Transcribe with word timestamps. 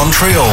Montreal. 0.00 0.48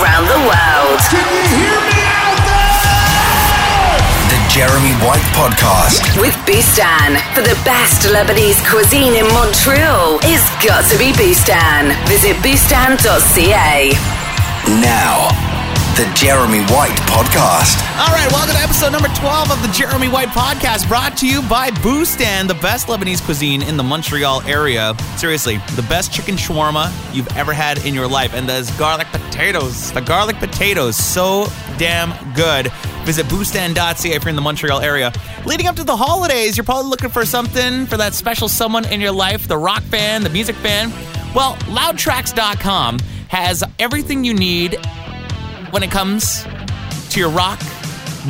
Around 0.00 0.24
the 0.24 0.40
world. 0.48 0.98
Can 1.12 1.28
you 1.28 1.44
hear 1.60 1.76
me 1.76 2.00
out 2.08 2.40
there? 2.48 4.00
The 4.32 4.40
Jeremy 4.48 4.96
White 5.04 5.28
Podcast. 5.36 6.00
With 6.18 6.32
Bustan. 6.48 7.20
For 7.34 7.42
the 7.42 7.58
best 7.68 8.08
Lebanese 8.08 8.64
cuisine 8.64 9.12
in 9.12 9.28
Montreal, 9.34 10.20
it's 10.22 10.48
got 10.64 10.88
to 10.88 10.96
be 10.96 11.12
Bustan. 11.12 11.92
Visit 12.08 12.40
bustan.ca. 12.40 13.92
Now, 14.80 15.51
the 15.96 16.10
Jeremy 16.16 16.60
White 16.72 16.96
Podcast. 17.04 17.76
All 17.98 18.14
right, 18.14 18.26
welcome 18.32 18.54
to 18.54 18.60
episode 18.62 18.92
number 18.92 19.08
12 19.08 19.50
of 19.50 19.60
the 19.60 19.68
Jeremy 19.74 20.08
White 20.08 20.28
Podcast, 20.28 20.88
brought 20.88 21.18
to 21.18 21.28
you 21.28 21.42
by 21.42 21.68
Bustan, 21.68 22.48
the 22.48 22.54
best 22.54 22.86
Lebanese 22.86 23.22
cuisine 23.22 23.60
in 23.60 23.76
the 23.76 23.82
Montreal 23.82 24.40
area. 24.42 24.94
Seriously, 25.18 25.58
the 25.76 25.84
best 25.90 26.10
chicken 26.10 26.36
shawarma 26.36 26.90
you've 27.14 27.30
ever 27.36 27.52
had 27.52 27.84
in 27.84 27.92
your 27.92 28.08
life. 28.08 28.32
And 28.32 28.48
those 28.48 28.70
garlic 28.72 29.06
potatoes, 29.08 29.92
the 29.92 30.00
garlic 30.00 30.36
potatoes, 30.36 30.96
so 30.96 31.46
damn 31.76 32.10
good. 32.32 32.72
Visit 33.04 33.26
bustan.ca 33.26 34.14
if 34.14 34.24
you're 34.24 34.30
in 34.30 34.36
the 34.36 34.40
Montreal 34.40 34.80
area. 34.80 35.12
Leading 35.44 35.66
up 35.66 35.76
to 35.76 35.84
the 35.84 35.96
holidays, 35.96 36.56
you're 36.56 36.64
probably 36.64 36.88
looking 36.88 37.10
for 37.10 37.26
something 37.26 37.84
for 37.84 37.98
that 37.98 38.14
special 38.14 38.48
someone 38.48 38.86
in 38.86 39.02
your 39.02 39.12
life, 39.12 39.46
the 39.46 39.58
rock 39.58 39.82
fan, 39.82 40.22
the 40.22 40.30
music 40.30 40.56
fan. 40.56 40.90
Well, 41.34 41.56
loudtracks.com 41.66 42.98
has 43.28 43.62
everything 43.78 44.24
you 44.24 44.32
need 44.32 44.78
when 45.72 45.82
it 45.82 45.90
comes 45.90 46.44
to 47.10 47.18
your 47.18 47.30
rock, 47.30 47.60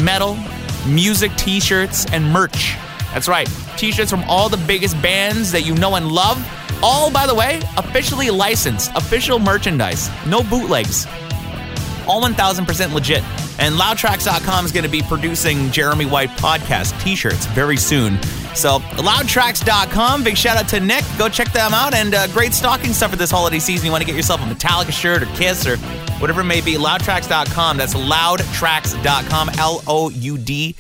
metal, 0.01 0.39
music 0.87 1.31
t 1.37 1.61
shirts, 1.61 2.07
and 2.13 2.25
merch. 2.25 2.77
That's 3.13 3.29
right, 3.29 3.49
t 3.77 3.93
shirts 3.93 4.11
from 4.11 4.23
all 4.29 4.49
the 4.49 4.57
biggest 4.67 5.01
bands 5.03 5.53
that 5.53 5.67
you 5.67 5.75
know 5.75 5.97
and 5.97 6.11
love. 6.11 6.39
All, 6.85 7.11
by 7.13 7.27
the 7.27 7.35
way, 7.35 7.61
officially 7.77 8.31
licensed, 8.31 8.91
official 8.95 9.39
merchandise, 9.39 10.09
no 10.27 10.43
bootlegs. 10.43 11.07
All 12.07 12.23
1000% 12.23 12.93
legit. 12.93 13.23
And 13.59 13.75
loudtracks.com 13.75 14.65
is 14.65 14.73
going 14.73 14.85
to 14.85 14.91
be 14.91 15.03
producing 15.03 15.71
Jeremy 15.71 16.07
White 16.07 16.31
podcast 16.31 17.01
t 17.03 17.15
shirts 17.15 17.47
very 17.47 17.77
soon. 17.77 18.21
So, 18.55 18.81
loudtracks.com, 18.81 20.25
big 20.25 20.37
shout 20.37 20.57
out 20.57 20.69
to 20.69 20.81
Nick. 20.81 21.05
Go 21.19 21.29
check 21.29 21.53
them 21.53 21.73
out. 21.73 21.95
And 21.95 22.15
uh, 22.15 22.27
great 22.29 22.53
stocking 22.53 22.93
stuff 22.93 23.11
for 23.11 23.17
this 23.17 23.31
holiday 23.31 23.59
season. 23.59 23.87
You 23.87 23.93
want 23.93 24.03
to 24.03 24.07
get 24.07 24.17
yourself 24.17 24.41
a 24.41 24.45
Metallica 24.45 24.93
shirt 24.93 25.23
or 25.23 25.27
Kiss 25.37 25.67
or 25.67 25.77
whatever 26.19 26.41
it 26.41 26.45
may 26.45 26.61
be. 26.61 26.75
Loudtracks.com. 26.75 27.77
That's 27.77 27.95
loudtracks.com. 27.95 29.51
L 29.59 29.83
O 29.87 30.11
U 30.11 30.39
D. 30.39 30.75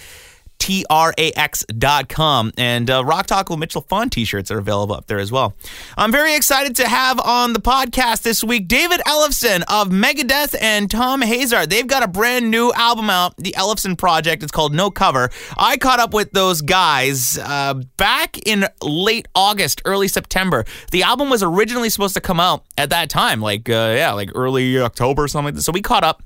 T-R-A-X.com. 0.63 2.53
And 2.57 2.89
uh, 2.89 3.05
Rock 3.05 3.27
Talk 3.27 3.51
with 3.51 3.59
Mitch 3.59 3.75
Lafon 3.75 4.09
t-shirts 4.09 4.49
are 4.53 4.59
available 4.59 4.95
up 4.95 5.09
there 5.09 5.19
as 5.19 5.33
well. 5.33 5.57
I'm 5.97 6.13
very 6.13 6.37
excited 6.37 6.77
to 6.77 6.87
have 6.87 7.19
on 7.19 7.53
the 7.53 7.59
podcast 7.59 8.23
this 8.23 8.45
week 8.45 8.69
David 8.69 9.01
Ellefson 9.01 9.65
of 9.67 9.89
Megadeth 9.89 10.55
and 10.61 10.89
Thom 10.89 11.21
Hazaert. 11.21 11.69
They've 11.69 11.89
got 11.89 12.05
a 12.05 12.07
brand 12.07 12.49
new 12.49 12.73
album 12.75 13.11
out, 13.11 13.37
the 13.39 13.57
Ellefson 13.59 13.99
Project. 13.99 14.45
It's 14.45 14.53
called 14.53 14.73
No 14.73 14.89
Cover. 14.89 15.31
I 15.59 15.79
caught 15.79 15.99
up 15.99 16.15
with 16.15 16.31
those 16.31 16.63
guys 16.63 17.39
uh, 17.39 17.75
back 17.97 18.39
in 18.47 18.65
late 18.81 19.27
August, 19.35 19.83
early 19.85 20.07
September. 20.07 20.65
The 20.93 21.03
album 21.03 21.29
was 21.29 21.43
originally 21.43 21.91
supposed 21.91 22.15
to 22.15 22.21
come 22.21 22.39
out 22.39 22.65
at 22.79 22.91
that 22.91 23.11
time, 23.11 23.41
like, 23.41 23.69
uh, 23.69 23.95
yeah, 23.97 24.13
like 24.13 24.31
early 24.37 24.79
October 24.79 25.25
or 25.25 25.29
something 25.29 25.47
like 25.47 25.55
that. 25.57 25.63
So 25.63 25.73
we 25.73 25.83
caught 25.83 26.05
up. 26.05 26.23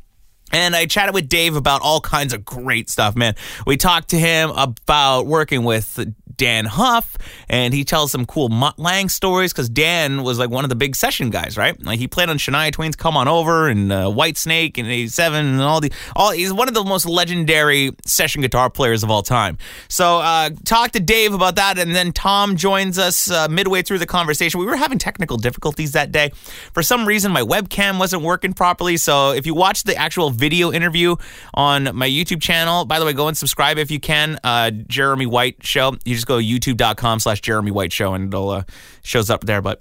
And 0.53 0.77
I 0.77 0.87
chatted 0.87 1.15
with 1.15 1.29
Dave 1.29 1.57
about 1.57 1.83
all 1.83 2.01
kinds 2.01 2.33
of 2.33 2.45
great 2.45 2.89
stuff, 2.89 3.17
man. 3.17 3.35
We 3.67 3.77
talked 3.77 4.11
to 4.11 4.19
him 4.19 4.51
about 4.51 5.27
working 5.27 5.65
with 5.65 5.99
Dann 6.37 6.67
Huff, 6.67 7.17
and 7.49 7.73
he 7.73 7.85
tells 7.85 8.13
some 8.13 8.27
cool 8.27 8.49
Mutt 8.49 8.79
Lange 8.79 9.09
stories 9.09 9.53
because 9.53 9.69
Dan 9.69 10.23
was 10.23 10.39
like 10.39 10.51
one 10.51 10.65
of 10.65 10.71
the 10.71 10.77
big 10.77 10.97
session 10.97 11.31
guys, 11.31 11.57
right? 11.57 11.81
Like 11.85 11.99
he 11.99 12.09
played 12.09 12.29
on 12.29 12.39
Shania 12.39 12.73
Twain's 12.73 12.97
"Come 12.97 13.17
On 13.17 13.29
Over" 13.29 13.69
and 13.69 13.93
uh, 13.93 14.05
Whitesnake 14.07 14.79
and 14.79 14.87
'87 14.87 15.47
and 15.47 15.61
all 15.61 15.81
the 15.81 15.93
all. 16.15 16.31
He's 16.33 16.53
one 16.53 16.69
of 16.69 16.75
the 16.75 16.85
most 16.85 17.07
legendary 17.07 17.91
session 18.05 18.43
guitar 18.43 18.71
players 18.71 19.03
of 19.03 19.11
all 19.11 19.23
time. 19.23 19.59
So 19.89 20.19
uh, 20.19 20.51
talk 20.65 20.93
to 20.93 21.01
Dave 21.01 21.35
about 21.35 21.57
that, 21.57 21.79
and 21.79 21.95
then 21.95 22.13
Tom 22.13 22.57
joins 22.57 22.99
us 22.99 23.31
uh, 23.31 23.49
midway 23.49 23.83
through 23.83 23.99
the 23.99 24.07
conversation. 24.07 24.61
We 24.61 24.67
were 24.67 24.77
having 24.77 24.99
technical 24.99 25.37
difficulties 25.37 25.93
that 25.93 26.13
day. 26.13 26.31
For 26.73 26.83
some 26.83 27.07
reason, 27.07 27.33
my 27.33 27.43
webcam 27.43 27.99
wasn't 27.99 28.23
working 28.23 28.53
properly. 28.53 28.97
So 28.97 29.33
if 29.33 29.47
you 29.47 29.55
watch 29.55 29.85
the 29.85 29.97
actual 29.97 30.31
video 30.31 30.73
interview 30.73 31.17
on 31.55 31.97
my 31.97 32.09
YouTube 32.09 32.43
channel, 32.43 32.85
by 32.85 32.99
the 32.99 33.05
way, 33.05 33.13
go 33.13 33.29
and 33.29 33.37
subscribe 33.37 33.79
if 33.79 33.91
you 33.91 34.01
can. 34.01 34.39
Uh, 34.45 34.71
Jeremy 34.71 35.27
White 35.27 35.57
Show. 35.65 35.97
You 36.05 36.15
just 36.15 36.26
go 36.27 36.41
to 36.41 36.45
youtube.com 36.45 37.21
slash 37.21 37.41
Jeremy 37.41 37.71
White 37.71 37.93
Show 37.93 38.15
and 38.15 38.29
it'll 38.29 38.51
uh, 38.51 38.63
shows 39.03 39.31
up 39.31 39.45
there. 39.45 39.63
But 39.63 39.81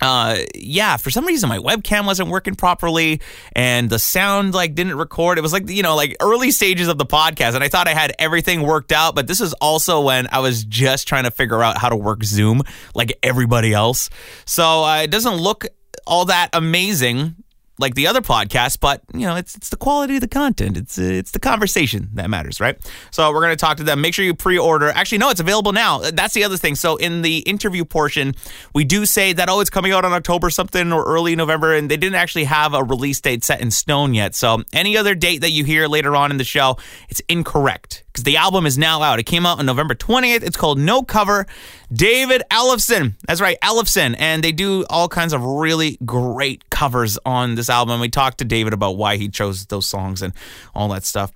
uh 0.00 0.38
yeah 0.54 0.96
for 0.96 1.10
some 1.10 1.24
reason 1.24 1.48
my 1.48 1.58
webcam 1.58 2.04
wasn't 2.06 2.28
working 2.28 2.56
properly 2.56 3.20
and 3.54 3.88
the 3.88 3.98
sound 3.98 4.52
like 4.52 4.74
didn't 4.74 4.96
record 4.96 5.38
it 5.38 5.40
was 5.42 5.52
like 5.52 5.68
you 5.70 5.82
know 5.82 5.94
like 5.94 6.16
early 6.20 6.50
stages 6.50 6.88
of 6.88 6.98
the 6.98 7.06
podcast 7.06 7.54
and 7.54 7.62
i 7.62 7.68
thought 7.68 7.86
i 7.86 7.94
had 7.94 8.12
everything 8.18 8.62
worked 8.62 8.90
out 8.90 9.14
but 9.14 9.28
this 9.28 9.40
is 9.40 9.52
also 9.54 10.00
when 10.00 10.26
i 10.32 10.40
was 10.40 10.64
just 10.64 11.06
trying 11.06 11.22
to 11.22 11.30
figure 11.30 11.62
out 11.62 11.78
how 11.78 11.88
to 11.88 11.96
work 11.96 12.24
zoom 12.24 12.62
like 12.96 13.16
everybody 13.22 13.72
else 13.72 14.10
so 14.44 14.84
uh, 14.84 15.02
it 15.02 15.10
doesn't 15.10 15.36
look 15.36 15.66
all 16.04 16.24
that 16.24 16.48
amazing 16.52 17.36
like 17.82 17.94
the 17.94 18.06
other 18.06 18.22
podcasts, 18.22 18.80
but 18.80 19.02
you 19.12 19.26
know, 19.26 19.36
it's 19.36 19.54
it's 19.54 19.68
the 19.68 19.76
quality 19.76 20.14
of 20.14 20.22
the 20.22 20.28
content. 20.28 20.78
It's 20.78 20.98
uh, 20.98 21.02
it's 21.02 21.32
the 21.32 21.38
conversation 21.38 22.08
that 22.14 22.30
matters, 22.30 22.60
right? 22.60 22.78
So 23.10 23.30
we're 23.30 23.40
going 23.40 23.50
to 23.50 23.56
talk 23.56 23.76
to 23.76 23.84
them. 23.84 24.00
Make 24.00 24.14
sure 24.14 24.24
you 24.24 24.34
pre-order. 24.34 24.88
Actually, 24.88 25.18
no, 25.18 25.28
it's 25.28 25.40
available 25.40 25.72
now. 25.72 25.98
That's 25.98 26.32
the 26.32 26.44
other 26.44 26.56
thing. 26.56 26.76
So 26.76 26.96
in 26.96 27.20
the 27.20 27.38
interview 27.40 27.84
portion, 27.84 28.34
we 28.74 28.84
do 28.84 29.04
say 29.04 29.34
that 29.34 29.50
oh, 29.50 29.60
it's 29.60 29.68
coming 29.68 29.92
out 29.92 30.06
on 30.06 30.12
October 30.12 30.48
something 30.48 30.92
or 30.92 31.04
early 31.04 31.36
November, 31.36 31.74
and 31.74 31.90
they 31.90 31.98
didn't 31.98 32.16
actually 32.16 32.44
have 32.44 32.72
a 32.72 32.82
release 32.82 33.20
date 33.20 33.44
set 33.44 33.60
in 33.60 33.70
stone 33.70 34.14
yet. 34.14 34.34
So 34.34 34.62
any 34.72 34.96
other 34.96 35.14
date 35.14 35.42
that 35.42 35.50
you 35.50 35.64
hear 35.64 35.88
later 35.88 36.16
on 36.16 36.30
in 36.30 36.38
the 36.38 36.44
show, 36.44 36.78
it's 37.10 37.20
incorrect 37.28 38.04
because 38.12 38.24
the 38.24 38.36
album 38.36 38.66
is 38.66 38.76
now 38.76 39.02
out. 39.02 39.18
It 39.18 39.24
came 39.24 39.46
out 39.46 39.58
on 39.58 39.64
November 39.64 39.94
20th. 39.94 40.42
It's 40.42 40.56
called 40.56 40.78
No 40.78 41.02
Cover. 41.02 41.46
David 41.90 42.42
Ellefson. 42.50 43.14
That's 43.26 43.40
right, 43.40 43.56
Ellefson. 43.62 44.14
And 44.18 44.44
they 44.44 44.52
do 44.52 44.84
all 44.90 45.08
kinds 45.08 45.32
of 45.32 45.42
really 45.42 45.98
great 46.04 46.68
covers 46.68 47.18
on 47.24 47.54
this 47.54 47.70
album. 47.70 48.00
We 48.00 48.10
talked 48.10 48.38
to 48.38 48.44
David 48.44 48.74
about 48.74 48.96
why 48.96 49.16
he 49.16 49.28
chose 49.28 49.64
those 49.66 49.86
songs 49.86 50.20
and 50.20 50.34
all 50.74 50.88
that 50.88 51.04
stuff. 51.04 51.32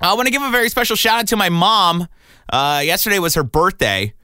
I 0.00 0.14
want 0.14 0.26
to 0.26 0.32
give 0.32 0.42
a 0.42 0.50
very 0.50 0.68
special 0.68 0.96
shout 0.96 1.20
out 1.20 1.28
to 1.28 1.36
my 1.36 1.48
mom. 1.48 2.06
Uh, 2.52 2.82
yesterday 2.84 3.18
was 3.18 3.34
her 3.34 3.44
birthday. 3.44 4.14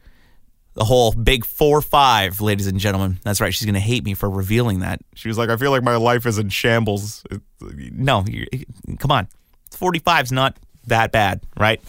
The 0.74 0.84
whole 0.84 1.12
big 1.12 1.44
4 1.44 1.82
5, 1.82 2.40
ladies 2.40 2.68
and 2.68 2.78
gentlemen. 2.78 3.18
That's 3.24 3.40
right. 3.40 3.52
She's 3.52 3.66
going 3.66 3.74
to 3.74 3.80
hate 3.80 4.04
me 4.04 4.14
for 4.14 4.30
revealing 4.30 4.80
that. 4.80 5.00
She 5.14 5.26
was 5.26 5.36
like, 5.36 5.50
I 5.50 5.56
feel 5.56 5.72
like 5.72 5.82
my 5.82 5.96
life 5.96 6.24
is 6.26 6.38
in 6.38 6.50
shambles. 6.50 7.24
No, 7.60 8.24
come 9.00 9.10
on. 9.10 9.26
45 9.72 10.26
is 10.26 10.32
not 10.32 10.56
that 10.88 11.12
bad, 11.12 11.40
right? 11.56 11.80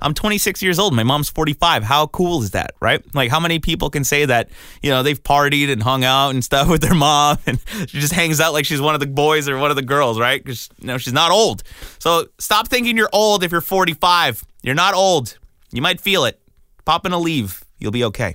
I'm 0.00 0.14
26 0.14 0.62
years 0.62 0.78
old. 0.78 0.94
My 0.94 1.02
mom's 1.02 1.28
45. 1.30 1.82
How 1.82 2.06
cool 2.08 2.42
is 2.42 2.50
that, 2.50 2.74
right? 2.80 3.02
Like, 3.14 3.30
how 3.30 3.40
many 3.40 3.58
people 3.58 3.88
can 3.90 4.04
say 4.04 4.26
that, 4.26 4.50
you 4.82 4.90
know, 4.90 5.02
they've 5.02 5.20
partied 5.22 5.70
and 5.70 5.82
hung 5.82 6.04
out 6.04 6.30
and 6.30 6.44
stuff 6.44 6.68
with 6.68 6.82
their 6.82 6.94
mom 6.94 7.38
and 7.46 7.58
she 7.86 8.00
just 8.00 8.12
hangs 8.12 8.40
out 8.40 8.52
like 8.52 8.66
she's 8.66 8.80
one 8.80 8.94
of 8.94 9.00
the 9.00 9.06
boys 9.06 9.48
or 9.48 9.58
one 9.58 9.70
of 9.70 9.76
the 9.76 9.82
girls, 9.82 10.18
right? 10.18 10.42
Because, 10.42 10.68
you 10.78 10.86
know, 10.86 10.98
she's 10.98 11.14
not 11.14 11.30
old. 11.30 11.62
So 11.98 12.26
stop 12.38 12.68
thinking 12.68 12.96
you're 12.96 13.10
old 13.12 13.42
if 13.42 13.52
you're 13.52 13.60
45. 13.60 14.44
You're 14.62 14.74
not 14.74 14.94
old. 14.94 15.38
You 15.72 15.82
might 15.82 16.00
feel 16.00 16.24
it. 16.24 16.40
Pop 16.84 17.06
in 17.06 17.12
a 17.12 17.18
leave. 17.18 17.64
You'll 17.78 17.92
be 17.92 18.04
okay. 18.04 18.34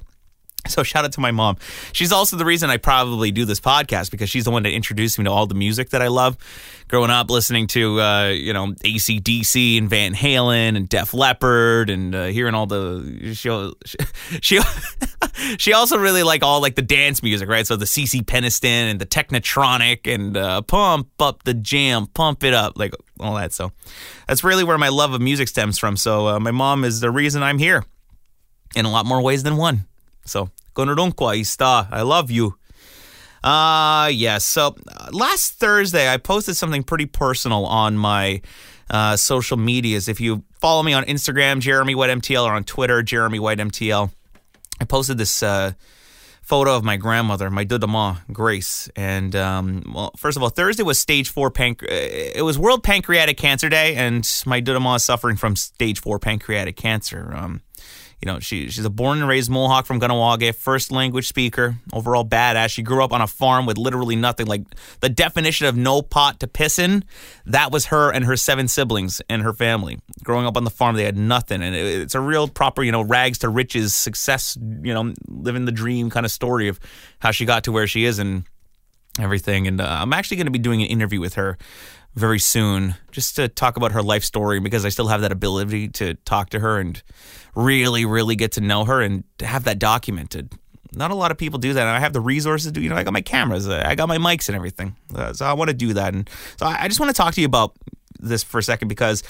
So 0.68 0.84
shout 0.84 1.06
out 1.06 1.12
to 1.14 1.20
my 1.20 1.32
mom. 1.32 1.58
She's 1.92 2.12
also 2.12 2.38
the 2.38 2.46
reason 2.46 2.70
I 2.70 2.78
probably 2.78 3.32
do 3.32 3.46
this 3.46 3.60
podcast 3.60 4.12
because 4.12 4.30
she's 4.30 4.44
the 4.44 4.52
one 4.52 4.64
that 4.64 4.72
introduced 4.72 5.18
me 5.18 5.26
to 5.26 5.32
all 5.32 5.48
the 5.48 5.56
music 5.56 5.90
that 5.90 6.02
I 6.02 6.08
love. 6.08 6.38
Growing 6.88 7.10
up, 7.10 7.32
listening 7.32 7.68
to 7.68 8.00
uh, 8.00 8.28
you 8.28 8.54
know 8.54 8.68
ACDC 8.68 9.78
and 9.78 9.90
Van 9.90 10.14
Halen 10.14 10.76
and 10.76 10.88
Def 10.88 11.14
Leppard 11.14 11.90
and 11.90 12.14
uh, 12.14 12.26
hearing 12.26 12.54
all 12.54 12.68
the 12.68 13.34
she 13.34 13.50
she 14.42 14.60
she 15.58 15.74
also 15.74 15.98
really 15.98 16.22
like 16.24 16.44
all 16.44 16.62
like 16.62 16.76
the 16.76 16.82
dance 16.82 17.24
music, 17.24 17.50
right? 17.50 17.66
So 17.66 17.76
the 17.76 17.86
CeCe 17.86 18.24
Peniston 18.24 18.92
and 18.92 19.00
the 19.00 19.06
Technotronic 19.06 20.14
and 20.14 20.38
uh, 20.38 20.62
pump 20.62 21.10
up 21.20 21.44
the 21.44 21.54
jam, 21.54 22.08
pump 22.08 22.44
it 22.44 22.54
up, 22.54 22.78
like 22.78 22.94
all 23.20 23.36
that. 23.36 23.54
So 23.54 23.72
that's 24.28 24.44
really 24.44 24.64
where 24.64 24.78
my 24.78 24.90
love 24.90 25.14
of 25.14 25.22
music 25.22 25.48
stems 25.48 25.80
from. 25.80 25.98
So 25.98 26.28
uh, 26.28 26.40
my 26.40 26.52
mom 26.52 26.84
is 26.84 27.00
the 27.00 27.10
reason 27.10 27.42
I'm 27.42 27.58
here 27.58 27.86
in 28.76 28.86
a 28.86 28.92
lot 28.92 29.06
more 29.06 29.22
ways 29.22 29.44
than 29.44 29.58
one. 29.58 29.86
So, 30.26 30.50
Konorunqua 30.76 31.40
está. 31.40 31.88
I 31.92 32.02
love 32.02 32.32
you. 32.32 32.56
Uh, 33.44 34.10
yes. 34.14 34.44
So, 34.44 34.76
uh, 34.88 35.10
last 35.12 35.54
Thursday, 35.54 36.12
I 36.12 36.18
posted 36.18 36.56
something 36.56 36.84
pretty 36.84 37.08
personal 37.08 37.66
on 37.66 37.98
my 37.98 38.42
uh, 38.90 39.16
social 39.16 39.58
medias. 39.58 40.08
If 40.08 40.22
you 40.22 40.44
follow 40.60 40.84
me 40.84 40.94
on 40.94 41.04
Instagram, 41.06 41.60
Jeremy 41.60 41.96
White 41.96 42.10
MTL, 42.10 42.46
or 42.46 42.54
on 42.54 42.64
Twitter, 42.64 43.02
Jeremy 43.02 43.40
White 43.40 43.58
MTL, 43.58 44.12
I 44.80 44.86
posted 44.86 45.18
this 45.18 45.42
uh, 45.42 45.74
photo 46.42 46.76
of 46.76 46.84
my 46.84 46.98
grandmother, 46.98 47.50
my 47.50 47.66
dudama, 47.66 48.18
Grace. 48.32 48.90
And, 48.96 49.36
um, 49.36 49.84
well, 49.94 50.12
first 50.18 50.38
of 50.38 50.44
all, 50.44 50.50
Thursday 50.50 50.84
was 50.84 51.00
stage 51.00 51.30
four 51.30 51.50
panc. 51.50 51.82
It 51.84 52.44
was 52.44 52.60
World 52.60 52.84
Pancreatic 52.84 53.38
Cancer 53.38 53.70
Day, 53.70 53.96
and 53.96 54.28
my 54.46 54.62
dudama 54.62 54.98
is 54.98 55.04
suffering 55.04 55.38
from 55.38 55.56
stage 55.56 56.00
four 56.00 56.20
pancreatic 56.20 56.76
cancer. 56.76 57.34
Um, 57.36 57.62
you 58.22 58.32
know, 58.32 58.40
she 58.40 58.70
she's 58.70 58.86
a 58.86 58.90
born 58.90 59.20
and 59.20 59.28
raised 59.28 59.50
Mohawk 59.50 59.86
from 59.86 60.00
Kahnawake, 60.00 60.54
first 60.54 60.92
language 60.92 61.28
speaker, 61.28 61.76
overall 61.92 62.24
badass. 62.24 62.70
She 62.70 62.84
grew 62.84 63.04
up 63.04 63.12
on 63.12 63.22
a 63.22 63.28
farm 63.28 63.66
with 63.66 63.78
literally 63.78 64.16
nothing. 64.16 64.46
Like 64.46 64.64
the 65.00 65.10
definition 65.10 65.66
of 65.66 65.76
no 65.76 66.02
pot 66.02 66.40
to 66.42 66.48
piss 66.48 66.78
in, 66.78 67.04
that 67.46 67.72
was 67.72 67.88
her 67.88 68.12
and 68.12 68.26
her 68.26 68.38
seven 68.38 68.68
siblings 68.68 69.22
and 69.30 69.42
her 69.42 69.54
family. 69.54 70.00
Growing 70.24 70.46
up 70.46 70.56
on 70.56 70.64
the 70.64 70.70
farm, 70.70 70.96
they 70.96 71.04
had 71.04 71.18
nothing, 71.18 71.64
and 71.64 71.76
it, 71.76 72.02
it's 72.02 72.16
a 72.16 72.20
real 72.20 72.48
proper, 72.48 72.84
you 72.84 72.92
know, 72.92 73.02
rags 73.02 73.40
to 73.40 73.50
riches, 73.50 73.94
success, 73.94 74.58
you 74.84 74.94
know, 74.94 75.14
living 75.28 75.66
the 75.66 75.72
dream 75.72 76.10
kind 76.10 76.26
of 76.26 76.32
story 76.32 76.68
of 76.68 76.80
how 77.20 77.32
she 77.32 77.46
got 77.46 77.64
to 77.64 77.72
where 77.72 77.88
she 77.88 78.06
is 78.06 78.20
and 78.20 78.44
everything. 79.20 79.68
And 79.68 79.82
uh, 79.82 79.98
I'm 80.02 80.14
actually 80.14 80.38
going 80.38 80.46
to 80.46 80.52
be 80.52 80.60
doing 80.60 80.82
an 80.82 80.88
interview 80.88 81.20
with 81.20 81.34
her 81.36 81.58
very 82.16 82.40
soon 82.40 82.96
just 83.12 83.36
to 83.38 83.48
talk 83.48 83.78
about 83.78 83.94
her 83.94 84.04
life 84.04 84.24
story 84.24 84.60
because 84.60 84.86
I 84.86 84.90
still 84.90 85.08
have 85.08 85.22
that 85.22 85.32
ability 85.32 85.90
to 85.90 86.16
talk 86.26 86.50
to 86.50 86.60
her 86.60 86.80
and 86.80 87.02
really, 87.56 88.06
really 88.06 88.36
get 88.36 88.54
to 88.54 88.62
know 88.62 88.86
her 88.86 89.02
and 89.02 89.24
to 89.38 89.46
have 89.46 89.64
that 89.64 89.80
documented. 89.80 90.54
Not 90.94 91.12
a 91.12 91.16
lot 91.16 91.32
of 91.32 91.38
people 91.38 91.58
do 91.58 91.74
that. 91.74 91.82
And 91.82 91.90
I 91.90 92.00
have 92.00 92.12
the 92.12 92.20
resources 92.20 92.68
to 92.68 92.72
do, 92.74 92.82
you 92.82 92.90
know, 92.90 92.98
I 92.98 93.04
got 93.04 93.14
my 93.14 93.22
cameras, 93.22 93.68
I 93.68 93.96
got 93.96 94.10
my 94.10 94.18
mics 94.18 94.50
and 94.50 94.56
everything. 94.58 94.96
Uh, 95.16 95.32
so 95.32 95.46
I 95.46 95.54
want 95.54 95.70
to 95.70 95.74
do 95.74 95.94
that. 95.94 96.14
And 96.14 96.30
so 96.58 96.66
I 96.66 96.88
just 96.88 97.00
want 97.00 97.10
to 97.10 97.14
talk 97.14 97.34
to 97.36 97.42
you 97.42 97.48
about 97.48 97.76
this 98.20 98.44
for 98.44 98.60
a 98.60 98.64
second 98.64 98.90
because 98.90 99.24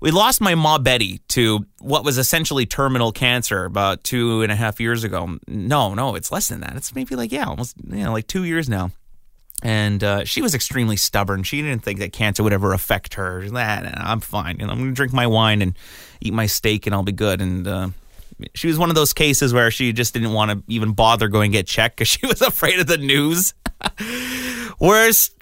we 0.00 0.10
lost 0.10 0.40
my 0.40 0.56
mom 0.56 0.82
Betty 0.82 1.18
to 1.28 1.66
what 1.80 2.04
was 2.04 2.18
essentially 2.18 2.66
terminal 2.66 3.12
cancer 3.12 3.64
about 3.64 4.02
two 4.02 4.42
and 4.42 4.50
a 4.50 4.56
half 4.56 4.80
years 4.80 5.04
ago. 5.04 5.38
No, 5.46 5.94
no, 5.94 6.16
it's 6.16 6.32
less 6.32 6.48
than 6.48 6.60
that. 6.60 6.74
It's 6.76 6.94
maybe 6.94 7.14
like, 7.14 7.30
yeah, 7.30 7.46
almost, 7.46 7.76
you 7.88 8.02
know, 8.02 8.12
like 8.12 8.26
two 8.26 8.44
years 8.44 8.68
now 8.68 8.90
and 9.62 10.04
uh, 10.04 10.24
she 10.24 10.40
was 10.40 10.54
extremely 10.54 10.96
stubborn. 10.96 11.42
She 11.42 11.60
didn't 11.62 11.82
think 11.82 11.98
that 11.98 12.12
cancer 12.12 12.42
would 12.42 12.52
ever 12.52 12.72
affect 12.72 13.14
her. 13.14 13.48
That 13.50 13.98
I'm 13.98 14.20
fine. 14.20 14.58
You 14.60 14.66
know, 14.66 14.72
I'm 14.72 14.78
going 14.78 14.90
to 14.90 14.94
drink 14.94 15.12
my 15.12 15.26
wine 15.26 15.62
and 15.62 15.76
eat 16.20 16.32
my 16.32 16.46
steak, 16.46 16.86
and 16.86 16.94
I'll 16.94 17.02
be 17.02 17.12
good. 17.12 17.40
And 17.40 17.66
uh, 17.66 17.88
she 18.54 18.68
was 18.68 18.78
one 18.78 18.88
of 18.88 18.94
those 18.94 19.12
cases 19.12 19.52
where 19.52 19.70
she 19.70 19.92
just 19.92 20.14
didn't 20.14 20.32
want 20.32 20.50
to 20.50 20.62
even 20.72 20.92
bother 20.92 21.28
going 21.28 21.50
get 21.50 21.66
checked 21.66 21.96
because 21.96 22.08
she 22.08 22.26
was 22.26 22.40
afraid 22.40 22.78
of 22.78 22.86
the 22.86 22.98
news. 22.98 23.54
Worst 24.80 25.34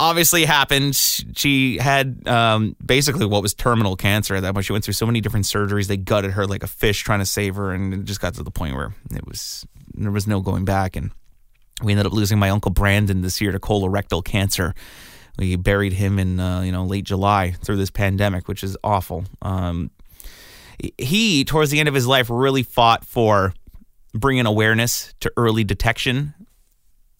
obviously 0.00 0.44
happened. 0.44 0.96
She 0.96 1.78
had 1.78 2.26
um, 2.26 2.76
basically 2.84 3.26
what 3.26 3.42
was 3.42 3.54
terminal 3.54 3.96
cancer 3.96 4.34
at 4.34 4.40
that 4.40 4.54
point. 4.54 4.66
She 4.66 4.72
went 4.72 4.84
through 4.84 4.94
so 4.94 5.06
many 5.06 5.20
different 5.20 5.46
surgeries. 5.46 5.88
They 5.88 5.96
gutted 5.96 6.32
her 6.32 6.46
like 6.46 6.62
a 6.62 6.68
fish 6.68 7.02
trying 7.02 7.18
to 7.18 7.26
save 7.26 7.56
her, 7.56 7.72
and 7.72 7.92
it 7.92 8.04
just 8.04 8.20
got 8.20 8.34
to 8.34 8.42
the 8.42 8.50
point 8.50 8.74
where 8.74 8.94
it 9.10 9.26
was 9.26 9.66
there 9.94 10.10
was 10.10 10.26
no 10.26 10.40
going 10.40 10.64
back. 10.64 10.96
And 10.96 11.10
we 11.82 11.92
ended 11.92 12.06
up 12.06 12.12
losing 12.12 12.38
my 12.38 12.50
uncle 12.50 12.70
Brandon 12.70 13.22
this 13.22 13.40
year 13.40 13.52
to 13.52 13.58
colorectal 13.58 14.24
cancer. 14.24 14.74
We 15.38 15.54
buried 15.56 15.92
him 15.92 16.18
in 16.18 16.40
uh, 16.40 16.62
you 16.62 16.72
know 16.72 16.84
late 16.84 17.04
July 17.04 17.52
through 17.62 17.76
this 17.76 17.90
pandemic, 17.90 18.48
which 18.48 18.64
is 18.64 18.76
awful. 18.82 19.24
Um, 19.42 19.90
he, 20.96 21.44
towards 21.44 21.70
the 21.70 21.80
end 21.80 21.88
of 21.88 21.94
his 21.94 22.06
life, 22.06 22.28
really 22.30 22.62
fought 22.62 23.04
for 23.04 23.54
bringing 24.14 24.46
awareness 24.46 25.14
to 25.20 25.32
early 25.36 25.64
detection. 25.64 26.34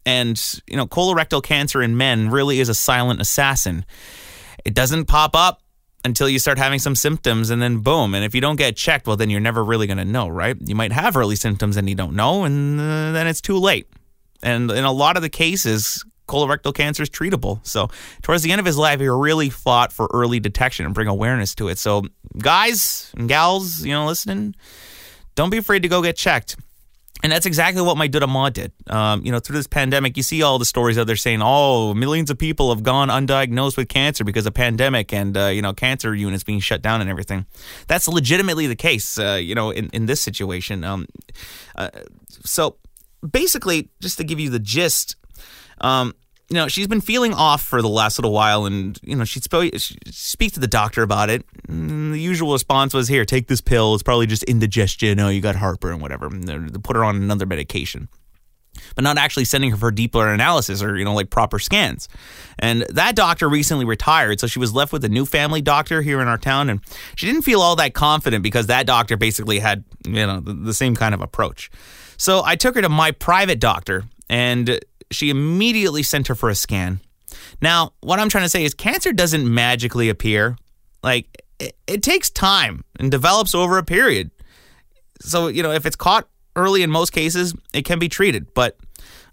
And 0.07 0.41
you 0.67 0.77
know, 0.77 0.87
colorectal 0.87 1.43
cancer 1.43 1.83
in 1.83 1.97
men 1.97 2.31
really 2.31 2.61
is 2.61 2.69
a 2.69 2.75
silent 2.75 3.21
assassin. 3.21 3.85
It 4.65 4.75
doesn't 4.75 5.07
pop 5.07 5.37
up 5.37 5.63
until 6.05 6.29
you 6.29 6.39
start 6.39 6.59
having 6.59 6.79
some 6.79 6.95
symptoms 6.95 7.51
and 7.51 7.61
then 7.61 7.79
boom 7.79 8.15
and 8.15 8.25
if 8.25 8.35
you 8.35 8.41
don't 8.41 8.57
get 8.57 8.77
checked 8.77 9.07
well 9.07 9.17
then 9.17 9.31
you're 9.31 9.41
never 9.41 9.65
really 9.65 9.87
going 9.87 9.99
to 9.99 10.05
know 10.05 10.29
right 10.29 10.57
you 10.65 10.75
might 10.75 10.93
have 10.93 11.17
early 11.17 11.35
symptoms 11.35 11.77
and 11.77 11.89
you 11.89 11.95
don't 11.95 12.15
know 12.15 12.45
and 12.45 12.81
uh, 12.81 13.11
then 13.11 13.27
it's 13.27 13.41
too 13.41 13.59
late 13.59 13.89
and 14.43 14.70
in 14.70 14.85
a 14.85 14.93
lot 14.93 15.17
of 15.17 15.23
the 15.23 15.29
cases, 15.29 16.05
colorectal 16.29 16.75
cancer 16.75 17.02
is 17.02 17.11
treatable. 17.11 17.67
So, 17.67 17.88
towards 18.23 18.43
the 18.43 18.52
end 18.52 18.61
of 18.61 18.67
his 18.67 18.79
life, 18.79 19.00
he 19.00 19.08
really 19.08 19.50
fought 19.50 19.93
for 19.93 20.08
early 20.12 20.38
detection 20.38 20.87
and 20.87 20.94
bring 20.94 21.08
awareness 21.08 21.55
to 21.56 21.69
it. 21.69 21.79
So, 21.79 22.05
guys 22.38 23.12
and 23.17 23.29
gals, 23.29 23.85
you 23.85 23.93
know, 23.93 24.06
listening, 24.06 24.55
don't 25.35 25.50
be 25.50 25.56
afraid 25.56 25.82
to 25.82 25.88
go 25.88 26.02
get 26.02 26.17
checked. 26.17 26.56
And 27.20 27.32
that's 27.32 27.46
exactly 27.46 27.82
what 27.82 27.96
my 27.96 28.08
Duda 28.08 28.29
Ma 28.29 28.49
did. 28.49 28.70
Um, 28.87 29.26
you 29.26 29.32
know, 29.32 29.40
through 29.40 29.56
this 29.56 29.67
pandemic, 29.67 30.17
you 30.17 30.23
see 30.23 30.43
all 30.43 30.61
the 30.61 30.64
stories 30.64 30.96
out 30.99 31.08
there 31.08 31.17
saying, 31.17 31.40
"Oh, 31.43 31.93
millions 31.93 32.31
of 32.31 32.38
people 32.38 32.73
have 32.73 32.85
gone 32.85 33.08
undiagnosed 33.08 33.76
with 33.76 33.88
cancer 33.88 34.23
because 34.23 34.46
of 34.46 34.55
pandemic, 34.55 35.12
and 35.12 35.37
uh, 35.37 35.46
you 35.46 35.61
know, 35.61 35.73
cancer 35.73 36.14
units 36.14 36.44
being 36.44 36.61
shut 36.61 36.81
down 36.81 37.00
and 37.00 37.11
everything." 37.11 37.46
That's 37.88 38.06
legitimately 38.06 38.69
the 38.69 38.76
case. 38.76 39.19
Uh, 39.19 39.40
you 39.43 39.56
know, 39.56 39.70
in 39.70 39.90
in 39.93 40.06
this 40.06 40.20
situation. 40.20 40.85
Um, 40.85 41.06
uh, 41.75 41.90
so 42.44 42.76
basically, 43.29 43.91
just 44.00 44.19
to 44.19 44.25
give 44.25 44.41
you 44.41 44.50
the 44.50 44.59
gist, 44.59 45.17
um, 45.81 46.15
you 46.49 46.55
know, 46.55 46.69
she's 46.69 46.87
been 46.87 47.03
feeling 47.03 47.35
off 47.35 47.62
for 47.62 47.82
the 47.82 47.88
last 47.88 48.19
little 48.19 48.32
while, 48.32 48.65
and 48.65 48.99
you 49.03 49.15
know, 49.15 49.25
she'd 49.25 49.44
sp- 49.44 49.76
speak 50.06 50.53
to 50.53 50.61
the 50.61 50.67
doctor 50.67 51.03
about 51.03 51.29
it. 51.29 51.44
And 51.69 52.15
the 52.15 52.20
usual 52.20 52.53
response 52.53 52.94
was, 52.94 53.09
"Here, 53.09 53.25
take 53.25 53.49
this 53.49 53.61
pill. 53.61 53.94
It's 53.94 54.03
probably 54.03 54.26
just 54.26 54.44
indigestion. 54.44 55.20
Oh, 55.20 55.29
you 55.29 55.43
got 55.43 55.56
heartburn, 55.56 56.00
whatever." 56.00 56.31
They 56.31 56.79
put 56.82 56.97
her 56.97 57.05
on 57.05 57.17
another 57.17 57.44
medication, 57.44 58.09
but 58.94 59.05
not 59.05 59.19
actually 59.19 59.44
sending 59.44 59.71
her 59.73 59.76
for 59.76 59.91
deeper 59.91 60.26
analysis 60.26 60.82
or 60.82 60.97
you 60.97 61.05
know, 61.05 61.12
like 61.12 61.29
proper 61.29 61.59
scans. 61.59 62.09
And 62.59 62.87
that 62.88 63.14
doctor 63.14 63.47
recently 63.47 63.85
retired, 63.85 64.41
so 64.41 64.47
she 64.47 64.59
was 64.59 64.73
left 64.73 64.91
with 64.91 65.05
a 65.05 65.09
new 65.11 65.26
family 65.26 65.61
doctor 65.61 66.00
here 66.00 66.19
in 66.19 66.29
our 66.29 66.38
town, 66.38 66.71
and 66.71 66.81
she 67.14 67.26
didn't 67.26 67.43
feel 67.43 67.61
all 67.61 67.76
that 67.76 67.93
confident 67.93 68.43
because 68.43 68.69
that 68.69 68.87
doctor 68.87 69.19
basically 69.19 69.59
had 69.59 69.85
you 70.06 70.12
know 70.14 70.41
the, 70.41 70.55
the 70.55 70.75
same 70.75 70.97
kind 70.97 71.14
of 71.14 71.21
approach. 71.21 71.71
So 72.19 72.43
I 72.44 72.56
took 72.56 72.75
her 72.75 72.82
to 72.82 72.88
my 72.88 73.12
private 73.12 73.61
doctor, 73.61 74.05
and 74.29 74.79
she 75.11 75.31
immediately 75.31 76.03
sent 76.03 76.26
her 76.26 76.35
for 76.35 76.50
a 76.50 76.55
scan. 76.55 77.00
Now, 77.62 77.93
what 78.00 78.19
I'm 78.19 78.29
trying 78.29 78.44
to 78.44 78.49
say 78.49 78.65
is 78.65 78.75
cancer 78.75 79.12
doesn't 79.12 79.53
magically 79.53 80.09
appear. 80.09 80.56
Like, 81.03 81.44
it, 81.59 81.76
it 81.87 82.03
takes 82.03 82.29
time 82.29 82.85
and 82.99 83.11
develops 83.11 83.55
over 83.55 83.79
a 83.79 83.85
period. 83.85 84.31
So, 85.20 85.49
you 85.49 85.62
know, 85.62 85.73
if 85.73 85.87
it's 85.87 85.97
caught 85.97 86.29
early 86.56 86.82
in 86.82 86.91
most 86.91 87.11
cases, 87.11 87.55
it 87.73 87.85
can 87.85 87.99
be 87.99 88.09
treated. 88.09 88.53
But 88.53 88.76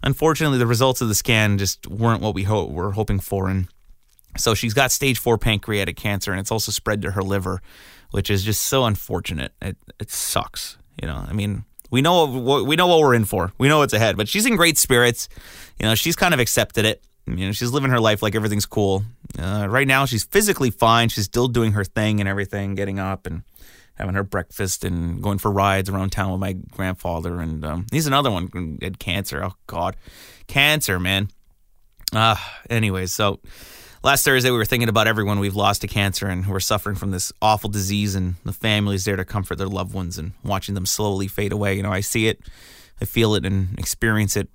unfortunately, 0.02 0.58
the 0.58 0.66
results 0.66 1.00
of 1.00 1.08
the 1.08 1.14
scan 1.14 1.58
just 1.58 1.86
weren't 1.86 2.22
what 2.22 2.34
we 2.34 2.44
ho- 2.44 2.66
were 2.66 2.92
hoping 2.92 3.20
for. 3.20 3.48
And 3.48 3.68
so 4.36 4.54
she's 4.54 4.74
got 4.74 4.92
stage 4.92 5.18
four 5.18 5.38
pancreatic 5.38 5.96
cancer, 5.96 6.30
and 6.30 6.40
it's 6.40 6.52
also 6.52 6.70
spread 6.72 7.02
to 7.02 7.12
her 7.12 7.22
liver, 7.22 7.60
which 8.12 8.30
is 8.30 8.44
just 8.44 8.62
so 8.62 8.84
unfortunate. 8.84 9.52
It, 9.60 9.76
it 9.98 10.10
sucks. 10.10 10.78
You 11.00 11.08
know, 11.08 11.24
I 11.28 11.32
mean, 11.32 11.64
we 11.90 12.02
know 12.02 12.26
what, 12.26 12.66
we 12.66 12.76
know 12.76 12.86
what 12.86 13.00
we're 13.00 13.14
in 13.14 13.24
for. 13.24 13.52
We 13.58 13.68
know 13.68 13.78
what's 13.78 13.92
ahead. 13.92 14.16
But 14.16 14.28
she's 14.28 14.46
in 14.46 14.56
great 14.56 14.78
spirits. 14.78 15.28
You 15.78 15.86
know, 15.86 15.94
she's 15.94 16.16
kind 16.16 16.34
of 16.34 16.40
accepted 16.40 16.84
it. 16.84 17.04
You 17.26 17.46
know, 17.46 17.52
she's 17.52 17.70
living 17.72 17.90
her 17.90 18.00
life 18.00 18.22
like 18.22 18.34
everything's 18.34 18.66
cool. 18.66 19.04
Uh, 19.38 19.66
right 19.68 19.86
now, 19.86 20.06
she's 20.06 20.24
physically 20.24 20.70
fine. 20.70 21.08
She's 21.08 21.24
still 21.24 21.48
doing 21.48 21.72
her 21.72 21.84
thing 21.84 22.20
and 22.20 22.28
everything, 22.28 22.74
getting 22.74 22.98
up 22.98 23.26
and 23.26 23.42
having 23.94 24.14
her 24.14 24.22
breakfast 24.22 24.84
and 24.84 25.22
going 25.22 25.38
for 25.38 25.50
rides 25.50 25.88
around 25.88 26.10
town 26.10 26.30
with 26.30 26.40
my 26.40 26.52
grandfather. 26.52 27.40
And 27.40 27.64
um, 27.64 27.86
he's 27.90 28.06
another 28.06 28.30
one 28.30 28.48
who 28.52 28.78
had 28.80 28.98
cancer. 28.98 29.42
Oh 29.42 29.54
God, 29.66 29.96
cancer, 30.46 31.00
man. 31.00 31.28
Uh, 32.12 32.36
anyways, 32.70 33.12
so 33.12 33.40
last 34.06 34.24
Thursday 34.24 34.52
we 34.52 34.56
were 34.56 34.64
thinking 34.64 34.88
about 34.88 35.08
everyone 35.08 35.40
we've 35.40 35.56
lost 35.56 35.80
to 35.80 35.88
cancer 35.88 36.28
and 36.28 36.44
who 36.44 36.54
are 36.54 36.60
suffering 36.60 36.94
from 36.94 37.10
this 37.10 37.32
awful 37.42 37.68
disease 37.68 38.14
and 38.14 38.36
the 38.44 38.52
families 38.52 39.04
there 39.04 39.16
to 39.16 39.24
comfort 39.24 39.58
their 39.58 39.66
loved 39.66 39.92
ones 39.92 40.16
and 40.16 40.30
watching 40.44 40.76
them 40.76 40.86
slowly 40.86 41.26
fade 41.26 41.50
away. 41.50 41.74
You 41.74 41.82
know, 41.82 41.90
I 41.90 41.98
see 41.98 42.28
it, 42.28 42.38
I 43.02 43.04
feel 43.04 43.34
it 43.34 43.44
and 43.44 43.76
experience 43.80 44.36
it 44.36 44.48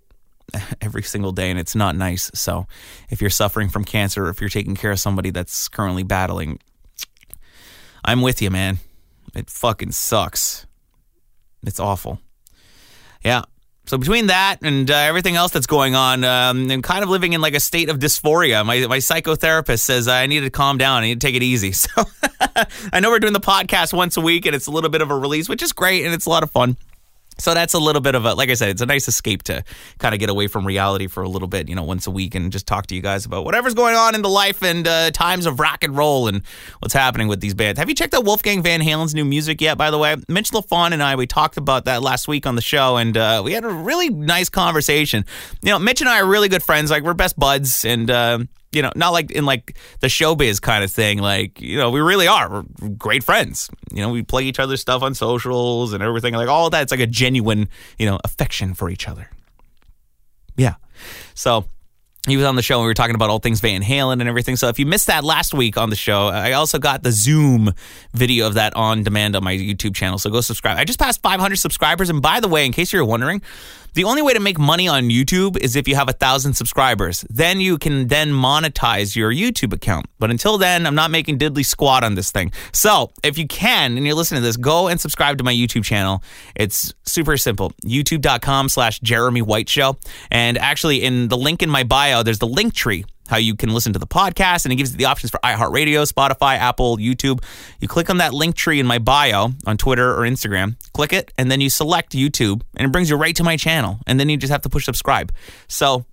every 0.81 1.03
single 1.03 1.34
day 1.34 1.50
and 1.50 1.60
it's 1.60 1.75
not 1.75 1.98
nice. 1.98 2.31
So 2.34 2.65
if 3.10 3.20
you're 3.20 3.29
suffering 3.29 3.67
from 3.67 3.84
cancer 3.84 4.25
or 4.25 4.29
if 4.29 4.39
you're 4.39 4.50
taking 4.50 4.77
care 4.77 4.91
of 4.91 5.01
somebody 5.01 5.31
that's 5.31 5.67
currently 5.67 6.03
battling, 6.03 6.58
I'm 8.05 8.22
with 8.22 8.41
you, 8.41 8.51
man. 8.51 8.77
It 9.36 9.50
fucking 9.50 9.91
sucks. 9.91 10.65
It's 11.65 11.79
awful. 11.79 12.22
Yeah, 13.22 13.41
so 13.86 13.98
between 13.98 14.28
that 14.28 14.58
and 14.62 14.90
uh, 14.90 14.96
everything 14.96 15.36
else 15.36 15.52
that's 15.52 15.66
going 15.66 15.96
on, 15.96 16.24
um, 16.24 16.70
I'm 16.70 16.82
kind 16.82 17.04
of 17.04 17.10
living 17.10 17.34
in 17.34 17.42
like 17.42 17.56
a 17.56 17.60
state 17.60 17.90
of 17.90 18.00
dysphoria. 18.00 18.66
My 18.66 18.86
my 18.88 18.98
psychotherapist 18.98 19.80
says 19.80 20.08
I 20.08 20.28
need 20.28 20.42
to 20.42 20.50
calm 20.50 20.78
down. 20.78 21.04
I 21.04 21.08
need 21.08 21.20
to 21.20 21.28
take 21.28 21.36
it 21.36 21.44
easy. 21.44 21.74
So 21.82 22.04
I 22.94 23.00
know 23.00 23.10
we're 23.10 23.20
doing 23.20 23.34
the 23.34 23.40
podcast 23.40 23.94
once 23.94 24.18
a 24.18 24.22
week, 24.22 24.46
and 24.46 24.56
it's 24.56 24.68
a 24.68 24.72
little 24.72 24.90
bit 24.90 25.02
of 25.02 25.10
a 25.10 25.16
release, 25.16 25.50
which 25.50 25.64
is 25.64 25.74
great, 25.74 26.06
and 26.06 26.14
it's 26.14 26.26
a 26.26 26.30
lot 26.30 26.44
of 26.44 26.52
fun. 26.52 26.78
So 27.38 27.56
that's 27.56 27.74
a 27.74 27.80
little 27.80 28.02
bit 28.02 28.14
of 28.14 28.26
a, 28.26 28.36
like 28.36 28.50
I 28.50 28.54
said, 28.54 28.70
it's 28.70 28.82
a 28.82 28.86
nice 28.86 29.08
escape 29.08 29.42
to 29.44 29.64
kind 29.98 30.14
of 30.14 30.20
get 30.20 30.30
away 30.30 30.48
from 30.48 30.66
reality 30.66 31.08
for 31.08 31.24
a 31.24 31.30
little 31.30 31.48
bit, 31.48 31.70
you 31.70 31.76
know, 31.76 31.84
once 31.84 32.06
a 32.06 32.12
week 32.12 32.36
and 32.36 32.52
just 32.52 32.68
talk 32.68 32.86
to 32.88 32.96
you 32.96 33.02
guys 33.02 33.26
about 33.26 33.46
whatever's 33.46 33.74
going 33.74 33.96
on 33.96 34.14
in 34.14 34.22
the 34.22 34.30
life 34.30 34.62
and 34.62 34.88
uh, 34.88 35.10
times 35.10 35.48
of 35.48 35.60
rock 35.60 35.84
and 35.84 35.98
roll 35.98 36.28
and 36.28 36.44
what's 36.80 36.94
happening 36.94 37.28
with 37.28 37.42
these 37.42 37.56
bands. 37.56 37.80
Have 37.80 37.90
you 37.90 37.96
checked 37.96 38.14
out 38.14 38.26
Wolfgang 38.26 38.62
Van 38.62 38.80
Halen's 38.80 39.16
new 39.16 39.26
music 39.26 39.60
yet, 39.60 39.76
by 39.76 39.90
the 39.90 39.98
way? 39.98 40.16
Mitch 40.28 40.52
LaFon 40.52 40.92
and 40.92 41.02
I, 41.02 41.16
we 41.16 41.26
talked 41.26 41.58
about 41.58 41.86
that 41.86 42.04
last 42.04 42.28
week 42.28 42.46
on 42.46 42.56
the 42.56 42.62
show 42.62 42.98
and 42.98 43.18
uh, 43.18 43.42
we 43.44 43.54
had 43.54 43.64
a 43.64 43.70
really 43.70 44.10
nice 44.10 44.50
conversation. 44.50 45.26
You 45.64 45.72
know, 45.72 45.80
Mitch 45.80 46.02
and 46.02 46.10
I 46.10 46.20
are 46.20 46.26
really 46.28 46.50
good 46.50 46.62
friends. 46.62 46.92
Like, 46.92 47.02
we're 47.02 47.16
best 47.16 47.40
buds 47.40 47.86
and, 47.86 48.12
uh, 48.12 48.40
you 48.72 48.82
know, 48.82 48.92
not 48.96 49.12
like 49.12 49.32
in 49.32 49.46
like 49.46 49.78
the 50.00 50.08
showbiz 50.08 50.62
kind 50.62 50.84
of 50.84 50.92
thing. 50.92 51.20
Like, 51.20 51.60
you 51.60 51.78
know, 51.78 51.90
we 51.90 52.00
really 52.00 52.28
are. 52.28 52.50
We're 52.50 52.90
great 52.90 53.24
friends. 53.24 53.70
You 53.92 54.01
know, 54.01 54.10
we 54.10 54.24
play 54.24 54.44
each 54.44 54.60
other's 54.60 54.82
stuff 54.82 55.01
on 55.01 55.13
socials 55.13 55.94
and 55.94 56.01
everything. 56.01 56.34
Like 56.34 56.50
all 56.50 56.70
that. 56.70 56.84
It's 56.84 56.92
like 56.92 57.01
a 57.01 57.08
genuine, 57.08 57.70
you 57.98 58.06
know, 58.06 58.20
affection 58.24 58.74
for 58.74 58.90
each 58.90 59.08
other. 59.08 59.30
Yeah. 60.56 60.75
So 61.34 61.66
he 62.28 62.38
was 62.38 62.46
on 62.46 62.56
the 62.56 62.62
show 62.62 62.75
and 62.75 62.84
we 62.84 62.88
were 62.88 62.94
talking 62.94 63.16
about 63.16 63.32
all 63.32 63.40
things 63.40 63.62
Van 63.62 63.82
Halen 63.82 64.20
and 64.20 64.30
everything. 64.30 64.56
So 64.56 64.68
if 64.68 64.78
you 64.78 64.86
missed 64.86 65.08
that 65.08 65.24
last 65.24 65.56
week 65.56 65.75
on 65.75 65.90
the 65.90 65.96
show, 65.96 66.28
I 66.28 66.51
also 66.51 66.78
got 66.78 67.01
the 67.01 67.12
Zoom 67.12 67.74
video 68.13 68.46
of 68.46 68.54
that 68.54 68.75
on 68.75 69.01
demand 69.01 69.36
on 69.36 69.44
my 69.44 69.56
YouTube 69.56 69.96
channel. 69.96 70.20
So 70.20 70.30
go 70.30 70.40
subscribe. 70.42 70.78
I 70.78 70.84
just 70.84 71.00
passed 71.00 71.22
500 71.24 71.56
subscribers. 71.56 72.12
And 72.12 72.22
by 72.22 72.40
the 72.40 72.48
way, 72.48 72.66
in 72.66 72.74
case 72.74 72.94
you're 72.94 73.04
wondering, 73.04 73.42
the 73.93 74.03
only 74.03 74.21
way 74.21 74.33
to 74.33 74.39
make 74.39 74.57
money 74.57 74.88
on 74.88 75.03
YouTube 75.03 75.57
is 75.57 75.75
if 75.75 75.88
you 75.88 75.95
have 75.95 76.10
a 76.10 76.13
thousand 76.13 76.53
subscribers. 76.53 77.25
Then 77.29 77.60
you 77.60 77.77
can 77.77 78.07
then 78.07 78.29
monetize 78.29 79.15
your 79.15 79.31
YouTube 79.31 79.74
account. 79.74 80.05
But 80.19 80.31
until 80.31 80.57
then, 80.57 80.86
I'm 80.86 80.95
not 80.95 81.12
making 81.12 81.39
diddly 81.39 81.65
squat 81.65 82.03
on 82.03 82.15
this 82.15 82.31
thing. 82.31 82.51
So 82.71 83.12
if 83.24 83.38
you 83.38 83.48
can 83.48 83.98
and 83.98 84.05
you're 84.05 84.15
listening 84.15 84.41
to 84.41 84.48
this, 84.48 84.57
go 84.57 84.88
and 84.88 85.00
subscribe 85.00 85.38
to 85.39 85.43
my 85.43 85.53
YouTube 85.53 85.83
channel. 85.83 86.24
It's 86.55 86.93
super 87.05 87.38
simple. 87.38 87.74
YouTube.com 87.86 88.69
slash 88.69 89.00
Jeremy 89.01 89.41
White 89.41 89.69
Show. 89.69 89.98
And 90.29 90.57
actually 90.57 91.03
in 91.03 91.27
the 91.27 91.38
link 91.38 91.62
in 91.62 91.69
my 91.69 91.83
bio, 91.83 92.24
there's 92.24 92.39
the 92.39 92.48
link 92.48 92.74
tree 92.74 93.05
how 93.32 93.38
you 93.38 93.56
can 93.56 93.70
listen 93.74 93.94
to 93.94 94.00
the 94.00 94.06
podcast, 94.06 94.66
and 94.66 94.72
it 94.72 94.76
gives 94.76 94.92
you 94.92 94.98
the 94.98 95.06
options 95.06 95.32
for 95.32 95.40
iHeartRadio, 95.40 96.12
Spotify, 96.12 96.58
Apple, 96.58 96.98
YouTube. 96.98 97.44
You 97.80 97.88
click 97.88 98.12
on 98.12 98.18
that 98.18 98.34
link 98.34 98.56
tree 98.56 98.80
in 98.80 98.86
my 98.86 99.00
bio 99.00 99.50
on 99.66 99.78
Twitter 99.78 100.14
or 100.14 100.20
Instagram, 100.20 100.76
click 100.94 101.14
it, 101.14 101.34
and 101.38 101.50
then 101.50 101.62
you 101.62 101.70
select 101.70 102.14
YouTube, 102.14 102.62
and 102.76 102.86
it 102.86 102.92
brings 102.92 103.10
you 103.10 103.16
right 103.16 103.36
to 103.36 103.44
my 103.44 103.58
channel. 103.58 104.00
And 104.06 104.20
then 104.20 104.30
you 104.30 104.38
just 104.38 104.52
have 104.52 104.62
to 104.62 104.70
push 104.70 104.86
subscribe. 104.86 105.32
So 105.68 106.06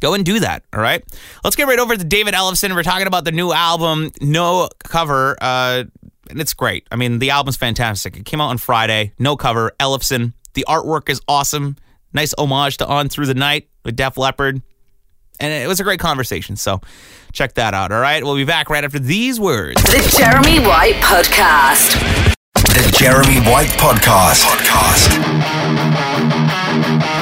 go 0.00 0.14
and 0.14 0.24
do 0.24 0.40
that. 0.40 0.64
All 0.72 0.80
right. 0.80 1.02
Let's 1.44 1.56
get 1.56 1.66
right 1.66 1.78
over 1.78 1.96
to 1.96 2.04
David 2.04 2.34
Ellefson. 2.34 2.74
We're 2.74 2.82
talking 2.82 3.06
about 3.06 3.24
the 3.24 3.32
new 3.32 3.52
album, 3.52 4.10
No 4.20 4.68
Cover. 4.84 5.36
Uh, 5.40 5.84
and 6.28 6.40
it's 6.40 6.54
great. 6.54 6.86
I 6.90 6.96
mean, 6.96 7.18
the 7.18 7.30
album's 7.30 7.56
fantastic. 7.56 8.16
It 8.16 8.24
came 8.24 8.40
out 8.40 8.48
on 8.48 8.58
Friday. 8.58 9.12
No 9.18 9.36
cover. 9.36 9.72
Ellefson. 9.80 10.32
The 10.54 10.64
artwork 10.68 11.08
is 11.08 11.20
awesome. 11.28 11.76
Nice 12.12 12.34
homage 12.36 12.78
to 12.78 12.86
On 12.86 13.08
Through 13.08 13.26
the 13.26 13.34
Night 13.34 13.68
with 13.84 13.96
Def 13.96 14.16
Leppard 14.16 14.62
and 15.40 15.52
it 15.52 15.66
was 15.66 15.80
a 15.80 15.84
great 15.84 16.00
conversation. 16.00 16.56
So 16.56 16.80
check 17.32 17.54
that 17.54 17.74
out. 17.74 17.92
All 17.92 18.00
right, 18.00 18.22
we'll 18.22 18.36
be 18.36 18.44
back 18.44 18.70
right 18.70 18.84
after 18.84 18.98
these 18.98 19.40
words. 19.40 19.82
The 19.82 20.16
Jeremy 20.16 20.60
White 20.60 20.96
Podcast. 21.02 21.96
The 22.54 22.86
Jeremy 22.94 23.40
White 23.50 23.72
Podcast. 23.80 24.46
Podcast. 24.46 25.18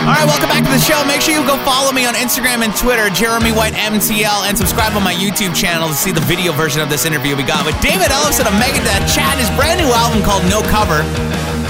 All 0.05 0.15
right, 0.15 0.27
welcome 0.27 0.49
back 0.49 0.65
to 0.65 0.71
the 0.71 0.81
show. 0.81 1.01
Make 1.07 1.21
sure 1.21 1.33
you 1.33 1.47
go 1.47 1.57
follow 1.65 1.93
me 1.93 2.05
on 2.05 2.15
Instagram 2.15 2.61
and 2.65 2.75
Twitter, 2.77 3.09
Jeremy 3.11 3.53
White 3.53 3.73
MTL, 3.75 4.49
and 4.49 4.57
subscribe 4.57 4.93
on 4.93 5.03
my 5.03 5.15
YouTube 5.15 5.57
channel 5.57 5.89
to 5.89 5.95
see 5.95 6.13
the 6.13 6.25
video 6.25 6.53
version 6.53 6.83
of 6.83 6.91
this 6.91 7.07
interview 7.07 7.37
we 7.37 7.45
got 7.45 7.65
with 7.65 7.79
David 7.81 8.09
Ellefson 8.13 8.45
of 8.45 8.57
Megadeth. 8.61 9.09
Chad, 9.09 9.39
his 9.39 9.49
brand 9.57 9.81
new 9.81 9.89
album 9.93 10.23
called 10.23 10.45
No 10.53 10.61
Cover. 10.69 11.01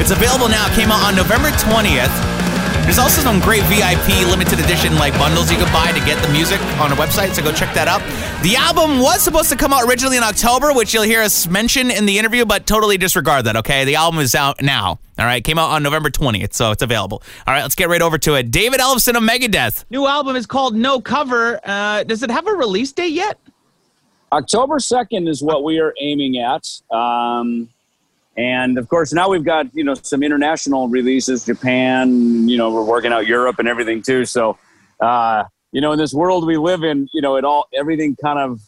It's 0.03 0.11
available 0.11 0.49
now. 0.49 0.67
It 0.67 0.75
came 0.75 0.91
out 0.91 1.03
on 1.07 1.15
November 1.15 1.51
20th. 1.51 2.28
There's 2.89 2.99
also 2.99 3.21
some 3.21 3.39
great 3.41 3.63
VIP 3.65 4.27
limited 4.31 4.59
edition 4.61 4.95
like 4.97 5.13
bundles 5.19 5.51
you 5.51 5.59
can 5.59 5.71
buy 5.75 5.93
to 5.93 6.03
get 6.07 6.25
the 6.25 6.33
music 6.33 6.59
on 6.81 6.91
a 6.91 6.95
website, 6.95 7.35
so 7.35 7.43
go 7.43 7.53
check 7.53 7.75
that 7.75 7.87
out. 7.87 8.01
The 8.43 8.57
album 8.57 8.99
was 8.99 9.21
supposed 9.21 9.51
to 9.51 9.57
come 9.57 9.75
out 9.75 9.87
originally 9.87 10.17
in 10.17 10.23
October, 10.23 10.73
which 10.73 10.95
you'll 10.95 11.03
hear 11.03 11.21
us 11.21 11.47
mention 11.47 11.91
in 11.91 12.07
the 12.07 12.19
interview, 12.19 12.47
but 12.47 12.67
totally 12.67 12.97
disregard 12.97 13.45
that, 13.45 13.57
okay? 13.57 13.85
The 13.85 13.97
album 13.97 14.21
is 14.21 14.35
out 14.35 14.63
now. 14.63 14.99
All 15.19 15.27
right, 15.27 15.45
came 15.45 15.59
out 15.59 15.69
on 15.69 15.83
November 15.83 16.09
20th, 16.09 16.55
so 16.55 16.71
it's 16.71 16.83
available. 16.83 17.23
All 17.47 17.53
right, 17.53 17.61
let's 17.61 17.75
get 17.75 17.91
right 17.91 18.01
over 18.01 18.17
to 18.17 18.37
it. 18.37 18.51
David 18.51 18.81
Ellefson 18.81 19.19
of 19.19 19.23
Megadeth. 19.23 19.85
New 19.91 20.07
album 20.07 20.35
is 20.35 20.47
called 20.47 20.75
No 20.75 20.99
Cover. 20.99 21.61
Uh, 21.63 22.05
does 22.05 22.23
it 22.23 22.31
have 22.31 22.47
a 22.47 22.53
release 22.53 22.91
date 22.93 23.13
yet? 23.13 23.39
October 24.33 24.77
2nd 24.77 25.29
is 25.29 25.43
what 25.43 25.63
we 25.63 25.79
are 25.79 25.93
aiming 26.01 26.39
at. 26.39 26.67
Um, 26.91 27.69
and 28.39 28.79
of 28.79 28.89
course, 28.89 29.13
now 29.13 29.29
we've 29.29 29.45
got 29.45 29.67
you 29.75 29.83
know 29.83 29.95
some 29.95 30.23
international 30.23 30.89
releases, 30.89 31.45
Japan. 31.45 32.49
You 32.49 32.57
know, 32.57 32.71
we're 32.71 32.85
working 32.85 33.13
out 33.13 33.27
Europe 33.27 33.59
and 33.59 33.67
everything 33.67 34.01
too. 34.01 34.25
So, 34.25 34.57
uh, 35.01 35.43
you 35.73 35.81
know, 35.81 35.91
in 35.91 35.99
this 35.99 36.15
world 36.15 36.47
we 36.47 36.57
live 36.57 36.85
in, 36.85 37.09
you 37.13 37.21
know, 37.21 37.37
it 37.37 37.45
all 37.45 37.67
everything 37.77 38.17
kind 38.23 38.39
of 38.39 38.61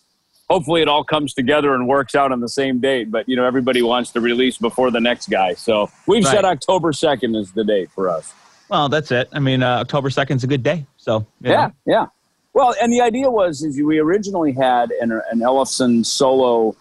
hopefully 0.51 0.83
it 0.83 0.89
all 0.89 1.05
comes 1.05 1.33
together 1.33 1.73
and 1.73 1.87
works 1.87 2.17
out 2.17 2.33
on 2.33 2.41
the 2.41 2.49
same 2.49 2.81
date. 2.81 3.13
But 3.13 3.29
you 3.29 3.37
know, 3.37 3.45
everybody 3.45 3.81
wants 3.81 4.11
to 4.11 4.21
release 4.21 4.59
before 4.59 4.91
the 4.91 5.01
next 5.01 5.31
guy. 5.31 5.55
So 5.55 5.89
we've 6.09 6.25
right. 6.25 6.33
set 6.33 6.45
October 6.45 6.93
second 6.93 7.37
is 7.37 7.53
the 7.53 7.63
date 7.63 7.93
for 7.93 8.11
us. 8.11 8.35
Well, 8.69 8.89
that's 8.89 9.13
it. 9.13 9.29
I 9.33 9.39
mean, 9.39 9.63
uh, 9.63 9.79
October 9.79 10.11
second 10.11 10.39
is 10.39 10.45
a 10.45 10.49
good 10.49 10.65
day. 10.65 10.85
So 10.97 11.25
yeah, 11.41 11.51
know. 11.51 11.73
yeah. 11.87 12.07
Well, 12.55 12.75
and 12.83 12.93
the 12.93 13.03
idea 13.03 13.31
was 13.31 13.63
is 13.63 13.81
we 13.81 14.01
originally 14.01 14.51
had 14.51 14.91
an, 15.01 15.13
an 15.31 15.39
Ellefson 15.39 16.05
solo 16.05 16.75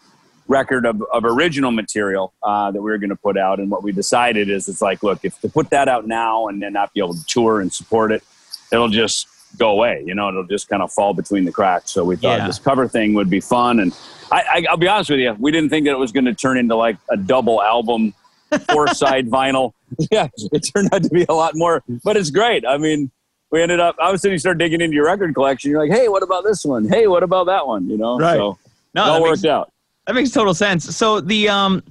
record 0.49 0.85
of, 0.85 1.01
of 1.13 1.23
original 1.23 1.71
material 1.71 2.33
uh, 2.43 2.71
that 2.71 2.81
we 2.81 2.89
were 2.89 2.97
going 2.97 3.11
to 3.11 3.15
put 3.15 3.37
out. 3.37 3.59
And 3.59 3.71
what 3.71 3.83
we 3.83 3.91
decided 3.91 4.49
is 4.49 4.67
it's 4.67 4.81
like, 4.81 5.03
look, 5.03 5.19
if 5.23 5.39
to 5.41 5.49
put 5.49 5.69
that 5.69 5.87
out 5.87 6.07
now 6.07 6.47
and 6.47 6.61
then 6.61 6.73
not 6.73 6.93
be 6.93 6.99
able 6.99 7.13
to 7.13 7.25
tour 7.25 7.61
and 7.61 7.71
support 7.71 8.11
it, 8.11 8.23
it'll 8.73 8.89
just 8.89 9.27
go 9.57 9.69
away. 9.69 10.03
You 10.05 10.15
know, 10.15 10.27
it'll 10.27 10.43
just 10.45 10.67
kind 10.67 10.81
of 10.81 10.91
fall 10.91 11.13
between 11.13 11.45
the 11.45 11.51
cracks. 11.51 11.91
So 11.91 12.03
we 12.03 12.15
thought 12.15 12.39
yeah. 12.39 12.47
this 12.47 12.59
cover 12.59 12.87
thing 12.87 13.13
would 13.13 13.29
be 13.29 13.39
fun. 13.39 13.79
And 13.79 13.95
I, 14.31 14.65
will 14.69 14.77
be 14.77 14.87
honest 14.87 15.11
with 15.11 15.19
you, 15.19 15.35
we 15.39 15.51
didn't 15.51 15.69
think 15.69 15.85
that 15.85 15.91
it 15.91 15.99
was 15.99 16.11
going 16.11 16.25
to 16.25 16.33
turn 16.33 16.57
into 16.57 16.75
like 16.75 16.97
a 17.09 17.17
double 17.17 17.61
album, 17.61 18.13
four 18.71 18.87
side 18.93 19.29
vinyl. 19.29 19.73
Yeah, 20.11 20.27
it 20.51 20.59
turned 20.73 20.93
out 20.93 21.03
to 21.03 21.09
be 21.09 21.25
a 21.29 21.33
lot 21.33 21.53
more, 21.55 21.83
but 22.03 22.17
it's 22.17 22.31
great. 22.31 22.65
I 22.65 22.77
mean, 22.77 23.11
we 23.51 23.61
ended 23.61 23.79
up, 23.79 23.95
all 23.99 24.09
of 24.09 24.15
a 24.15 24.17
sudden 24.17 24.33
you 24.33 24.39
start 24.39 24.57
digging 24.57 24.81
into 24.81 24.95
your 24.95 25.05
record 25.05 25.33
collection. 25.33 25.71
You're 25.71 25.79
like, 25.79 25.91
hey, 25.91 26.07
what 26.09 26.21
about 26.21 26.43
this 26.43 26.63
one? 26.63 26.87
Hey, 26.87 27.07
what 27.07 27.23
about 27.23 27.45
that 27.47 27.65
one? 27.65 27.89
You 27.89 27.97
know, 27.97 28.19
right. 28.19 28.35
so 28.35 28.59
no, 28.93 29.03
it 29.03 29.09
all 29.09 29.21
worked 29.23 29.45
out. 29.45 29.71
That 30.07 30.15
makes 30.15 30.31
total 30.31 30.53
sense. 30.53 30.95
So 30.95 31.21
the 31.21 31.49
um 31.49 31.83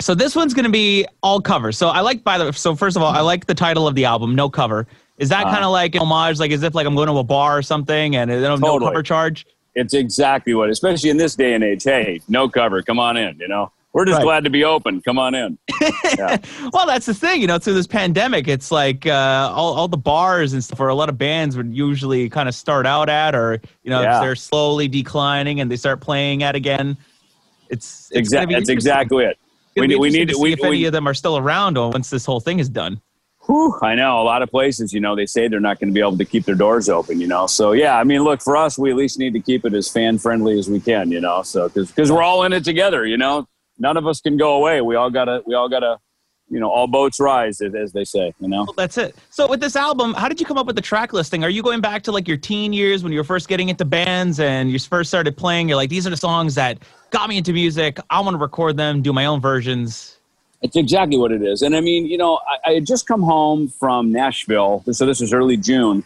so 0.00 0.14
this 0.14 0.34
one's 0.34 0.54
going 0.54 0.64
to 0.64 0.70
be 0.70 1.06
all 1.22 1.40
cover. 1.40 1.70
So 1.72 1.88
I 1.88 2.00
like 2.00 2.24
by 2.24 2.38
the 2.38 2.52
so 2.52 2.74
first 2.74 2.96
of 2.96 3.02
all, 3.02 3.12
I 3.12 3.20
like 3.20 3.46
the 3.46 3.54
title 3.54 3.86
of 3.86 3.94
the 3.94 4.04
album, 4.04 4.34
No 4.34 4.50
Cover. 4.50 4.86
Is 5.18 5.28
that 5.28 5.46
uh, 5.46 5.50
kind 5.50 5.64
of 5.64 5.70
like 5.70 5.94
an 5.94 6.00
homage 6.00 6.38
like 6.40 6.50
as 6.50 6.62
if 6.62 6.74
like 6.74 6.86
I'm 6.86 6.94
going 6.94 7.08
to 7.08 7.18
a 7.18 7.24
bar 7.24 7.58
or 7.58 7.62
something 7.62 8.16
and 8.16 8.30
totally. 8.30 8.60
no 8.60 8.78
cover 8.80 9.02
charge? 9.02 9.46
It's 9.74 9.94
exactly 9.94 10.54
what, 10.54 10.70
especially 10.70 11.10
in 11.10 11.16
this 11.16 11.34
day 11.34 11.54
and 11.54 11.62
age. 11.62 11.84
Hey, 11.84 12.20
no 12.28 12.48
cover, 12.48 12.82
come 12.82 12.98
on 12.98 13.16
in, 13.16 13.38
you 13.38 13.48
know. 13.48 13.70
We're 13.92 14.06
just 14.06 14.18
right. 14.18 14.24
glad 14.24 14.44
to 14.44 14.50
be 14.50 14.64
open. 14.64 15.02
Come 15.02 15.18
on 15.18 15.34
in. 15.34 15.58
Yeah. 16.18 16.36
well, 16.72 16.86
that's 16.86 17.06
the 17.06 17.14
thing, 17.14 17.40
you 17.40 17.46
know, 17.46 17.58
through 17.58 17.72
this 17.72 17.86
pandemic, 17.86 18.46
it's 18.46 18.70
like 18.70 19.06
uh, 19.06 19.50
all, 19.54 19.74
all 19.74 19.88
the 19.88 19.96
bars 19.96 20.52
and 20.52 20.62
stuff 20.62 20.76
for 20.76 20.88
a 20.88 20.94
lot 20.94 21.08
of 21.08 21.16
bands 21.16 21.56
would 21.56 21.74
usually 21.74 22.28
kind 22.28 22.48
of 22.48 22.54
start 22.54 22.86
out 22.86 23.08
at, 23.08 23.34
or, 23.34 23.60
you 23.82 23.90
know, 23.90 24.02
yeah. 24.02 24.20
they're 24.20 24.36
slowly 24.36 24.88
declining 24.88 25.60
and 25.60 25.70
they 25.70 25.76
start 25.76 26.00
playing 26.00 26.42
at 26.42 26.54
again 26.54 26.98
it's, 27.72 28.08
it's 28.10 28.18
exactly 28.18 28.54
that's 28.54 28.68
exactly 28.68 29.24
it. 29.24 29.38
We, 29.76 29.96
we 29.96 30.10
need 30.10 30.28
to 30.28 30.34
see 30.34 30.42
we, 30.42 30.52
if 30.52 30.60
we, 30.60 30.68
any 30.68 30.84
of 30.84 30.92
them 30.92 31.08
are 31.08 31.14
still 31.14 31.38
around 31.38 31.76
once 31.78 32.10
this 32.10 32.26
whole 32.26 32.40
thing 32.40 32.58
is 32.58 32.68
done. 32.68 33.00
Whew, 33.46 33.76
I 33.82 33.96
know 33.96 34.20
a 34.20 34.22
lot 34.22 34.42
of 34.42 34.50
places, 34.50 34.92
you 34.92 35.00
know, 35.00 35.16
they 35.16 35.26
say 35.26 35.48
they're 35.48 35.58
not 35.58 35.80
going 35.80 35.88
to 35.88 35.94
be 35.94 36.00
able 36.00 36.18
to 36.18 36.24
keep 36.24 36.44
their 36.44 36.54
doors 36.54 36.88
open, 36.88 37.20
you 37.20 37.26
know. 37.26 37.48
So 37.48 37.72
yeah, 37.72 37.98
I 37.98 38.04
mean, 38.04 38.22
look 38.22 38.40
for 38.40 38.56
us, 38.56 38.78
we 38.78 38.90
at 38.90 38.96
least 38.96 39.18
need 39.18 39.32
to 39.32 39.40
keep 39.40 39.64
it 39.64 39.74
as 39.74 39.90
fan 39.90 40.18
friendly 40.18 40.58
as 40.58 40.70
we 40.70 40.78
can, 40.78 41.10
you 41.10 41.20
know. 41.20 41.42
So 41.42 41.68
because 41.68 41.90
because 41.90 42.12
we're 42.12 42.22
all 42.22 42.44
in 42.44 42.52
it 42.52 42.64
together, 42.64 43.04
you 43.04 43.16
know. 43.16 43.48
None 43.78 43.96
of 43.96 44.06
us 44.06 44.20
can 44.20 44.36
go 44.36 44.54
away. 44.54 44.80
We 44.80 44.94
all 44.94 45.10
gotta 45.10 45.42
we 45.46 45.54
all 45.54 45.68
gotta 45.68 45.98
you 46.52 46.60
know, 46.60 46.70
all 46.70 46.86
boats 46.86 47.18
rise, 47.18 47.62
as 47.62 47.92
they 47.92 48.04
say, 48.04 48.34
you 48.38 48.46
know? 48.46 48.64
Well, 48.64 48.74
that's 48.76 48.98
it. 48.98 49.16
So 49.30 49.48
with 49.48 49.60
this 49.60 49.74
album, 49.74 50.12
how 50.12 50.28
did 50.28 50.38
you 50.38 50.44
come 50.44 50.58
up 50.58 50.66
with 50.66 50.76
the 50.76 50.82
track 50.82 51.14
listing? 51.14 51.42
Are 51.44 51.48
you 51.48 51.62
going 51.62 51.80
back 51.80 52.02
to 52.02 52.12
like 52.12 52.28
your 52.28 52.36
teen 52.36 52.74
years 52.74 53.02
when 53.02 53.10
you 53.10 53.18
were 53.18 53.24
first 53.24 53.48
getting 53.48 53.70
into 53.70 53.86
bands 53.86 54.38
and 54.38 54.70
you 54.70 54.78
first 54.78 55.08
started 55.08 55.34
playing? 55.34 55.66
You're 55.66 55.78
like, 55.78 55.88
these 55.88 56.06
are 56.06 56.10
the 56.10 56.16
songs 56.16 56.54
that 56.56 56.78
got 57.08 57.30
me 57.30 57.38
into 57.38 57.54
music. 57.54 57.98
I 58.10 58.20
want 58.20 58.34
to 58.34 58.38
record 58.38 58.76
them, 58.76 59.00
do 59.00 59.14
my 59.14 59.24
own 59.24 59.40
versions. 59.40 60.18
It's 60.60 60.76
exactly 60.76 61.16
what 61.16 61.32
it 61.32 61.42
is. 61.42 61.62
And 61.62 61.74
I 61.74 61.80
mean, 61.80 62.04
you 62.04 62.18
know, 62.18 62.38
I, 62.46 62.70
I 62.70 62.74
had 62.74 62.86
just 62.86 63.06
come 63.06 63.22
home 63.22 63.68
from 63.68 64.12
Nashville. 64.12 64.84
So 64.92 65.06
this 65.06 65.20
was 65.20 65.32
early 65.32 65.56
June. 65.56 66.04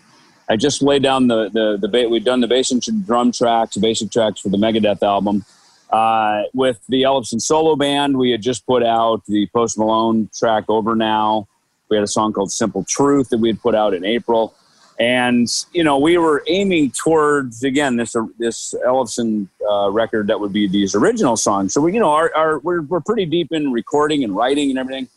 I 0.49 0.55
just 0.55 0.81
laid 0.81 1.03
down 1.03 1.27
the, 1.27 1.51
the, 1.51 1.89
the, 1.89 2.09
we'd 2.09 2.25
done 2.25 2.41
the 2.41 2.47
bass 2.47 2.71
and 2.71 2.81
drum 3.05 3.33
tracks, 3.33 3.77
basic 3.77 4.13
tracks 4.13 4.41
for 4.41 4.49
the 4.49 4.57
Megadeth 4.57 5.03
album 5.03 5.45
uh, 5.91 6.43
with 6.53 6.81
the 6.89 7.03
Ellefson 7.03 7.41
solo 7.41 7.77
band, 7.77 8.17
we 8.17 8.31
had 8.31 8.43
just 8.43 8.67
put 8.67 8.83
out 8.83 9.25
the 9.27 9.49
Post 9.55 9.79
Malone 9.79 10.29
track 10.35 10.65
"Over 10.69 10.95
Now." 10.95 11.49
We 11.89 11.97
had 11.97 12.05
a 12.05 12.09
song 12.09 12.33
called 12.33 12.51
"Simple 12.51 12.85
Truth" 12.85 13.29
that 13.31 13.39
we 13.39 13.49
had 13.49 13.61
put 13.61 13.75
out 13.75 13.95
in 13.95 14.05
April, 14.05 14.55
and 14.99 15.49
you 15.73 15.85
know 15.85 15.99
we 15.99 16.19
were 16.19 16.43
aiming 16.49 16.91
towards 16.91 17.63
again 17.63 17.97
this 17.97 18.17
uh, 18.17 18.27
this 18.39 18.75
Ellefson 18.85 19.49
uh, 19.71 19.91
record 19.91 20.27
that 20.27 20.41
would 20.41 20.53
be 20.53 20.67
these 20.67 20.95
original 20.95 21.37
songs. 21.37 21.73
So 21.73 21.81
we, 21.81 21.95
you 21.95 22.01
know, 22.01 22.11
our, 22.11 22.35
our 22.35 22.59
we're 22.59 22.83
we're 22.83 23.01
pretty 23.01 23.27
deep 23.27 23.53
in 23.53 23.71
recording 23.71 24.25
and 24.25 24.35
writing 24.35 24.71
and 24.71 24.79
everything. 24.79 25.09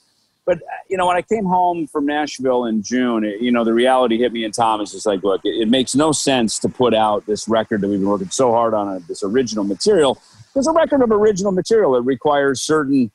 But 0.49 0.63
you 0.89 0.97
know, 0.97 1.05
when 1.05 1.15
I 1.15 1.21
came 1.21 1.45
home 1.45 1.85
from 1.85 2.07
Nashville 2.07 2.65
in 2.65 2.81
June, 2.81 3.23
it, 3.23 3.39
you 3.39 3.51
know, 3.51 3.63
the 3.63 3.71
reality 3.71 4.17
hit 4.17 4.33
me 4.33 4.43
and 4.43 4.53
Thomas. 4.53 4.95
It's 4.95 5.05
like, 5.05 5.21
look, 5.21 5.41
it, 5.43 5.61
it, 5.61 5.67
makes 5.67 5.93
no 5.93 6.11
sense 6.11 6.57
to 6.59 6.69
put 6.69 6.95
out 6.95 7.23
this 7.27 7.47
record 7.47 7.81
that 7.81 7.87
we've 7.87 7.99
been 7.99 8.09
working 8.09 8.31
so 8.31 8.51
hard 8.51 8.73
on, 8.73 8.87
uh, 8.87 8.99
this 9.07 9.21
original 9.21 9.63
material, 9.63 10.19
there's 10.53 10.67
a 10.67 10.71
record 10.71 11.01
of 11.01 11.11
original 11.11 11.51
material. 11.51 11.95
It 11.95 12.05
requires 12.05 12.61
certain 12.61 13.11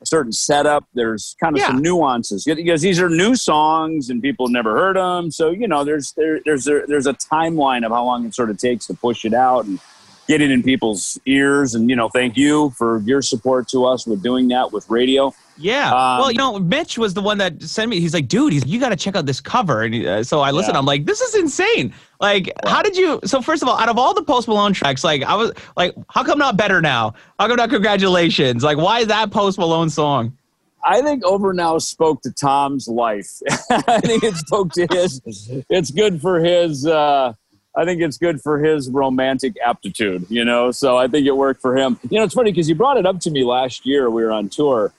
a 0.00 0.06
certain 0.06 0.32
setup. 0.32 0.84
There's 0.94 1.34
kind 1.40 1.56
of 1.56 1.60
yeah. 1.60 1.68
some 1.68 1.82
nuances 1.82 2.44
because 2.44 2.82
these 2.82 3.00
are 3.00 3.08
new 3.08 3.34
songs 3.34 4.10
and 4.10 4.22
people 4.22 4.46
have 4.46 4.52
never 4.52 4.76
heard 4.76 4.96
them. 4.96 5.30
So 5.30 5.50
you 5.50 5.66
know, 5.66 5.84
there's 5.84 6.12
there, 6.12 6.40
there's 6.44 6.68
a, 6.68 6.82
there's 6.86 7.06
a 7.06 7.14
timeline 7.14 7.84
of 7.84 7.92
how 7.92 8.04
long 8.04 8.24
it 8.24 8.34
sort 8.34 8.50
of 8.50 8.58
takes 8.58 8.86
to 8.86 8.94
push 8.94 9.24
it 9.24 9.34
out, 9.34 9.64
and 9.64 9.80
getting 10.28 10.50
in 10.50 10.62
people's 10.62 11.18
ears. 11.26 11.74
And 11.74 11.90
you 11.90 11.96
know, 11.96 12.08
thank 12.10 12.36
you 12.36 12.70
for 12.70 13.00
your 13.00 13.22
support 13.22 13.66
to 13.68 13.84
us 13.86 14.06
with 14.06 14.22
doing 14.22 14.46
that 14.48 14.72
with 14.72 14.88
radio. 14.88 15.34
Yeah. 15.56 15.88
Um, 15.88 16.20
well, 16.20 16.30
you 16.30 16.38
know, 16.38 16.58
Mitch 16.60 16.98
was 16.98 17.14
the 17.14 17.22
one 17.22 17.38
that 17.38 17.60
sent 17.62 17.90
me. 17.90 17.98
He's 17.98 18.14
like, 18.14 18.28
dude, 18.28 18.52
he's, 18.52 18.64
you 18.64 18.78
got 18.78 18.90
to 18.90 18.96
check 18.96 19.16
out 19.16 19.26
this 19.26 19.40
cover. 19.40 19.82
And 19.82 20.06
uh, 20.06 20.22
so 20.22 20.40
I 20.40 20.52
listened. 20.52 20.74
Yeah. 20.74 20.78
I'm 20.78 20.86
like, 20.86 21.04
this 21.04 21.20
is 21.20 21.34
insane. 21.34 21.92
Like, 22.20 22.52
how 22.64 22.82
did 22.82 22.96
you? 22.96 23.18
So 23.24 23.42
first 23.42 23.62
of 23.62 23.68
all, 23.68 23.76
out 23.78 23.88
of 23.88 23.98
all 23.98 24.14
the 24.14 24.22
Post 24.22 24.46
Malone 24.46 24.72
tracks, 24.72 25.02
like 25.02 25.24
I 25.24 25.34
was 25.34 25.52
like, 25.76 25.94
how 26.10 26.22
come 26.22 26.38
not 26.38 26.56
better 26.56 26.80
now? 26.80 27.14
How 27.40 27.48
come 27.48 27.56
not 27.56 27.70
congratulations? 27.70 28.62
Like, 28.62 28.76
why 28.76 29.00
is 29.00 29.08
that 29.08 29.30
Post 29.30 29.58
Malone 29.58 29.90
song? 29.90 30.36
I 30.84 31.02
think 31.02 31.24
Over 31.24 31.52
Now 31.52 31.78
spoke 31.78 32.22
to 32.22 32.30
Tom's 32.30 32.86
life. 32.86 33.28
I 33.70 34.00
think 34.00 34.22
it 34.22 34.36
spoke 34.36 34.72
to 34.72 34.86
his. 34.90 35.20
It's 35.68 35.90
good 35.90 36.20
for 36.20 36.38
his. 36.38 36.86
Uh, 36.86 37.34
I 37.78 37.84
think 37.84 38.02
it's 38.02 38.18
good 38.18 38.40
for 38.42 38.58
his 38.58 38.90
romantic 38.90 39.54
aptitude. 39.64 40.26
You 40.28 40.44
know, 40.44 40.72
so 40.72 40.96
I 40.98 41.06
think 41.06 41.26
it 41.26 41.36
worked 41.36 41.62
for 41.62 41.76
him. 41.76 41.98
You 42.10 42.18
know, 42.18 42.24
it's 42.24 42.34
funny 42.34 42.50
because 42.50 42.68
you 42.68 42.74
brought 42.74 42.96
it 42.98 43.06
up 43.06 43.20
to 43.20 43.30
me 43.30 43.44
last 43.44 43.86
year. 43.86 44.10
We 44.10 44.24
were 44.24 44.32
on 44.32 44.48
tour, 44.48 44.92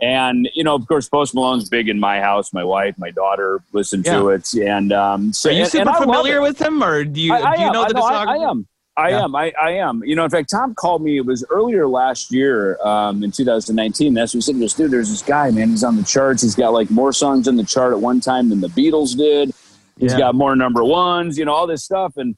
and 0.00 0.48
you 0.54 0.64
know, 0.64 0.74
of 0.74 0.86
course, 0.86 1.08
Post 1.08 1.34
Malone's 1.34 1.68
big 1.68 1.88
in 1.88 1.98
my 1.98 2.20
house. 2.20 2.52
My 2.52 2.64
wife, 2.64 2.94
my 2.98 3.10
daughter 3.10 3.60
listen 3.72 4.02
to 4.04 4.28
it, 4.30 4.48
and 4.54 4.92
um, 4.92 5.32
so 5.32 5.50
Are 5.50 5.52
you 5.52 5.62
and- 5.62 5.70
super 5.70 5.88
and 5.90 5.98
familiar 5.98 6.40
with 6.40 6.60
him, 6.60 6.82
or 6.82 7.04
do 7.04 7.20
you 7.20 7.34
I, 7.34 7.50
I 7.50 7.56
do 7.56 7.62
you 7.62 7.66
am. 7.68 7.72
know 7.72 7.84
the 7.88 7.94
no, 7.94 8.02
I, 8.02 8.12
discography? 8.12 8.28
I 8.46 8.50
am. 8.50 8.66
I 8.96 9.10
Yeah. 9.10 9.24
am. 9.24 9.34
I, 9.36 9.52
I 9.62 9.70
am. 9.72 10.02
You 10.04 10.14
know, 10.16 10.24
in 10.24 10.30
fact, 10.30 10.50
Tom 10.50 10.74
called 10.74 11.00
me. 11.02 11.16
It 11.16 11.24
was 11.24 11.44
earlier 11.48 11.86
last 11.86 12.32
year 12.32 12.72
in 12.84 12.86
um, 12.86 13.30
2019. 13.30 14.12
That's 14.12 14.34
what 14.34 14.38
he 14.38 14.40
said 14.42 14.56
to 14.58 14.64
us, 14.64 14.74
dude, 14.74 14.90
there's 14.90 15.08
this 15.08 15.22
guy, 15.22 15.50
man. 15.52 15.70
He's 15.70 15.84
on 15.84 15.96
the 15.96 16.02
charts. 16.02 16.42
He's 16.42 16.54
got 16.56 16.72
like 16.74 16.90
more 16.90 17.12
songs 17.12 17.48
on 17.48 17.56
the 17.56 17.64
chart 17.64 17.92
at 17.94 18.00
one 18.00 18.20
time 18.20 18.50
than 18.50 18.60
the 18.60 18.68
Beatles 18.68 19.16
did. 19.16 19.52
He's 20.00 20.12
Yeah. 20.12 20.18
got 20.18 20.34
more 20.34 20.56
number 20.56 20.82
ones, 20.84 21.38
you 21.38 21.44
know, 21.44 21.52
all 21.52 21.66
this 21.66 21.84
stuff. 21.84 22.16
And, 22.16 22.34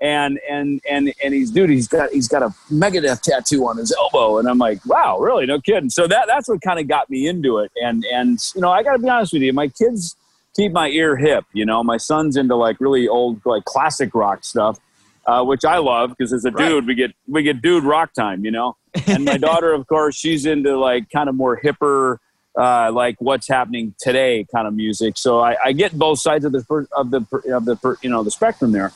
and, 0.00 0.38
and, 0.48 0.80
and, 0.90 1.12
and 1.22 1.34
he's, 1.34 1.50
dude, 1.50 1.68
he's 1.68 1.88
got, 1.88 2.10
he's 2.10 2.28
got 2.28 2.42
a 2.42 2.48
Megadeth 2.72 3.20
tattoo 3.22 3.66
on 3.68 3.76
his 3.76 3.92
elbow. 3.92 4.38
And 4.38 4.48
I'm 4.48 4.56
like, 4.58 4.84
wow, 4.86 5.18
really? 5.18 5.44
No 5.44 5.60
kidding. 5.60 5.90
So 5.90 6.06
that, 6.06 6.26
that's 6.26 6.48
what 6.48 6.62
kind 6.62 6.80
of 6.80 6.88
got 6.88 7.10
me 7.10 7.26
into 7.26 7.58
it. 7.58 7.70
And, 7.82 8.04
and, 8.06 8.38
you 8.54 8.62
know, 8.62 8.70
I 8.70 8.82
got 8.82 8.92
to 8.92 8.98
be 8.98 9.08
honest 9.10 9.32
with 9.34 9.42
you, 9.42 9.52
my 9.52 9.68
kids 9.68 10.16
keep 10.56 10.72
my 10.72 10.88
ear 10.88 11.16
hip. 11.16 11.44
You 11.52 11.66
know, 11.66 11.82
my 11.84 11.98
son's 11.98 12.36
into 12.36 12.56
like 12.56 12.80
really 12.80 13.08
old, 13.08 13.40
like 13.44 13.64
classic 13.64 14.14
rock 14.14 14.44
stuff 14.44 14.78
uh, 15.26 15.44
which 15.44 15.66
I 15.66 15.76
love 15.76 16.10
because 16.16 16.32
as 16.32 16.44
a 16.46 16.50
Right. 16.50 16.66
dude, 16.70 16.86
we 16.86 16.94
get 16.94 17.12
we 17.28 17.42
get 17.42 17.60
dude 17.60 17.84
rock 17.84 18.14
time, 18.14 18.42
you 18.44 18.50
know. 18.50 18.76
And 19.06 19.24
my 19.24 19.36
daughter, 19.48 19.72
of 19.74 19.86
course, 19.86 20.16
she's 20.16 20.46
into 20.46 20.76
like 20.78 21.04
kind 21.14 21.28
of 21.28 21.34
more 21.34 21.60
hipper, 21.62 22.16
uh, 22.58 22.90
like 22.92 23.16
what's 23.20 23.48
happening 23.48 23.94
today 23.98 24.46
kind 24.52 24.66
of 24.66 24.74
music. 24.74 25.16
So 25.16 25.40
I, 25.40 25.56
I 25.64 25.72
get 25.72 25.92
both 25.98 26.18
sides 26.18 26.44
of 26.44 26.52
the 26.52 26.86
of 26.92 27.10
the 27.10 27.18
of 27.54 27.64
the 27.64 27.96
you 28.02 28.10
know 28.10 28.22
the 28.22 28.30
spectrum 28.30 28.72
there. 28.72 28.92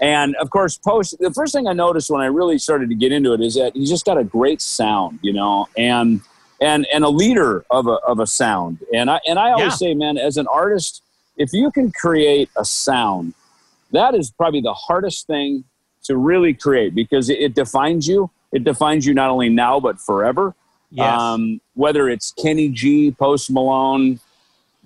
And 0.00 0.34
of 0.36 0.50
course, 0.50 0.78
post 0.78 1.16
the 1.20 1.32
first 1.32 1.52
thing 1.52 1.66
I 1.66 1.72
noticed 1.72 2.10
when 2.10 2.20
I 2.20 2.26
really 2.26 2.58
started 2.58 2.88
to 2.88 2.94
get 2.94 3.12
into 3.12 3.32
it 3.32 3.40
is 3.40 3.54
that 3.54 3.72
he's 3.74 3.90
just 3.90 4.04
got 4.04 4.18
a 4.18 4.24
great 4.24 4.60
sound, 4.60 5.20
you 5.22 5.32
know, 5.32 5.68
and 5.76 6.20
and 6.60 6.86
and 6.92 7.04
a 7.04 7.08
leader 7.08 7.64
of 7.70 7.86
a 7.86 7.98
of 8.06 8.18
a 8.20 8.26
sound. 8.26 8.78
And 8.92 9.10
I 9.10 9.20
and 9.26 9.38
I 9.38 9.50
always 9.52 9.72
Yeah. 9.74 9.88
say, 9.88 9.94
man, 9.94 10.18
as 10.18 10.36
an 10.36 10.46
artist, 10.48 11.02
if 11.36 11.52
you 11.52 11.70
can 11.70 11.92
create 11.92 12.50
a 12.56 12.64
sound 12.64 13.34
that 13.92 14.14
is 14.14 14.30
probably 14.30 14.60
the 14.60 14.74
hardest 14.74 15.26
thing 15.26 15.64
to 16.04 16.16
really 16.16 16.54
create 16.54 16.94
because 16.94 17.28
it, 17.28 17.38
it 17.38 17.54
defines 17.54 18.08
you. 18.08 18.30
It 18.52 18.64
defines 18.64 19.06
you 19.06 19.14
not 19.14 19.30
only 19.30 19.48
now 19.48 19.78
but 19.80 20.00
forever. 20.00 20.54
Yes. 20.92 21.18
Um, 21.20 21.60
whether 21.74 22.08
it's 22.10 22.32
Kenny 22.32 22.68
G, 22.68 23.10
Post 23.12 23.50
Malone, 23.50 24.20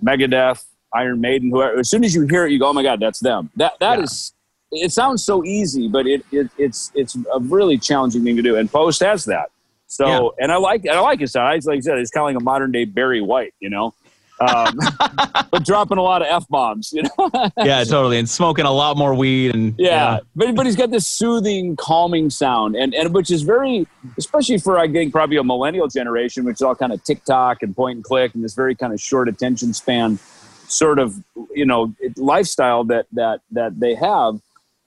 Megadeth, 0.03 0.63
Iron 0.93 1.19
Maiden, 1.19 1.49
whoever. 1.49 1.79
As 1.79 1.89
soon 1.89 2.03
as 2.03 2.15
you 2.15 2.25
hear 2.27 2.45
it, 2.45 2.51
you 2.51 2.59
go, 2.59 2.69
"Oh 2.69 2.73
my 2.73 2.83
God, 2.83 2.99
that's 2.99 3.19
them." 3.19 3.49
That 3.57 3.73
that 3.79 3.97
Yeah. 3.99 4.03
is. 4.05 4.33
It 4.71 4.91
sounds 4.91 5.23
so 5.23 5.43
easy, 5.45 5.87
but 5.87 6.07
it, 6.07 6.25
it 6.31 6.49
it's 6.57 6.91
it's 6.95 7.15
a 7.33 7.39
really 7.39 7.77
challenging 7.77 8.23
thing 8.23 8.35
to 8.37 8.41
do. 8.41 8.55
And 8.57 8.71
Post 8.71 9.01
has 9.01 9.25
that. 9.25 9.49
So, 9.87 10.07
Yeah. 10.07 10.43
and 10.43 10.51
I 10.51 10.57
like 10.57 10.81
and 10.85 10.91
I 10.95 10.99
like 10.99 11.19
his. 11.19 11.35
It's 11.35 11.65
Like 11.65 11.77
I 11.77 11.79
said, 11.81 11.97
it's 11.99 12.11
kind 12.11 12.23
of 12.29 12.33
like 12.35 12.41
a 12.41 12.43
modern 12.43 12.71
day 12.71 12.85
Barry 12.85 13.21
White, 13.21 13.53
you 13.59 13.69
know, 13.69 13.93
um, 14.39 14.77
but 15.51 15.65
dropping 15.65 15.97
a 15.97 16.01
lot 16.01 16.21
of 16.21 16.27
f 16.29 16.47
bombs, 16.49 16.91
you 16.93 17.03
know. 17.03 17.29
yeah, 17.57 17.83
totally. 17.83 18.19
And 18.19 18.29
smoking 18.29 18.65
a 18.65 18.71
lot 18.71 18.97
more 18.97 19.13
weed 19.13 19.53
and 19.55 19.73
Yeah, 19.77 20.19
but 20.35 20.55
but 20.55 20.65
he's 20.65 20.75
got 20.75 20.91
this 20.91 21.07
soothing, 21.07 21.75
calming 21.75 22.29
sound, 22.29 22.75
and 22.75 22.93
and 22.93 23.13
which 23.13 23.31
is 23.31 23.41
very, 23.43 23.87
especially 24.17 24.57
for 24.59 24.77
I 24.77 24.87
think 24.91 25.11
probably 25.11 25.37
a 25.37 25.43
millennial 25.43 25.87
generation, 25.87 26.43
which 26.45 26.55
is 26.55 26.61
all 26.61 26.75
kind 26.75 26.93
of 26.93 27.03
TikTok 27.03 27.63
and 27.63 27.75
point 27.75 27.95
and 27.97 28.03
click, 28.03 28.33
and 28.35 28.43
this 28.43 28.53
very 28.53 28.75
kind 28.75 28.93
of 28.93 29.01
short 29.01 29.27
attention 29.27 29.73
span, 29.73 30.19
sort 30.67 30.99
of 30.99 31.15
you 31.53 31.65
know 31.65 31.93
lifestyle 32.17 32.83
that 32.85 33.07
that 33.13 33.41
that 33.51 33.79
they 33.79 33.95
have. 33.95 34.39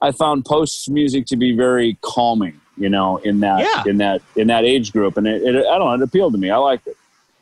I 0.03 0.11
found 0.11 0.45
post 0.45 0.89
music 0.89 1.27
to 1.27 1.35
be 1.35 1.55
very 1.55 1.95
calming, 2.01 2.59
you 2.75 2.89
know, 2.89 3.17
in 3.17 3.41
that 3.41 3.59
Yeah. 3.59 3.83
in 3.91 3.97
that 3.97 4.21
in 4.35 4.47
that 4.47 4.63
age 4.63 4.91
group, 4.91 5.15
and 5.17 5.27
it, 5.27 5.43
it 5.43 5.55
I 5.57 5.77
don't 5.77 5.87
know, 5.87 5.93
it 5.93 6.01
appealed 6.01 6.33
to 6.33 6.39
me. 6.39 6.49
I 6.49 6.57
liked 6.57 6.87
it. 6.87 6.97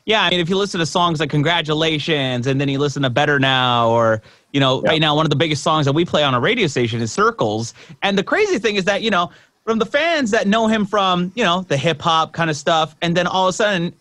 Yeah, 0.10 0.24
I 0.24 0.32
mean, 0.32 0.40
if 0.40 0.50
you 0.50 0.58
listen 0.58 0.80
to 0.80 0.88
songs 0.88 1.20
like 1.20 1.30
"Congratulations" 1.30 2.48
and 2.48 2.60
then 2.60 2.68
you 2.68 2.80
listen 2.80 3.04
to 3.04 3.12
"Better 3.12 3.38
Now," 3.40 3.92
or 3.92 4.24
you 4.54 4.60
know, 4.60 4.82
Yeah. 4.84 4.90
right 4.90 5.00
now 5.00 5.16
one 5.16 5.24
of 5.28 5.30
the 5.30 5.36
biggest 5.36 5.62
songs 5.62 5.86
that 5.86 5.94
we 5.94 6.04
play 6.04 6.24
on 6.24 6.34
a 6.34 6.40
radio 6.40 6.66
station 6.66 7.00
is 7.00 7.12
"Circles." 7.12 7.76
And 8.02 8.18
the 8.18 8.24
crazy 8.24 8.58
thing 8.58 8.76
is 8.76 8.86
that 8.86 9.04
you 9.04 9.12
know, 9.12 9.30
from 9.66 9.78
the 9.78 9.86
fans 9.86 10.32
that 10.32 10.48
know 10.48 10.66
him 10.66 10.88
from 10.88 11.32
you 11.36 11.44
know 11.44 11.62
the 11.68 11.78
hip 11.78 12.02
hop 12.02 12.34
kind 12.34 12.50
of 12.50 12.56
stuff, 12.56 12.96
and 13.04 13.16
then 13.16 13.28
all 13.28 13.46
of 13.46 13.50
a 13.52 13.54
sudden, 13.54 13.94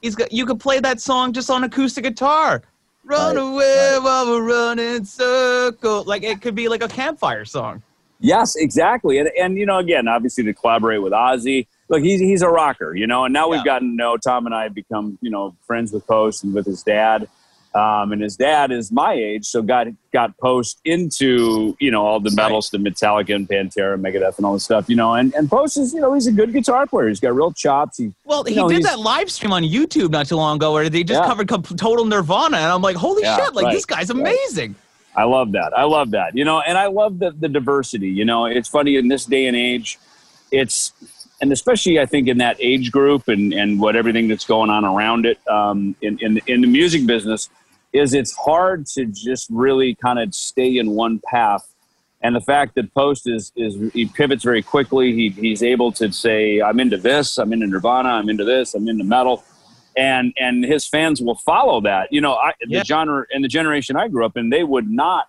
he's 0.00 0.14
got 0.14 0.32
you 0.32 0.46
could 0.46 0.60
play 0.60 0.80
that 0.80 0.98
song 0.98 1.34
just 1.34 1.50
on 1.50 1.62
acoustic 1.62 2.04
guitar. 2.04 2.62
Run 3.04 3.36
Right, 3.36 3.42
away 3.42 3.98
while 4.00 4.26
we're 4.28 4.42
running 4.42 5.04
circle. 5.04 6.04
Like 6.04 6.22
it 6.22 6.40
could 6.40 6.54
be 6.54 6.68
like 6.68 6.82
a 6.82 6.88
campfire 6.88 7.44
song. 7.44 7.82
Yes, 8.20 8.56
exactly. 8.56 9.18
And, 9.18 9.28
and 9.38 9.58
you 9.58 9.66
know, 9.66 9.78
again, 9.78 10.08
obviously 10.08 10.44
to 10.44 10.54
collaborate 10.54 11.02
with 11.02 11.12
Ozzy, 11.12 11.66
look, 11.90 12.02
he's, 12.02 12.20
he's 12.20 12.40
a 12.40 12.48
rocker, 12.48 12.94
you 12.94 13.06
know, 13.06 13.24
and 13.26 13.34
now 13.34 13.50
Yeah. 13.50 13.56
we've 13.56 13.64
gotten 13.66 13.90
to 13.90 13.94
know 13.96 14.16
Tom 14.16 14.46
and 14.46 14.54
I 14.54 14.62
have 14.62 14.74
become, 14.74 15.18
you 15.20 15.28
know, 15.30 15.54
friends 15.66 15.92
with 15.92 16.06
Post 16.06 16.44
and 16.44 16.54
with 16.54 16.64
his 16.64 16.82
dad. 16.82 17.28
Um, 17.72 18.10
and 18.10 18.20
his 18.20 18.36
dad 18.36 18.72
is 18.72 18.90
my 18.90 19.12
age, 19.12 19.46
so 19.46 19.62
got 19.62 19.86
got 20.12 20.36
Post 20.38 20.80
into 20.84 21.76
you 21.78 21.92
know 21.92 22.04
all 22.04 22.18
the 22.18 22.32
metals, 22.32 22.68
the 22.70 22.78
Metallica 22.78 23.32
and 23.32 23.48
Pantera, 23.48 23.94
and 23.94 24.02
Megadeth, 24.04 24.38
and 24.38 24.44
all 24.44 24.54
this 24.54 24.64
stuff. 24.64 24.88
You 24.88 24.96
know, 24.96 25.14
and 25.14 25.32
and 25.34 25.48
Post 25.48 25.76
is 25.76 25.94
you 25.94 26.00
know 26.00 26.12
he's 26.12 26.26
a 26.26 26.32
good 26.32 26.52
guitar 26.52 26.84
player. 26.88 27.06
He's 27.06 27.20
got 27.20 27.32
real 27.32 27.52
chops. 27.52 27.98
He, 27.98 28.12
Well, 28.24 28.42
he 28.42 28.56
know, 28.56 28.68
did 28.68 28.82
that 28.82 28.98
live 28.98 29.30
stream 29.30 29.52
on 29.52 29.62
YouTube 29.62 30.10
not 30.10 30.26
too 30.26 30.34
long 30.34 30.56
ago 30.56 30.72
where 30.72 30.88
they 30.90 31.04
just 31.04 31.20
Yeah. 31.22 31.28
covered 31.28 31.48
total 31.78 32.04
Nirvana, 32.06 32.56
and 32.56 32.72
I'm 32.72 32.82
like, 32.82 32.96
holy 32.96 33.22
Yeah, 33.22 33.36
shit! 33.36 33.54
Like 33.54 33.66
right, 33.66 33.72
this 33.74 33.86
guy's 33.86 34.08
right. 34.12 34.18
amazing. 34.20 34.74
I 35.14 35.22
love 35.22 35.52
that. 35.52 35.72
I 35.78 35.84
love 35.84 36.10
that. 36.10 36.36
You 36.36 36.44
know, 36.44 36.60
and 36.62 36.76
I 36.76 36.86
love 36.86 37.20
the, 37.20 37.30
the 37.30 37.48
diversity. 37.48 38.08
You 38.08 38.24
know, 38.24 38.46
it's 38.46 38.68
funny 38.68 38.96
in 38.96 39.06
this 39.06 39.26
day 39.26 39.46
and 39.46 39.56
age, 39.56 39.96
it's, 40.50 40.92
and 41.40 41.52
especially 41.52 41.98
I 41.98 42.06
think 42.06 42.28
in 42.28 42.38
that 42.38 42.56
age 42.60 42.90
group 42.92 43.28
and, 43.28 43.52
and 43.52 43.80
what 43.80 43.96
everything 43.96 44.28
that's 44.28 44.44
going 44.44 44.70
on 44.70 44.84
around 44.84 45.26
it 45.26 45.38
um, 45.48 45.96
in, 46.02 46.18
in, 46.20 46.40
in 46.46 46.60
the 46.60 46.66
music 46.66 47.06
business, 47.06 47.48
is 47.92 48.14
it's 48.14 48.36
hard 48.36 48.86
to 48.86 49.06
just 49.06 49.48
really 49.50 49.94
kind 49.96 50.18
of 50.18 50.34
stay 50.34 50.76
in 50.76 50.90
one 50.90 51.20
path. 51.28 51.66
And 52.22 52.36
the 52.36 52.40
fact 52.40 52.74
that 52.74 52.92
Post 52.94 53.26
is, 53.26 53.50
is 53.56 53.92
he 53.92 54.04
pivots 54.06 54.44
very 54.44 54.62
quickly. 54.62 55.14
He, 55.14 55.30
he's 55.30 55.62
able 55.62 55.90
to 55.92 56.12
say, 56.12 56.60
I'm 56.60 56.78
into 56.78 56.98
this, 56.98 57.38
I'm 57.38 57.52
into 57.52 57.66
Nirvana, 57.66 58.10
I'm 58.10 58.28
into 58.28 58.44
this, 58.44 58.74
I'm 58.74 58.88
into 58.88 59.04
metal 59.04 59.42
and 59.96 60.32
and 60.38 60.64
his 60.64 60.86
fans 60.86 61.20
will 61.20 61.34
follow 61.34 61.80
that. 61.80 62.12
You 62.12 62.20
know, 62.20 62.34
I, 62.34 62.52
Yeah. 62.66 62.80
the 62.80 62.84
genre 62.84 63.26
and 63.32 63.42
the 63.42 63.48
generation 63.48 63.96
I 63.96 64.08
grew 64.08 64.24
up 64.24 64.36
in, 64.36 64.50
they 64.50 64.62
would 64.64 64.88
not 64.88 65.26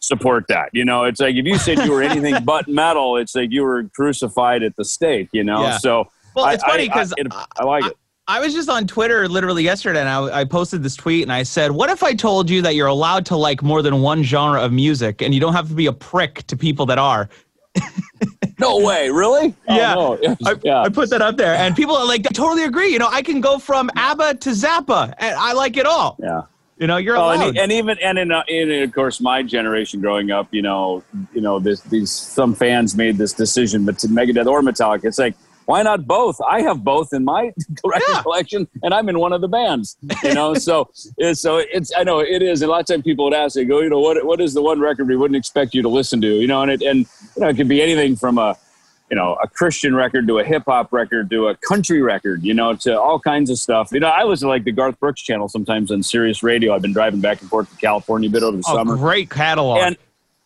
support 0.00 0.44
that. 0.48 0.70
You 0.72 0.84
know, 0.84 1.04
it's 1.04 1.20
like 1.20 1.34
if 1.36 1.44
you 1.46 1.58
said 1.58 1.78
you 1.84 1.92
were 1.92 2.02
anything 2.10 2.44
but 2.44 2.68
metal, 2.68 3.16
it's 3.16 3.34
like 3.34 3.50
you 3.50 3.62
were 3.62 3.84
crucified 3.94 4.62
at 4.62 4.76
the 4.76 4.84
stake. 4.84 5.28
You 5.32 5.44
know, 5.44 5.62
Yeah. 5.62 5.78
so 5.78 6.08
Well, 6.34 6.44
I- 6.46 6.54
it's 6.54 6.64
funny 6.64 6.88
I- 6.90 6.92
I- 6.92 6.96
'cause 6.96 7.14
I, 7.56 7.64
like 7.64 7.84
it. 7.86 7.96
I 8.30 8.40
was 8.40 8.52
just 8.52 8.68
on 8.68 8.86
Twitter 8.86 9.26
literally 9.26 9.62
yesterday 9.62 10.00
and 10.00 10.08
I, 10.08 10.40
I 10.40 10.44
posted 10.44 10.82
this 10.82 10.94
tweet 10.96 11.22
and 11.22 11.32
I 11.32 11.42
said, 11.44 11.70
What 11.72 11.88
if 11.88 12.02
I 12.02 12.12
told 12.14 12.50
you 12.50 12.60
that 12.60 12.74
you're 12.74 12.86
allowed 12.86 13.24
to 13.26 13.36
like 13.36 13.62
more 13.62 13.80
than 13.80 14.02
one 14.02 14.22
genre 14.22 14.60
of 14.62 14.70
music 14.70 15.22
and 15.22 15.32
you 15.32 15.40
don't 15.40 15.54
have 15.54 15.68
to 15.68 15.74
be 15.74 15.86
a 15.86 15.92
prick 15.94 16.46
to 16.48 16.56
people 16.56 16.84
that 16.86 16.98
are? 16.98 17.28
No 18.60 18.78
way, 18.84 19.08
really? 19.08 19.54
Oh, 19.68 19.76
Yeah. 19.76 19.94
no. 19.94 20.18
I, 20.44 20.54
yeah. 20.64 20.80
I 20.82 20.88
put 20.88 21.10
that 21.10 21.22
up 21.22 21.36
there 21.36 21.54
and 21.54 21.76
people 21.76 21.94
are 21.96 22.04
like, 22.04 22.26
I 22.26 22.30
totally 22.34 22.64
agree. 22.64 22.88
You 22.92 22.98
know, 22.98 23.06
I 23.08 23.22
can 23.22 23.40
go 23.40 23.56
from 23.60 23.88
ABBA 23.94 24.34
to 24.34 24.50
Zappa 24.50 25.14
and 25.18 25.36
I 25.36 25.52
like 25.52 25.76
it 25.76 25.86
all. 25.86 26.16
yeah. 26.20 26.42
You 26.78 26.86
know, 26.86 26.96
you're 26.96 27.16
Oh, 27.16 27.22
allowed. 27.22 27.48
and, 27.48 27.58
and 27.58 27.72
even 27.72 27.98
and 27.98 28.18
in, 28.18 28.30
uh, 28.30 28.42
in 28.46 28.82
of 28.84 28.92
course 28.92 29.20
my 29.20 29.42
generation 29.42 30.00
growing 30.00 30.30
up, 30.30 30.46
you 30.52 30.62
know, 30.62 31.02
you 31.34 31.40
know, 31.40 31.58
this, 31.58 31.80
these 31.82 32.10
some 32.10 32.54
fans 32.54 32.96
made 32.96 33.18
this 33.18 33.32
decision, 33.32 33.84
but 33.84 33.98
to 33.98 34.06
Megadeth 34.08 34.46
or 34.46 34.62
Metallica, 34.62 35.04
it's 35.06 35.18
like 35.18 35.34
why 35.66 35.82
not 35.82 36.06
both? 36.06 36.40
I 36.40 36.62
have 36.62 36.82
both 36.82 37.12
in 37.12 37.24
my 37.24 37.52
record 37.84 38.02
Yeah. 38.08 38.22
collection, 38.22 38.66
and 38.82 38.94
I'm 38.94 39.06
in 39.10 39.18
one 39.18 39.34
of 39.34 39.42
the 39.42 39.48
bands. 39.48 39.98
You 40.22 40.32
know, 40.32 40.54
so 40.68 40.88
it's 41.18 41.40
so 41.42 41.58
it's 41.58 41.92
I 41.94 42.04
know 42.04 42.20
it 42.20 42.40
is. 42.40 42.62
A 42.62 42.66
lot 42.66 42.80
of 42.80 42.86
times 42.86 43.02
people 43.02 43.24
would 43.26 43.34
ask, 43.34 43.54
they 43.54 43.66
go, 43.66 43.80
you 43.80 43.90
know, 43.90 43.98
what 43.98 44.24
what 44.24 44.40
is 44.40 44.54
the 44.54 44.62
one 44.62 44.80
record 44.80 45.08
we 45.08 45.16
wouldn't 45.16 45.36
expect 45.36 45.74
you 45.74 45.82
to 45.82 45.88
listen 45.90 46.20
to? 46.22 46.28
You 46.40 46.46
know, 46.46 46.62
and 46.62 46.70
it 46.70 46.80
and 46.82 47.00
you 47.36 47.42
know 47.42 47.48
it 47.48 47.56
could 47.56 47.68
be 47.68 47.82
anything 47.82 48.16
from 48.16 48.38
a 48.38 48.56
you 49.10 49.16
know, 49.16 49.38
a 49.42 49.48
Christian 49.48 49.94
record 49.94 50.26
to 50.28 50.38
a 50.38 50.44
hip 50.44 50.64
hop 50.66 50.92
record 50.92 51.30
to 51.30 51.48
a 51.48 51.56
country 51.56 52.02
record, 52.02 52.42
you 52.44 52.52
know, 52.54 52.74
to 52.76 53.00
all 53.00 53.18
kinds 53.18 53.48
of 53.50 53.58
stuff. 53.58 53.90
You 53.92 54.00
know, 54.00 54.08
I 54.08 54.24
listen 54.24 54.46
to 54.46 54.50
like 54.50 54.64
the 54.64 54.72
Garth 54.72 55.00
Brooks 55.00 55.22
channel 55.22 55.48
sometimes 55.48 55.90
on 55.90 56.02
Sirius 56.02 56.42
Radio. 56.42 56.74
I've 56.74 56.82
been 56.82 56.92
driving 56.92 57.20
back 57.20 57.40
and 57.40 57.48
forth 57.48 57.70
to 57.70 57.76
California 57.76 58.28
a 58.28 58.32
bit 58.32 58.42
over 58.42 58.56
the 58.56 58.64
oh, 58.68 58.76
summer. 58.76 58.96
great 58.96 59.30
catalog. 59.30 59.78
And 59.80 59.96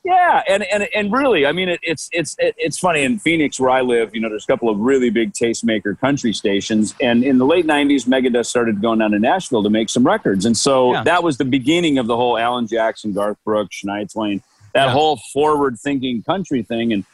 Yeah, 0.04 0.42
and 0.48 0.62
and 0.64 0.88
and 0.94 1.12
really, 1.12 1.46
I 1.46 1.52
mean, 1.52 1.68
it, 1.68 1.80
it's 1.82 2.08
it's 2.12 2.34
it, 2.38 2.54
it's 2.58 2.78
funny 2.78 3.02
in 3.02 3.18
Phoenix 3.18 3.58
where 3.60 3.70
I 3.70 3.82
live. 3.82 4.14
You 4.14 4.20
know, 4.20 4.28
there's 4.28 4.44
a 4.44 4.46
couple 4.46 4.68
of 4.68 4.78
really 4.78 5.10
big 5.10 5.32
tastemaker 5.32 5.98
country 5.98 6.32
stations, 6.32 6.94
and 7.00 7.22
in 7.22 7.38
the 7.38 7.46
late 7.46 7.66
'90s, 7.66 8.06
Megadeth 8.06 8.46
started 8.46 8.80
going 8.82 8.98
down 8.98 9.12
to 9.12 9.18
Nashville 9.18 9.62
to 9.62 9.70
make 9.70 9.88
some 9.88 10.04
records, 10.04 10.44
and 10.44 10.56
so 10.56 10.92
Yeah. 10.92 11.04
that 11.04 11.22
was 11.22 11.36
the 11.38 11.44
beginning 11.44 11.98
of 11.98 12.06
the 12.06 12.16
whole 12.16 12.36
Alan 12.38 12.66
Jackson, 12.66 13.12
Garth 13.12 13.38
Brooks, 13.44 13.80
Shania 13.84 14.12
Twain, 14.12 14.42
that 14.74 14.86
Yeah. 14.86 14.92
whole 14.92 15.20
forward-thinking 15.32 16.22
country 16.22 16.62
thing, 16.62 16.92
and. 16.92 17.04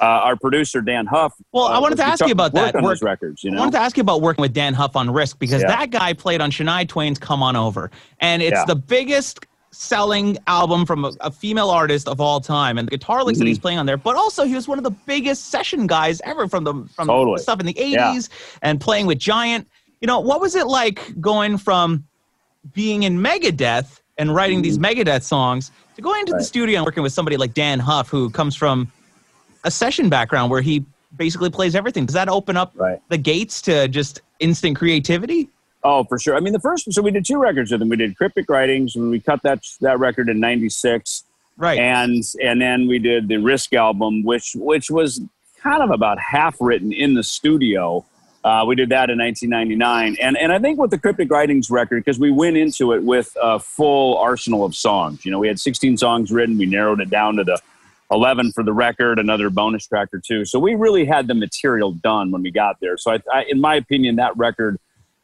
Uh, 0.00 0.04
our 0.04 0.36
producer 0.36 0.80
Dann 0.80 1.06
Huff. 1.06 1.32
Well, 1.52 1.64
I 1.66 1.76
uh, 1.76 1.80
wanted 1.80 1.96
to 1.96 2.04
ask 2.04 2.24
you 2.24 2.32
about 2.32 2.52
that. 2.54 2.74
Work- 2.82 3.02
records. 3.02 3.42
You 3.44 3.50
know? 3.50 3.56
I 3.56 3.60
wanted 3.60 3.72
to 3.72 3.80
ask 3.80 3.96
you 3.96 4.00
about 4.02 4.20
working 4.22 4.42
with 4.42 4.52
Dann 4.52 4.74
Huff 4.74 4.96
on 4.96 5.10
Risk 5.10 5.38
because 5.38 5.62
Yeah. 5.62 5.68
that 5.68 5.90
guy 5.90 6.12
played 6.12 6.40
on 6.40 6.50
Shania 6.50 6.86
Twain's 6.88 7.18
"Come 7.18 7.42
On 7.42 7.56
Over," 7.56 7.90
and 8.20 8.42
it's 8.42 8.52
Yeah. 8.52 8.64
the 8.66 8.76
biggest 8.76 9.46
selling 9.72 10.38
album 10.46 10.86
from 10.86 11.04
a, 11.04 11.12
a 11.20 11.30
female 11.30 11.68
artist 11.70 12.08
of 12.08 12.20
all 12.20 12.40
time, 12.40 12.78
and 12.78 12.86
the 12.88 12.90
guitar 12.90 13.22
licks 13.24 13.38
that 13.38 13.44
Mm-hmm. 13.44 13.48
he's 13.48 13.58
playing 13.58 13.78
on 13.78 13.84
there. 13.86 13.96
But 13.98 14.16
also, 14.16 14.44
he 14.44 14.54
was 14.54 14.66
one 14.68 14.78
of 14.78 14.84
the 14.84 14.90
biggest 14.90 15.50
session 15.50 15.86
guys 15.86 16.20
ever 16.24 16.48
from 16.48 16.64
the 16.64 16.72
from 16.94 17.08
Totally. 17.08 17.38
stuff 17.42 17.60
in 17.60 17.66
the 17.66 17.74
Yeah. 17.76 18.12
'80s 18.12 18.28
and 18.62 18.80
playing 18.80 19.06
with 19.06 19.18
Giant. 19.18 19.66
You 20.00 20.06
know, 20.06 20.20
what 20.20 20.40
was 20.40 20.54
it 20.54 20.66
like 20.66 21.18
going 21.20 21.56
from 21.58 22.04
being 22.74 23.02
in 23.04 23.18
Megadeth 23.18 24.00
and 24.18 24.34
writing 24.34 24.62
these 24.62 24.78
Megadeth 24.78 25.22
songs 25.22 25.70
to 25.94 26.02
going 26.02 26.20
into 26.20 26.32
the 26.32 26.38
Mm-hmm. 26.38 26.44
Studio 26.44 26.78
and 26.78 26.86
working 26.86 27.02
with 27.02 27.12
somebody 27.12 27.36
like 27.36 27.54
Dann 27.54 27.78
Huff, 27.78 28.08
who 28.08 28.28
comes 28.30 28.56
from 28.56 28.90
a 29.66 29.70
session 29.70 30.08
background 30.08 30.50
where 30.50 30.62
he 30.62 30.84
basically 31.16 31.50
plays 31.50 31.74
everything. 31.74 32.06
Does 32.06 32.14
that 32.14 32.28
open 32.28 32.56
up 32.56 32.72
Right. 32.76 33.00
the 33.08 33.18
gates 33.18 33.60
to 33.62 33.88
just 33.88 34.22
instant 34.38 34.76
creativity? 34.76 35.48
Oh, 35.82 36.04
for 36.04 36.18
sure. 36.18 36.36
I 36.36 36.40
mean, 36.40 36.52
the 36.52 36.60
first 36.60 36.90
so 36.92 37.02
we 37.02 37.10
did 37.10 37.24
two 37.26 37.38
records 37.38 37.70
with 37.72 37.82
him. 37.82 37.88
We 37.88 37.96
did 37.96 38.16
Cryptic 38.16 38.48
Writings 38.48 38.94
when 38.96 39.10
we 39.10 39.20
cut 39.20 39.42
that 39.42 39.60
that 39.80 39.98
record 39.98 40.28
in 40.28 40.40
'96, 40.40 41.24
Right. 41.58 41.78
and 41.78 42.22
and 42.42 42.60
then 42.60 42.86
we 42.86 42.98
did 42.98 43.28
the 43.28 43.36
Risk 43.38 43.72
album, 43.72 44.22
which 44.24 44.52
which 44.56 44.90
was 44.90 45.20
kind 45.62 45.82
of 45.82 45.90
about 45.90 46.18
half 46.18 46.56
written 46.60 46.92
in 46.92 47.14
the 47.14 47.22
studio. 47.22 48.04
Uh, 48.44 48.64
we 48.66 48.76
did 48.76 48.88
that 48.90 49.10
in 49.10 49.18
1999, 49.18 50.16
and 50.20 50.36
and 50.38 50.52
I 50.52 50.58
think 50.60 50.78
with 50.78 50.90
the 50.90 50.98
Cryptic 50.98 51.30
Writings 51.30 51.70
record, 51.70 52.04
because 52.04 52.18
we 52.18 52.30
went 52.30 52.56
into 52.56 52.92
it 52.92 53.02
with 53.02 53.36
a 53.42 53.58
full 53.58 54.16
arsenal 54.18 54.64
of 54.64 54.74
songs. 54.74 55.24
You 55.24 55.30
know, 55.32 55.38
we 55.40 55.48
had 55.48 55.58
16 55.58 55.96
songs 55.96 56.30
written. 56.30 56.56
We 56.58 56.66
narrowed 56.66 57.00
it 57.00 57.10
down 57.10 57.36
to 57.36 57.44
the 57.44 57.60
11 58.10 58.52
for 58.52 58.62
the 58.62 58.72
record, 58.72 59.18
another 59.18 59.50
bonus 59.50 59.86
track 59.86 60.08
or 60.12 60.20
two. 60.20 60.44
So 60.44 60.58
we 60.58 60.74
really 60.74 61.04
had 61.04 61.26
the 61.26 61.34
material 61.34 61.92
done 61.92 62.30
when 62.30 62.42
we 62.42 62.50
got 62.50 62.78
there. 62.80 62.96
So 62.96 63.12
I, 63.12 63.20
I 63.32 63.44
in 63.48 63.60
my 63.60 63.74
opinion, 63.74 64.16
that 64.16 64.36
record 64.36 64.78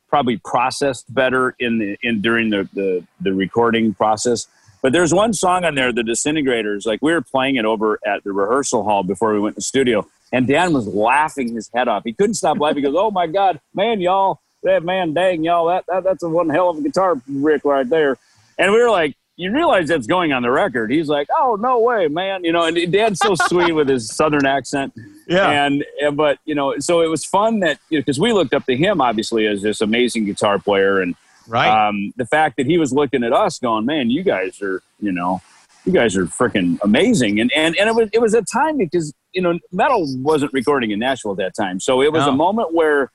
probably 0.09 0.37
processed 0.39 1.13
better 1.13 1.55
in 1.59 1.79
the 1.79 1.97
in 2.03 2.21
during 2.21 2.51
the, 2.51 2.69
the 2.75 3.05
the 3.21 3.33
recording 3.33 3.95
process. 3.95 4.47
But 4.83 4.93
there's 4.93 5.15
one 5.15 5.33
song 5.33 5.65
on 5.65 5.77
there, 5.77 5.93
the 5.93 6.03
Disintegrators. 6.03 6.87
Like 6.87 7.01
we 7.03 7.13
were 7.13 7.23
playing 7.23 7.57
it 7.57 7.65
over 7.65 8.01
at 8.05 8.25
the 8.25 8.33
rehearsal 8.33 8.83
hall 8.83 9.05
before 9.05 9.33
we 9.33 9.39
went 9.39 9.55
to 9.55 9.59
the 9.59 9.63
studio, 9.63 10.07
and 10.33 10.47
Dan 10.47 10.73
was 10.73 10.87
laughing 10.89 11.55
his 11.55 11.71
head 11.73 11.89
off. 11.89 12.03
He 12.05 12.13
couldn't 12.13 12.35
stop 12.35 12.59
laughing. 12.59 12.79
He 12.79 12.83
goes, 12.83 12.97
"Oh 12.97 13.11
my 13.11 13.29
God, 13.29 13.61
man, 13.75 14.01
y'all, 14.01 14.41
that 14.65 14.83
man, 14.83 15.15
dang 15.15 15.45
y'all, 15.45 15.69
that, 15.69 15.85
that 15.87 16.03
that's 16.05 16.23
a 16.25 16.29
one 16.29 16.51
hell 16.51 16.71
of 16.71 16.79
a 16.79 16.83
guitar 16.83 17.21
rick 17.29 17.65
right 17.65 17.89
there." 17.89 18.19
And 18.59 18.73
we 18.73 18.79
were 18.83 18.91
like, 18.91 19.17
"You 19.37 19.53
realize 19.53 19.89
that's 19.89 20.07
going 20.07 20.33
on 20.33 20.43
the 20.43 20.51
record?" 20.51 20.91
He's 20.91 21.09
like, 21.09 21.29
"Oh 21.37 21.57
no 21.61 21.79
way, 21.81 22.09
man!" 22.09 22.45
You 22.45 22.53
know, 22.53 22.65
and 22.65 22.93
Dan's 22.93 23.19
so 23.19 23.35
sweet 23.35 23.73
with 23.73 23.89
his 23.89 24.11
southern 24.15 24.47
accent. 24.47 24.93
Yeah. 25.27 25.51
And, 25.51 25.85
and 26.01 26.17
but 26.17 26.39
you 26.45 26.55
know, 26.55 26.79
so 26.79 27.01
it 27.01 27.09
was 27.09 27.25
fun 27.25 27.61
that 27.61 27.79
because 27.91 28.19
we 28.19 28.33
looked 28.33 28.55
up 28.55 28.67
to 28.67 28.77
him 28.77 29.01
obviously 29.01 29.47
as 29.47 29.63
this 29.63 29.81
amazing 29.81 30.25
guitar 30.27 30.59
player, 30.59 31.01
and 31.01 31.15
right. 31.49 31.89
um, 31.89 32.13
the 32.17 32.27
fact 32.27 32.57
that 32.57 32.67
he 32.67 32.79
was 32.79 32.93
looking 32.93 33.25
at 33.25 33.33
us, 33.33 33.59
going, 33.59 33.87
"Man, 33.87 34.11
you 34.11 34.23
guys 34.23 34.61
are, 34.61 34.83
you 35.01 35.13
know, 35.13 35.41
you 35.85 35.93
guys 35.93 36.17
are 36.17 36.27
freaking 36.27 36.79
amazing." 36.83 37.41
And 37.41 37.51
and 37.57 37.77
and 37.77 37.89
it 37.89 37.95
was 37.95 38.11
it 38.13 38.21
was 38.21 38.35
a 38.35 38.43
time 38.43 38.79
because 38.79 39.13
you 39.33 39.43
know 39.43 39.59
metal 39.73 40.07
wasn't 40.19 40.53
recording 40.53 40.91
in 40.91 40.99
Nashville 40.99 41.33
at 41.33 41.39
that 41.39 41.55
time, 41.55 41.81
so 41.81 42.03
it 42.03 42.13
was 42.13 42.27
No. 42.27 42.33
a 42.33 42.37
moment 42.37 42.75
where. 42.75 43.11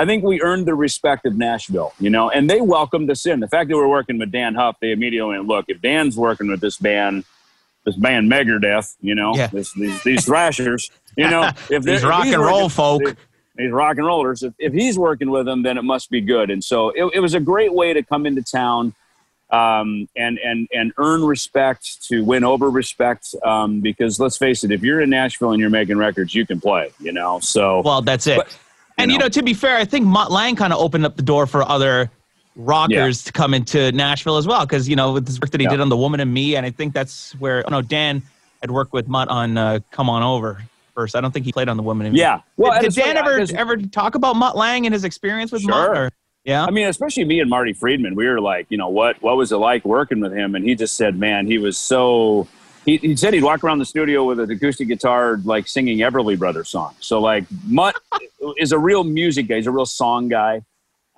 I 0.00 0.06
think 0.06 0.24
we 0.24 0.40
earned 0.40 0.66
the 0.66 0.74
respect 0.74 1.26
of 1.26 1.36
Nashville, 1.36 1.92
you 2.00 2.08
know, 2.10 2.30
and 2.30 2.48
they 2.48 2.60
welcomed 2.60 3.10
us 3.10 3.26
in. 3.26 3.40
The 3.40 3.48
fact 3.48 3.68
that 3.68 3.76
we're 3.76 3.86
working 3.88 4.18
with 4.18 4.32
Dann 4.32 4.54
Huff, 4.54 4.76
they 4.80 4.92
immediately 4.92 5.36
went, 5.36 5.46
look, 5.46 5.66
if 5.68 5.80
Dan's 5.82 6.16
working 6.16 6.48
with 6.48 6.60
this 6.60 6.78
band, 6.78 7.24
this 7.84 7.96
band 7.96 8.30
Megadeth, 8.32 8.96
you 9.00 9.14
know, 9.14 9.34
Yeah. 9.36 9.48
this, 9.48 9.72
these, 9.74 10.02
these 10.02 10.24
thrashers, 10.24 10.90
you 11.16 11.28
know, 11.28 11.50
if 11.70 11.82
These 11.82 12.02
rock 12.04 12.24
he's 12.24 12.34
and 12.34 12.42
roll 12.42 12.54
working- 12.64 12.70
folk. 12.70 13.16
these 13.56 13.70
rock 13.72 13.98
and 13.98 14.06
rollers. 14.06 14.42
If, 14.42 14.54
if 14.58 14.72
he's 14.72 14.98
working 14.98 15.30
with 15.30 15.44
them, 15.44 15.62
then 15.62 15.76
it 15.76 15.82
must 15.84 16.08
be 16.10 16.20
good. 16.22 16.50
And 16.50 16.64
so 16.64 16.90
it, 16.90 17.04
it 17.16 17.20
was 17.20 17.34
a 17.34 17.40
great 17.40 17.74
way 17.74 17.92
to 17.92 18.02
come 18.02 18.24
into 18.26 18.42
town 18.42 18.94
um, 19.50 20.08
and 20.16 20.38
and 20.38 20.68
and 20.72 20.92
earn 20.96 21.24
respect, 21.24 22.04
to 22.08 22.24
win 22.24 22.44
over 22.44 22.70
respect. 22.70 23.34
Um, 23.44 23.80
because 23.80 24.20
let's 24.20 24.36
face 24.38 24.62
it, 24.62 24.70
if 24.70 24.82
you're 24.82 25.00
in 25.00 25.10
Nashville 25.10 25.50
and 25.50 25.60
you're 25.60 25.70
making 25.70 25.98
records, 25.98 26.34
you 26.34 26.46
can 26.46 26.60
play. 26.60 26.92
You 27.00 27.12
know, 27.12 27.40
so 27.40 27.82
Well, 27.84 28.00
that's 28.00 28.26
it. 28.28 28.36
But, 28.36 28.56
and 29.02 29.10
you 29.12 29.18
know. 29.18 29.24
know, 29.26 29.28
to 29.30 29.42
be 29.42 29.54
fair, 29.54 29.76
I 29.76 29.84
think 29.84 30.06
Mutt 30.06 30.30
Lange 30.30 30.56
kind 30.56 30.72
of 30.72 30.78
opened 30.78 31.04
up 31.06 31.16
the 31.16 31.22
door 31.22 31.46
for 31.46 31.62
other 31.68 32.10
rockers 32.56 33.24
to 33.24 33.32
come 33.32 33.54
into 33.54 33.92
Nashville 33.92 34.36
as 34.36 34.46
well, 34.46 34.66
because 34.66 34.88
you 34.88 34.96
know 34.96 35.12
with 35.12 35.26
this 35.26 35.38
work 35.40 35.50
that 35.50 35.60
he 35.60 35.64
Yeah. 35.64 35.70
did 35.70 35.80
on 35.80 35.88
The 35.88 35.96
Woman 35.96 36.20
in 36.20 36.32
Me, 36.32 36.56
and 36.56 36.66
I 36.66 36.70
think 36.70 36.92
that's 36.94 37.32
where 37.40 37.62
oh 37.66 37.70
no, 37.70 37.82
Dan 37.82 38.22
had 38.60 38.70
worked 38.70 38.92
with 38.92 39.08
Mutt 39.08 39.28
on 39.28 39.56
uh, 39.56 39.78
Come 39.90 40.08
On 40.10 40.22
Over 40.22 40.62
first. 40.94 41.14
I 41.16 41.20
don't 41.20 41.32
think 41.32 41.46
he 41.46 41.52
played 41.52 41.68
on 41.68 41.76
The 41.76 41.82
Woman 41.82 42.06
in 42.08 42.12
Me. 42.12 42.18
yeah. 42.18 42.40
Well, 42.56 42.72
and 42.72 42.82
did 42.82 42.94
Dan 42.94 43.16
ever 43.16 43.44
ever 43.54 43.76
talk 43.76 44.14
about 44.14 44.36
Mutt 44.36 44.56
Lange 44.56 44.86
and 44.86 44.92
his 44.92 45.04
experience 45.04 45.52
with 45.52 45.64
Mutt? 45.66 45.74
Sure. 45.74 46.04
Or, 46.06 46.10
yeah. 46.44 46.64
I 46.64 46.70
mean, 46.70 46.86
especially 46.88 47.24
me 47.24 47.40
and 47.40 47.48
Marty 47.50 47.72
Friedman, 47.72 48.14
we 48.14 48.26
were 48.26 48.40
like, 48.40 48.66
you 48.70 48.78
know, 48.78 48.88
what 48.88 49.22
what 49.22 49.36
was 49.36 49.52
it 49.52 49.56
like 49.56 49.84
working 49.84 50.20
with 50.20 50.32
him? 50.32 50.54
And 50.54 50.64
he 50.64 50.74
just 50.74 50.96
said, 50.96 51.18
man, 51.18 51.46
he 51.46 51.58
was 51.58 51.76
so. 51.78 52.48
He, 52.84 52.96
he 52.96 53.16
said 53.16 53.34
he'd 53.34 53.42
walk 53.42 53.62
around 53.62 53.78
the 53.78 53.84
studio 53.84 54.24
with 54.24 54.40
an 54.40 54.50
acoustic 54.50 54.88
guitar, 54.88 55.38
like 55.44 55.68
singing 55.68 55.98
Everly 55.98 56.38
Brothers 56.38 56.68
songs. 56.68 56.96
So, 57.00 57.20
like, 57.20 57.44
Mutt 57.66 57.94
is 58.56 58.72
a 58.72 58.78
real 58.78 59.04
music 59.04 59.48
guy. 59.48 59.56
He's 59.56 59.66
a 59.66 59.70
real 59.70 59.86
song 59.86 60.28
guy. 60.28 60.62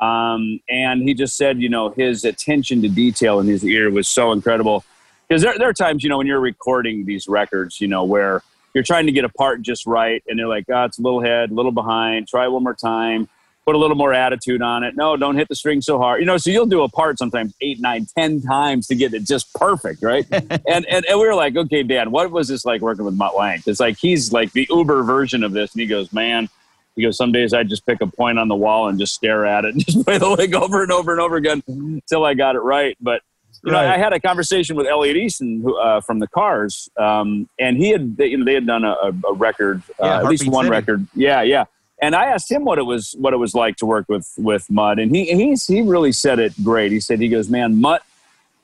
Um, 0.01 0.61
and 0.69 1.03
he 1.03 1.15
just 1.15 1.37
said, 1.37 1.61
you 1.61 1.69
know, 1.69 1.91
his 1.91 2.25
attention 2.25 2.83
to 2.83 2.89
detail 2.89 3.39
in 3.39 3.47
his 3.47 3.65
ear 3.65 3.91
was 3.91 4.09
so 4.09 4.33
incredible. 4.33 4.85
Because 5.29 5.43
there, 5.43 5.57
there 5.57 5.69
are 5.69 5.73
times, 5.73 6.03
you 6.03 6.11
know, 6.11 6.19
when 6.19 6.27
you're 6.27 6.41
recording 6.41 7.05
these 7.05 7.29
records, 7.29 7.81
you 7.81 7.87
know, 7.87 8.03
where 8.03 8.43
you're 8.75 8.83
trying 8.83 9.07
to 9.07 9.13
get 9.13 9.25
a 9.25 9.29
part 9.29 9.63
just 9.63 9.87
right, 9.87 10.23
and 10.27 10.39
they're 10.39 10.49
like, 10.49 10.65
oh, 10.69 10.85
it's 10.85 10.99
a 10.99 11.03
little 11.03 11.23
head, 11.23 11.53
a 11.53 11.55
little 11.55 11.73
behind, 11.73 12.27
try 12.27 12.49
one 12.49 12.65
more 12.65 12.75
time 12.75 13.29
put 13.65 13.75
a 13.75 13.79
little 13.79 13.97
more 13.97 14.13
attitude 14.13 14.61
on 14.63 14.83
it. 14.83 14.95
No, 14.97 15.17
don't 15.17 15.37
hit 15.37 15.49
the 15.49 15.55
string 15.55 15.81
so 15.81 15.99
hard. 15.99 16.21
You 16.21 16.27
know, 16.27 16.37
so 16.37 16.51
you'll 16.51 16.67
do 16.67 16.83
a 16.83 16.89
part 16.89 17.19
sometimes 17.19 17.55
eight, 17.61 17.81
nine, 17.81 18.07
ten 18.17 18.41
times 18.43 18.87
to 18.89 18.95
get 18.95 19.15
it 19.15 19.25
just 19.25 19.53
perfect, 19.55 20.03
right? 20.03 20.27
and, 20.33 20.87
and 20.87 21.05
and 21.07 21.19
we 21.21 21.27
were 21.27 21.35
like, 21.35 21.57
okay, 21.57 21.83
Dan, 21.83 22.11
what 22.11 22.31
was 22.31 22.49
this 22.49 22.65
like 22.65 22.81
working 22.81 23.05
with 23.05 23.15
Mutt 23.15 23.37
Lange? 23.37 23.63
It's 23.67 23.81
like 23.81 23.99
he's 23.99 24.33
like 24.33 24.53
the 24.53 24.67
Uber 24.71 25.03
version 25.05 25.45
of 25.45 25.53
this, 25.53 25.73
and 25.75 25.81
he 25.81 25.87
goes, 25.87 26.13
man. 26.13 26.49
He 26.95 27.03
goes, 27.03 27.17
some 27.17 27.33
days 27.33 27.55
I 27.55 27.63
just 27.63 27.87
pick 27.87 28.03
a 28.03 28.07
point 28.07 28.39
on 28.39 28.49
the 28.49 28.55
wall 28.55 28.89
and 28.89 28.99
just 28.99 29.15
stare 29.15 29.47
at 29.47 29.65
it 29.65 29.73
and 29.75 29.83
just 29.87 30.05
play 30.05 30.19
the 30.19 30.29
lick 30.29 30.55
over 30.55 30.83
and 30.83 30.93
over 30.93 31.11
and 31.13 31.23
over 31.23 31.37
again 31.37 31.63
until 31.67 32.27
I 32.27 32.35
got 32.35 32.55
it 32.55 32.59
right. 32.59 32.99
But 33.01 33.23
you 33.65 33.73
know, 33.73 33.79
Right. 33.79 33.95
I 33.95 33.97
had 33.97 34.13
a 34.13 34.21
conversation 34.21 34.77
with 34.77 34.87
Elliot 34.87 35.17
Easton 35.17 35.63
who, 35.63 35.75
uh, 35.79 36.03
from 36.03 36.19
the 36.19 36.27
Cars, 36.27 36.91
um, 36.99 37.49
and 37.59 37.79
he 37.79 37.89
had, 37.91 38.17
they, 38.19 38.27
you 38.27 38.37
know, 38.37 38.45
they 38.45 38.53
had 38.53 38.67
done 38.67 38.85
a, 38.85 38.91
a, 38.91 39.13
a 39.31 39.33
record, 39.33 39.83
uh, 40.03 40.05
Yeah, 40.07 40.19
at 40.19 40.25
least 40.27 40.47
one 40.47 40.65
City. 40.65 40.71
record. 40.71 41.07
Yeah, 41.15 41.41
yeah. 41.41 41.65
And 42.03 42.17
I 42.17 42.27
asked 42.27 42.51
him 42.51 42.65
what 42.65 42.79
it 42.79 42.83
was, 42.83 43.15
what 43.17 43.33
it 43.33 43.37
was 43.37 43.55
like 43.55 43.77
to 43.77 43.87
work 43.87 44.07
with 44.09 44.29
with 44.37 44.69
Mutt, 44.69 44.99
and 44.99 45.15
he 45.15 45.25
he's, 45.27 45.67
he 45.69 45.83
really 45.83 46.11
said 46.11 46.41
it 46.41 46.53
great. 46.65 46.91
He 46.91 46.99
said, 46.99 47.21
he 47.21 47.29
goes, 47.29 47.49
man, 47.49 47.81
Mutt 47.81 48.03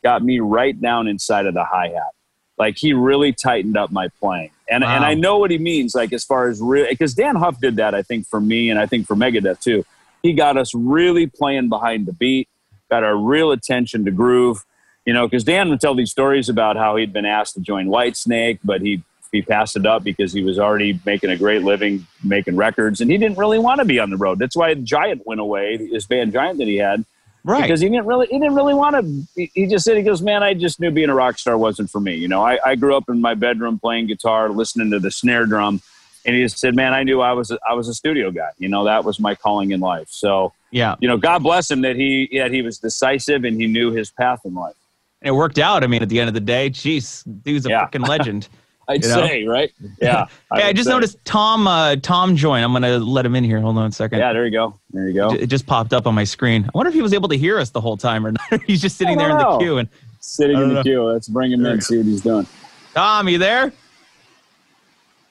got 0.03 0.24
me 0.24 0.40
right 0.40 0.79
down 0.79 1.07
inside 1.07 1.46
of 1.46 1.55
the 1.55 1.64
hi 1.64 1.88
hat. 1.88 2.12
Like 2.59 2.77
he 2.77 2.92
really 2.92 3.33
tightened 3.33 3.77
up 3.77 3.92
my 3.92 4.09
playing, 4.20 4.51
and 4.68 4.83
and 4.83 5.05
I 5.05 5.14
know 5.14 5.38
what 5.38 5.53
he 5.53 5.59
means. 5.59 5.94
Like 5.94 6.12
as 6.12 6.24
far 6.24 6.48
as 6.48 6.61
real, 6.61 6.87
because 6.90 7.14
Dann 7.14 7.37
Huff 7.37 7.61
did 7.61 7.77
that, 7.77 7.94
I 7.94 8.03
think 8.03 8.27
for 8.27 8.40
me, 8.40 8.70
and 8.70 8.81
I 8.81 8.87
think 8.87 9.07
for 9.07 9.14
Megadeth 9.14 9.61
too. 9.61 9.85
He 10.20 10.33
got 10.33 10.57
us 10.57 10.74
really 10.74 11.29
playing 11.29 11.68
behind 11.68 12.07
the 12.07 12.12
beat, 12.12 12.48
got 12.90 13.05
our 13.05 13.16
real 13.16 13.53
attention 13.53 14.05
to 14.07 14.11
groove. 14.11 14.64
You 15.07 15.14
know, 15.14 15.27
because 15.27 15.44
Dan 15.44 15.70
would 15.70 15.81
tell 15.81 15.94
these 15.94 16.11
stories 16.11 16.48
about 16.48 16.77
how 16.77 16.96
he'd 16.96 17.12
been 17.12 17.24
asked 17.24 17.55
to 17.55 17.61
join 17.61 17.87
Whitesnake, 17.87 18.59
but 18.64 18.83
he 18.83 19.05
he 19.33 19.43
passed 19.43 19.77
it 19.77 19.87
up 19.87 20.03
because 20.05 20.33
he 20.33 20.43
was 20.43 20.59
already 20.59 20.99
making 21.05 21.31
a 21.31 21.37
great 21.37 21.62
living 21.62 22.07
making 22.25 22.57
records, 22.57 23.01
and 23.01 23.11
he 23.11 23.19
didn't 23.19 23.38
really 23.38 23.59
want 23.59 23.79
to 23.81 23.85
be 23.85 23.99
on 23.99 24.11
the 24.11 24.17
road. 24.17 24.38
That's 24.38 24.57
why 24.57 24.75
Giant 24.75 25.27
went 25.27 25.41
away, 25.41 25.77
his 25.77 26.07
band 26.07 26.33
Giant 26.33 26.59
that 26.59 26.67
he 26.67 26.77
had, 26.77 27.05
right. 27.45 27.62
because 27.62 27.81
he 27.81 27.88
didn't 27.88 28.07
really 28.07 28.27
he 28.29 28.38
didn't 28.38 28.55
really 28.55 28.75
want 28.75 28.97
to. 28.97 29.49
He, 29.55 29.67
just 29.67 29.85
said 29.85 29.97
he 29.97 30.03
goes, 30.03 30.23
man, 30.23 30.43
I 30.43 30.55
just 30.55 30.81
knew 30.81 30.91
being 30.91 31.11
a 31.11 31.14
rock 31.14 31.38
star 31.38 31.59
wasn't 31.59 31.91
for 31.91 32.01
me. 32.01 32.14
You 32.14 32.29
know, 32.29 32.45
I, 32.45 32.59
I 32.64 32.75
grew 32.75 32.97
up 32.97 33.09
in 33.09 33.21
my 33.21 33.35
bedroom 33.35 33.79
playing 33.79 34.07
guitar, 34.07 34.49
listening 34.51 34.91
to 34.93 34.99
the 34.99 35.11
snare 35.11 35.47
drum, 35.47 35.81
and 36.25 36.35
he 36.35 36.43
just 36.43 36.59
said, 36.59 36.75
man, 36.75 36.95
I 36.95 37.03
knew 37.03 37.21
I 37.21 37.33
was 37.33 37.51
a, 37.51 37.59
I 37.69 37.75
was 37.75 37.88
a 37.88 37.95
studio 37.95 38.31
guy. 38.31 38.51
You 38.59 38.69
know, 38.69 38.85
that 38.85 39.05
was 39.05 39.21
my 39.21 39.35
calling 39.35 39.73
in 39.73 39.81
life. 39.81 40.09
So 40.11 40.53
yeah. 40.71 40.97
you 41.01 41.09
know, 41.09 41.17
God 41.17 41.43
bless 41.43 41.71
him 41.71 41.83
that 41.83 41.97
he 41.97 42.29
that 42.38 42.51
he 42.51 42.62
was 42.62 42.79
decisive 42.79 43.45
and 43.45 43.61
he 43.61 43.67
knew 43.67 43.91
his 43.93 44.11
path 44.11 44.41
in 44.45 44.55
life. 44.55 44.75
And 45.23 45.35
it 45.35 45.37
worked 45.37 45.59
out. 45.59 45.83
I 45.83 45.87
mean, 45.87 46.03
at 46.03 46.09
the 46.09 46.21
end 46.21 46.29
of 46.29 46.35
the 46.35 46.41
day, 46.41 46.71
jeez, 46.71 47.25
dude's 47.43 47.67
a 47.67 47.71
Yeah. 47.71 47.87
freaking 47.87 48.07
legend. 48.07 48.49
I'd 48.88 49.03
You 49.05 49.11
know? 49.11 49.27
say, 49.27 49.44
right? 49.44 49.70
Yeah. 50.01 50.27
hey, 50.55 50.62
I 50.62 50.66
would 50.68 50.77
just 50.77 50.87
say. 50.88 50.92
noticed 50.94 51.22
Tom 51.24 51.66
uh, 51.66 51.96
Tom 51.96 52.37
joined. 52.37 52.64
I'm 52.64 52.72
gonna 52.72 52.98
let 52.98 53.27
him 53.27 53.35
in 53.37 53.44
here. 53.44 53.61
Hold 53.61 53.77
on 53.79 53.87
a 53.87 53.92
second. 53.92 54.18
Yeah, 54.20 54.33
there 54.33 54.44
you 54.46 54.51
go. 54.53 54.79
There 54.92 55.07
you 55.09 55.14
go. 55.14 55.31
It 55.33 55.46
just 55.48 55.66
popped 55.66 55.92
up 55.92 56.07
on 56.07 56.14
my 56.14 56.24
screen. 56.24 56.64
I 56.64 56.70
wonder 56.74 56.88
if 56.88 56.94
he 56.94 57.03
was 57.03 57.12
able 57.12 57.29
to 57.29 57.37
hear 57.37 57.59
us 57.59 57.70
the 57.70 57.81
whole 57.81 57.96
time 57.98 58.27
or 58.27 58.33
not. 58.33 58.62
He's 58.66 58.81
just 58.81 58.96
sitting 58.96 59.18
there 59.18 59.31
in 59.31 59.37
the 59.38 59.59
queue. 59.59 59.77
And 59.79 59.88
Sitting 60.20 60.57
in 60.57 60.62
don't 60.62 60.74
the 60.74 60.83
queue. 60.83 61.03
Let's 61.05 61.29
bring 61.29 61.53
him 61.53 61.62
There 61.62 61.74
in, 61.74 61.81
see 61.81 61.96
what 61.98 62.07
he's 62.07 62.20
doing. 62.22 62.46
Tom, 62.94 63.29
you 63.29 63.38
there? 63.38 63.72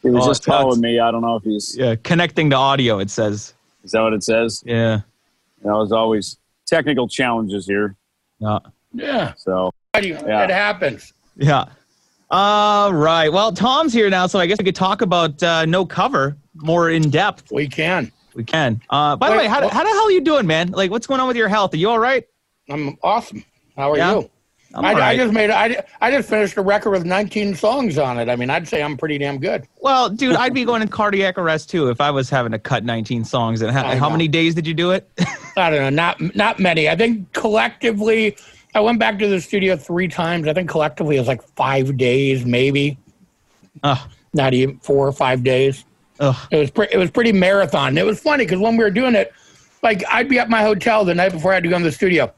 He 0.03 0.09
was 0.09 0.23
Oh, 0.23 0.27
just 0.29 0.43
it's- 0.43 0.57
calling 0.61 0.79
me. 0.79 0.99
I 0.99 1.11
don't 1.11 1.21
know 1.21 1.35
if 1.35 1.43
he's. 1.43 1.75
Yeah, 1.77 1.95
connecting 1.95 2.49
to 2.51 2.55
audio. 2.55 2.99
It 2.99 3.09
says. 3.09 3.53
Is 3.83 3.91
that 3.91 4.01
what 4.01 4.13
it 4.13 4.23
says? 4.23 4.63
Yeah. 4.65 5.01
You 5.63 5.69
know, 5.69 5.79
there's 5.79 5.91
always 5.91 6.37
technical 6.67 7.07
challenges 7.07 7.65
here. 7.65 7.95
Yeah. 8.39 8.59
Yeah, 8.93 9.33
So 9.37 9.71
Yeah. 9.95 10.43
it 10.43 10.49
happens. 10.51 11.13
Yeah. 11.35 11.65
All 12.29 12.93
right. 12.93 13.31
Well, 13.31 13.51
Tom's 13.53 13.93
here 13.93 14.09
now, 14.09 14.27
so 14.27 14.39
I 14.39 14.45
guess 14.47 14.57
we 14.59 14.65
could 14.65 14.75
talk 14.75 15.01
about 15.01 15.41
uh, 15.41 15.65
no 15.65 15.85
cover 15.85 16.37
more 16.55 16.89
in 16.89 17.09
depth. 17.09 17.51
We 17.51 17.67
can. 17.67 18.11
We 18.35 18.43
can. 18.43 18.81
Uh, 18.89 19.15
by 19.15 19.29
the 19.31 19.37
way, 19.37 19.47
how, 19.47 19.61
what- 19.63 19.73
how 19.73 19.83
the 19.83 19.89
hell 19.89 20.03
are 20.07 20.11
you 20.11 20.21
doing, 20.21 20.45
man? 20.45 20.71
Like, 20.71 20.91
what's 20.91 21.07
going 21.07 21.19
on 21.21 21.27
with 21.27 21.37
your 21.37 21.47
health? 21.47 21.73
Are 21.73 21.77
you 21.77 21.89
all 21.89 21.99
right? 21.99 22.25
I'm 22.69 22.97
awesome. 23.01 23.43
How 23.77 23.91
are 23.91 23.97
Yeah? 23.97 24.13
you? 24.15 24.29
I'm 24.75 24.83
I, 24.83 24.93
all 24.93 25.01
I 25.01 25.15
just 25.15 25.33
made. 25.33 25.49
I, 25.49 25.81
I 26.01 26.11
just 26.11 26.29
finished 26.29 26.57
a 26.57 26.61
record 26.61 26.91
with 26.91 27.05
19 27.05 27.55
songs 27.55 27.97
on 27.97 28.19
it. 28.19 28.27
I 28.27 28.35
mean, 28.35 28.49
I'd 28.49 28.67
say 28.67 28.83
I'm 28.83 28.97
pretty 28.97 29.17
damn 29.17 29.39
good. 29.39 29.65
Well, 29.81 30.09
dude, 30.09 30.35
I'd 30.35 30.53
be 30.53 30.65
going 30.65 30.81
in 30.81 30.89
cardiac 30.89 31.37
arrest 31.37 31.69
too 31.69 31.89
if 31.89 32.01
I 32.01 32.11
was 32.11 32.29
having 32.29 32.51
to 32.51 32.59
cut 32.59 32.83
19 32.83 33.23
songs. 33.23 33.61
And 33.61 33.71
how, 33.71 33.95
how 33.95 34.09
many 34.09 34.27
days 34.27 34.53
did 34.53 34.67
you 34.67 34.73
do 34.73 34.91
it? 34.91 35.09
I 35.57 35.69
don't 35.69 35.79
know. 35.79 35.89
Not 35.89 36.35
not 36.35 36.59
many. 36.59 36.89
I 36.89 36.97
think 36.97 37.31
collectively, 37.31 38.35
I 38.77 38.79
went 38.79 38.99
back 38.99 39.17
to 39.17 39.27
the 39.27 39.41
studio 39.41 39.75
three 39.75 40.07
times. 40.07 40.47
I 40.47 40.53
think 40.53 40.69
collectively 40.69 41.15
it 41.15 41.19
was 41.19 41.27
like 41.27 41.41
five 41.55 41.97
days, 41.97 42.45
maybe. 42.45 42.95
Ugh. 43.81 44.09
Not 44.33 44.53
even 44.53 44.77
four 44.77 45.07
or 45.07 45.11
five 45.11 45.43
days. 45.43 45.83
Ugh. 46.19 46.35
It 46.51 46.57
was 46.57 46.69
pre- 46.69 46.87
it 46.91 46.97
was 46.97 47.09
pretty 47.09 47.31
marathon. 47.31 47.97
It 47.97 48.05
was 48.05 48.19
funny 48.19 48.45
because 48.45 48.59
when 48.59 48.77
we 48.77 48.83
were 48.83 48.91
doing 48.91 49.15
it, 49.15 49.33
like 49.81 50.03
I'd 50.07 50.29
be 50.29 50.37
at 50.37 50.47
my 50.49 50.61
hotel 50.61 51.05
the 51.05 51.15
night 51.15 51.31
before 51.31 51.51
I 51.51 51.55
had 51.55 51.63
to 51.63 51.69
go 51.69 51.75
in 51.75 51.81
the 51.81 51.91
studio, 51.91 52.31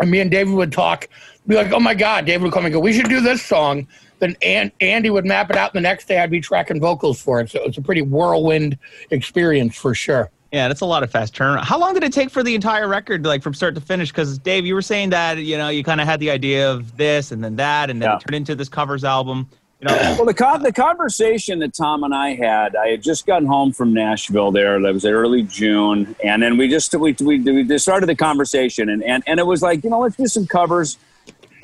and 0.00 0.10
me 0.10 0.20
and 0.20 0.30
David 0.30 0.54
would 0.54 0.72
talk. 0.72 1.08
Be 1.46 1.56
like, 1.56 1.72
"Oh 1.72 1.80
my 1.80 1.94
God!" 1.94 2.24
David 2.24 2.44
would 2.44 2.52
come 2.54 2.64
and 2.64 2.72
go, 2.72 2.80
"We 2.80 2.94
should 2.94 3.10
do 3.10 3.20
this 3.20 3.42
song." 3.42 3.86
Then 4.18 4.34
An- 4.40 4.72
Andy 4.80 5.10
would 5.10 5.26
map 5.26 5.50
it 5.50 5.56
out. 5.56 5.74
And 5.74 5.84
the 5.84 5.88
next 5.88 6.08
day, 6.08 6.18
I'd 6.18 6.30
be 6.30 6.40
tracking 6.40 6.80
vocals 6.80 7.20
for 7.20 7.38
it. 7.40 7.50
So 7.50 7.60
it 7.60 7.66
was 7.66 7.76
a 7.76 7.82
pretty 7.82 8.00
whirlwind 8.00 8.78
experience 9.10 9.76
for 9.76 9.94
sure. 9.94 10.30
Yeah, 10.56 10.68
that's 10.68 10.80
a 10.80 10.86
lot 10.86 11.02
of 11.02 11.10
fast 11.10 11.34
turnaround. 11.34 11.64
How 11.64 11.78
long 11.78 11.92
did 11.92 12.02
it 12.02 12.14
take 12.14 12.30
for 12.30 12.42
the 12.42 12.54
entire 12.54 12.88
record, 12.88 13.26
like 13.26 13.42
from 13.42 13.52
start 13.52 13.74
to 13.74 13.80
finish? 13.82 14.10
Because 14.10 14.38
Dave, 14.38 14.64
you 14.64 14.74
were 14.74 14.80
saying 14.80 15.10
that 15.10 15.36
you 15.36 15.58
know 15.58 15.68
you 15.68 15.84
kind 15.84 16.00
of 16.00 16.06
had 16.06 16.18
the 16.18 16.30
idea 16.30 16.72
of 16.72 16.96
this 16.96 17.30
and 17.30 17.44
then 17.44 17.56
that, 17.56 17.90
and 17.90 18.00
then 18.00 18.08
Yeah. 18.08 18.16
it 18.16 18.20
turned 18.20 18.36
into 18.36 18.54
this 18.54 18.70
covers 18.70 19.04
album. 19.04 19.50
You 19.82 19.88
know, 19.88 19.94
Well, 20.16 20.24
the 20.24 20.32
con- 20.32 20.62
the 20.62 20.72
conversation 20.72 21.58
that 21.58 21.74
Tom 21.74 22.04
and 22.04 22.14
I 22.14 22.36
had, 22.36 22.74
I 22.74 22.88
had 22.88 23.02
just 23.02 23.26
gotten 23.26 23.46
home 23.46 23.70
from 23.74 23.92
Nashville. 23.92 24.50
There, 24.50 24.80
that 24.80 24.94
was 24.94 25.04
early 25.04 25.42
June, 25.42 26.16
and 26.24 26.42
then 26.42 26.56
we 26.56 26.68
just 26.70 26.94
we 26.94 27.14
we, 27.20 27.38
we 27.38 27.62
just 27.64 27.84
started 27.84 28.06
the 28.06 28.16
conversation, 28.16 28.88
and, 28.88 29.02
and 29.04 29.22
and 29.26 29.38
it 29.38 29.44
was 29.46 29.60
like 29.60 29.84
you 29.84 29.90
know 29.90 29.98
let's 30.00 30.16
do 30.16 30.26
some 30.26 30.46
covers, 30.46 30.96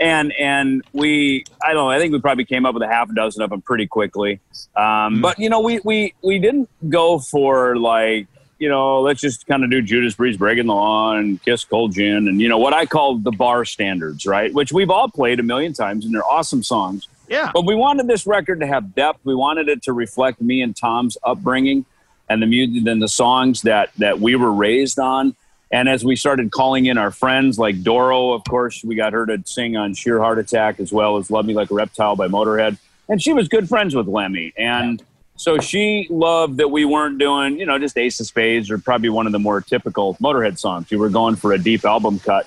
and 0.01 0.35
and 0.39 0.83
we 0.93 1.45
I 1.65 1.69
don't 1.73 1.87
know 1.87 1.89
I 1.91 1.99
think 1.99 2.13
we 2.13 2.21
probably 2.21 2.45
came 2.45 2.67
up 2.67 2.75
with 2.75 2.83
a 2.83 2.89
half 2.89 3.09
a 3.09 3.15
dozen 3.15 3.41
of 3.43 3.49
them 3.49 3.63
pretty 3.63 3.87
quickly, 3.87 4.41
um, 4.77 5.23
but 5.23 5.39
you 5.39 5.49
know 5.49 5.61
we 5.61 5.81
we 5.83 6.13
we 6.23 6.39
didn't 6.39 6.69
go 6.91 7.19
for 7.19 7.75
like 7.79 8.27
you 8.63 8.69
know 8.69 9.01
let's 9.01 9.21
just 9.21 9.45
kind 9.49 9.65
of 9.65 9.71
do 9.71 9.83
Judas 9.83 10.15
Priest 10.15 10.39
breaking 10.39 10.67
the 10.67 10.75
law 10.75 11.17
and 11.17 11.43
Kiss 11.43 11.65
Cold 11.65 11.93
Gin 11.93 12.29
and 12.29 12.41
you 12.41 12.49
know 12.49 12.59
what 12.59 12.73
I 12.73 12.87
call 12.87 13.19
the 13.19 13.33
bar 13.33 13.65
standards, 13.65 14.25
right? 14.25 14.55
Which 14.55 14.73
we've 14.73 14.89
all 14.89 15.09
played 15.09 15.41
a 15.41 15.43
million 15.43 15.73
times, 15.73 16.05
and 16.05 16.15
they're 16.15 16.25
awesome 16.25 16.63
songs. 16.63 17.09
yeah, 17.29 17.51
But 17.53 17.67
we 17.67 17.75
wanted 17.75 18.07
this 18.07 18.25
record 18.25 18.61
to 18.61 18.67
have 18.69 18.95
depth. 18.95 19.19
We 19.25 19.35
wanted 19.35 19.69
it 19.69 19.83
to 19.83 19.93
reflect 19.93 20.41
me 20.41 20.63
and 20.63 20.77
Tom's 20.77 21.19
upbringing 21.25 21.85
and 22.29 22.41
the 22.41 22.47
music 22.47 22.87
and 22.87 23.03
the 23.03 23.09
songs 23.09 23.63
that 23.63 23.91
that 23.99 24.21
we 24.21 24.37
were 24.37 24.53
raised 24.53 25.01
on. 25.01 25.35
And 25.73 25.89
as 25.89 26.05
we 26.05 26.15
started 26.15 26.53
calling 26.53 26.87
in 26.87 26.99
our 26.99 27.11
friends 27.11 27.59
like 27.59 27.83
Doro, 27.83 28.33
of 28.33 28.45
course, 28.45 28.85
we 28.85 28.95
got 28.95 29.13
her 29.13 29.27
to 29.27 29.43
sing 29.45 29.77
on 29.77 29.95
Sheer 29.95 30.21
Heart 30.21 30.39
Attack 30.39 30.79
as 30.79 30.93
well 30.93 31.17
as 31.17 31.33
Love 31.33 31.47
Me 31.47 31.55
Like 31.55 31.73
a 31.73 31.75
Reptile 31.75 32.15
by 32.15 32.29
Motorhead. 32.29 32.79
And 33.09 33.21
she 33.21 33.33
was 33.33 33.49
good 33.49 33.69
friends 33.69 33.97
with 33.97 34.07
Lemmy. 34.07 34.53
And 34.57 35.03
so 35.43 35.59
she 35.59 36.07
loved 36.09 36.59
that 36.59 36.71
we 36.71 36.85
weren't 36.85 37.19
doing, 37.19 37.59
you 37.59 37.67
know, 37.67 37.77
just 37.77 37.99
Ace 37.99 38.21
of 38.21 38.27
Spades 38.27 38.71
or 38.71 38.79
probably 38.79 39.09
one 39.09 39.27
of 39.27 39.33
the 39.33 39.41
more 39.41 39.61
typical 39.61 40.15
Motorhead 40.23 40.57
songs. 40.57 40.89
We 40.89 40.97
were 40.97 41.09
going 41.09 41.35
for 41.35 41.53
a 41.53 41.59
deep 41.59 41.85
album 41.85 42.21
cut. 42.21 42.47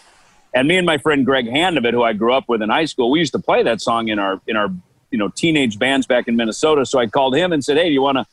And 0.54 0.66
me 0.66 0.78
and 0.78 0.86
my 0.86 0.98
friend 0.98 1.26
Greg 1.26 1.46
Handevidt, 1.46 1.92
who 1.92 2.04
I 2.04 2.14
grew 2.14 2.34
up 2.34 2.48
with 2.48 2.62
in 2.62 2.70
high 2.70 2.86
school, 2.86 3.12
we 3.12 3.20
used 3.20 3.34
to 3.34 3.40
play 3.40 3.64
that 3.64 3.82
song 3.82 4.08
in 4.08 4.18
our 4.18 4.40
in 4.48 4.56
our 4.56 4.70
you 5.12 5.18
know 5.18 5.28
teenage 5.28 5.78
bands 5.78 6.08
back 6.08 6.30
in 6.30 6.38
Minnesota. 6.38 6.86
So 6.86 6.98
I 6.98 7.08
called 7.08 7.36
him 7.36 7.52
and 7.52 7.66
said, 7.66 7.76
"Hey, 7.76 7.90
do 7.90 7.94
you 7.94 8.02
want 8.02 8.18
to 8.18 8.26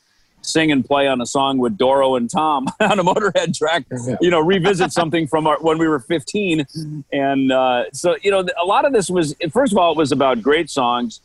sing 0.43 0.71
and 0.71 0.85
play 0.85 1.09
on 1.09 1.21
a 1.21 1.27
song 1.27 1.59
with 1.59 1.77
Doro 1.77 2.15
and 2.15 2.31
Tom 2.31 2.69
on 2.81 3.01
a 3.01 3.03
Motorhead 3.03 3.59
track? 3.59 3.85
You 4.21 4.31
know, 4.31 4.39
revisit 4.39 4.93
something 4.93 5.27
from 5.27 5.49
our, 5.49 5.59
when 5.61 5.79
we 5.79 5.89
were 5.89 5.99
15." 5.99 6.65
And 7.13 7.51
uh, 7.51 7.91
so 7.93 8.17
you 8.23 8.31
know, 8.31 8.47
a 8.63 8.65
lot 8.65 8.85
of 8.85 8.93
this 8.93 9.11
was 9.11 9.35
first 9.51 9.73
of 9.73 9.79
all, 9.79 9.91
it 9.91 9.99
was 9.99 10.13
about 10.13 10.41
great 10.41 10.71
songs. 10.71 11.21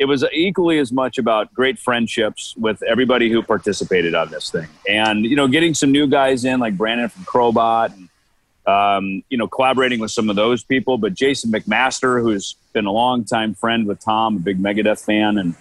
It 0.00 0.06
was 0.06 0.24
equally 0.32 0.78
as 0.78 0.90
much 0.90 1.18
about 1.18 1.52
great 1.54 1.78
friendships 1.78 2.54
with 2.56 2.82
everybody 2.82 3.30
who 3.30 3.42
participated 3.42 4.14
on 4.14 4.30
this 4.30 4.50
thing, 4.50 4.66
and 4.88 5.24
you 5.24 5.36
know, 5.36 5.46
getting 5.46 5.74
some 5.74 5.92
new 5.92 6.06
guys 6.08 6.44
in 6.44 6.58
like 6.58 6.76
Brandon 6.76 7.08
from 7.08 7.24
Crobot. 7.24 7.92
And, 7.94 8.08
um, 8.66 9.24
you 9.30 9.38
know, 9.38 9.48
collaborating 9.48 10.00
with 10.00 10.10
some 10.10 10.30
of 10.30 10.36
those 10.36 10.62
people. 10.62 10.96
But 10.98 11.14
Jason 11.14 11.50
McMaster, 11.50 12.20
who's 12.20 12.56
been 12.72 12.86
a 12.86 12.92
longtime 12.92 13.54
friend 13.54 13.86
with 13.86 14.00
Tom, 14.00 14.36
a 14.36 14.38
big 14.38 14.62
Megadeth 14.62 15.04
fan, 15.04 15.38
and 15.38 15.54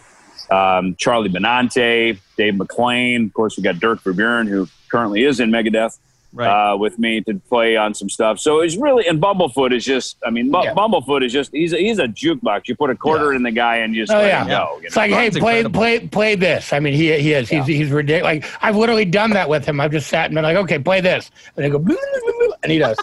um, 0.52 0.96
Charlie 0.96 1.30
Benante, 1.30 2.20
Dave 2.38 2.54
McClain. 2.56 3.28
Of 3.28 3.34
course, 3.34 3.58
we 3.58 3.64
got 3.64 3.80
Dirk 3.80 4.02
Verbeuren, 4.04 4.48
who 4.48 4.68
currently 4.90 5.24
is 5.24 5.40
in 5.40 5.50
Megadeth. 5.50 5.98
Right. 6.34 6.72
Uh, 6.72 6.78
with 6.78 6.98
me 7.00 7.22
to 7.22 7.36
play 7.50 7.76
on 7.76 7.94
some 7.94 8.10
stuff, 8.10 8.40
so 8.40 8.60
it's 8.60 8.76
really 8.78 9.08
and 9.08 9.22
Bumblefoot 9.22 9.74
is 9.76 9.84
just—I 9.86 10.30
mean, 10.30 10.52
Bu- 10.52 10.64
Yeah. 10.64 10.74
Bumblefoot 10.74 11.24
is 11.26 11.32
just—he's 11.32 11.74
a, 11.74 11.78
he's 11.78 12.00
a 12.00 12.08
jukebox. 12.08 12.68
You 12.68 12.76
put 12.76 12.90
a 12.90 12.96
quarter 12.96 13.34
in 13.34 13.44
the 13.44 13.52
guy 13.52 13.78
and 13.78 13.96
you 13.96 14.04
just 14.04 14.12
Oh 14.14 14.18
let 14.20 14.28
yeah, 14.28 14.42
him 14.44 14.48
go. 14.50 14.78
you 14.80 14.86
it's 14.88 14.96
know? 14.96 15.02
like, 15.02 15.12
hey, 15.12 15.18
Ron's 15.30 15.38
play, 15.40 15.58
incredible. 15.60 15.80
play, 15.80 16.00
play 16.08 16.36
this. 16.36 16.72
I 16.74 16.80
mean, 16.80 16.94
he 16.94 17.18
he 17.20 17.34
is. 17.34 17.50
He's 17.50 17.66
he's 17.66 17.90
ridiculous. 17.92 18.24
Like 18.44 18.46
I've 18.64 18.76
literally 18.76 19.06
done 19.06 19.32
that 19.32 19.50
with 19.50 19.66
him. 19.66 19.80
I've 19.82 19.92
just 19.92 20.08
sat 20.08 20.26
and 20.26 20.36
been 20.36 20.44
like, 20.44 20.58
okay, 20.58 20.80
play 20.80 21.02
this, 21.02 21.32
and 21.56 21.66
they 21.66 21.70
go, 21.70 21.78
and 22.64 22.72
he 22.72 22.78
does. 22.80 22.98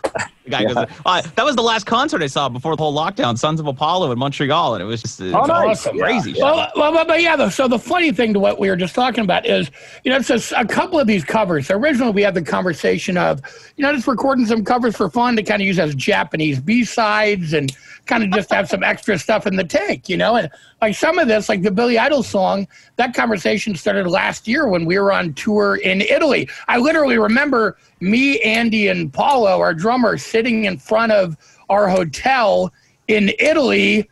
The 0.47 0.51
guy 0.53 0.65
goes, 0.65 0.77
uh, 1.05 1.23
that 1.35 1.45
was 1.45 1.57
the 1.57 1.63
last 1.63 1.87
concert 1.87 2.23
I 2.23 2.29
saw 2.29 2.49
before 2.49 2.77
the 2.77 2.83
whole 2.83 2.95
lockdown, 2.95 3.37
Sons 3.37 3.59
of 3.59 3.67
Apollo 3.67 4.13
in 4.13 4.19
Montreal, 4.19 4.75
and 4.75 4.83
it 4.83 4.87
was 4.87 5.03
just 5.03 5.21
Oh, 5.21 5.45
nice. 5.45 5.51
awesome. 5.87 5.99
crazy. 5.99 6.33
Yeah. 6.33 6.45
Well, 6.45 6.73
well, 6.77 6.93
but, 6.93 7.09
but 7.09 7.21
yeah, 7.21 7.35
though, 7.35 7.49
so 7.49 7.67
the 7.67 7.79
funny 7.81 8.13
thing 8.13 8.33
to 8.35 8.39
what 8.39 8.61
we 8.61 8.69
were 8.71 8.77
just 8.77 8.95
talking 8.95 9.25
about 9.25 9.45
is, 9.45 9.73
you 10.05 10.11
know, 10.13 10.19
it's 10.19 10.29
just 10.29 10.53
a 10.57 10.65
couple 10.65 11.01
of 11.01 11.09
these 11.09 11.25
covers. 11.25 11.69
Originally, 11.71 12.13
we 12.13 12.23
had 12.23 12.35
the 12.35 12.43
conversation 12.43 13.17
of, 13.19 13.41
you 13.77 13.83
know, 13.83 13.93
just 13.93 14.07
recording 14.07 14.47
some 14.47 14.65
covers 14.65 14.97
for 14.97 15.11
fun 15.11 15.35
to 15.35 15.43
kind 15.43 15.61
of 15.61 15.67
use 15.67 15.81
as 15.81 15.95
Japanese 15.97 16.61
B 16.61 16.85
sides 16.85 17.53
and 17.53 17.77
kind 18.07 18.23
of 18.23 18.31
just 18.31 18.53
have 18.53 18.69
some 18.69 18.85
extra 18.85 19.19
stuff 19.19 19.49
in 19.49 19.57
the 19.57 19.65
tank, 19.65 20.09
you 20.09 20.17
know. 20.17 20.37
And 20.37 20.49
like 20.81 20.95
some 20.95 21.19
of 21.19 21.27
this, 21.27 21.49
like 21.49 21.63
the 21.63 21.73
Billy 21.73 21.99
Idol 21.99 22.23
song, 22.23 22.69
that 22.97 23.15
conversation 23.15 23.75
started 23.75 24.07
last 24.07 24.47
year 24.47 24.69
when 24.69 24.85
we 24.85 24.97
were 24.99 25.11
on 25.11 25.35
tour 25.35 25.77
in 25.77 26.03
Italy. 26.03 26.49
I 26.69 26.79
literally 26.79 27.19
remember 27.19 27.77
me, 27.99 28.39
Andy, 28.43 28.87
and 28.89 29.13
Paolo, 29.13 29.59
our 29.59 29.75
drummer, 29.75 30.19
sitting 30.37 30.67
in 30.67 30.77
front 30.77 31.13
of 31.13 31.35
our 31.71 31.89
hotel 31.89 32.71
in 33.09 33.33
Italy 33.39 34.07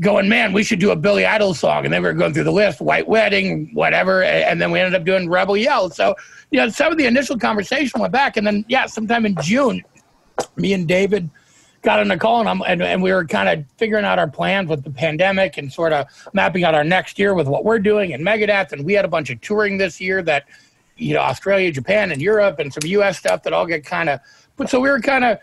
going, 0.00 0.28
man, 0.28 0.52
we 0.52 0.62
should 0.62 0.78
do 0.78 0.90
a 0.90 0.96
Billy 0.96 1.24
Idol 1.24 1.54
song. 1.54 1.86
And 1.86 1.94
then 1.94 2.02
we 2.02 2.08
were 2.08 2.14
going 2.14 2.34
through 2.34 2.44
the 2.44 2.52
list, 2.52 2.82
White 2.82 3.08
Wedding, 3.08 3.70
whatever. 3.72 4.22
And 4.22 4.60
then 4.60 4.70
we 4.72 4.78
ended 4.78 4.94
up 4.94 5.06
doing 5.06 5.26
Rebel 5.26 5.56
Yell. 5.56 5.88
So, 5.88 6.14
you 6.50 6.60
know, 6.60 6.68
some 6.68 6.92
of 6.92 6.98
the 6.98 7.06
initial 7.06 7.38
conversation 7.38 7.98
went 7.98 8.12
back. 8.12 8.36
And 8.36 8.46
then, 8.46 8.66
yeah, 8.68 8.84
sometime 8.84 9.24
in 9.24 9.36
June, 9.40 9.82
me 10.56 10.74
and 10.74 10.86
David 10.86 11.30
got 11.80 11.98
on 11.98 12.08
the 12.08 12.18
call 12.18 12.40
and, 12.40 12.48
I'm, 12.50 12.60
and, 12.66 12.82
and 12.82 13.02
we 13.02 13.10
were 13.10 13.24
kind 13.24 13.48
of 13.48 13.64
figuring 13.78 14.04
out 14.04 14.18
our 14.18 14.28
plans 14.28 14.68
with 14.68 14.84
the 14.84 14.90
pandemic 14.90 15.56
and 15.56 15.72
sort 15.72 15.94
of 15.94 16.08
mapping 16.34 16.62
out 16.62 16.74
our 16.74 16.84
next 16.84 17.18
year 17.18 17.32
with 17.32 17.48
what 17.48 17.64
we're 17.64 17.78
doing 17.78 18.10
in 18.10 18.20
Megadeth. 18.20 18.72
And 18.72 18.84
we 18.84 18.92
had 18.92 19.06
a 19.06 19.08
bunch 19.08 19.30
of 19.30 19.40
touring 19.40 19.78
this 19.78 19.98
year 19.98 20.22
that, 20.24 20.44
you 20.98 21.14
know, 21.14 21.20
Australia, 21.20 21.72
Japan, 21.72 22.12
and 22.12 22.20
Europe, 22.20 22.58
and 22.58 22.70
some 22.70 22.82
US 22.84 23.18
stuff 23.18 23.42
that 23.44 23.54
all 23.54 23.64
get 23.64 23.82
kind 23.82 24.10
of, 24.10 24.20
but 24.58 24.68
so 24.68 24.78
we 24.78 24.90
were 24.90 25.00
kind 25.00 25.24
of, 25.24 25.38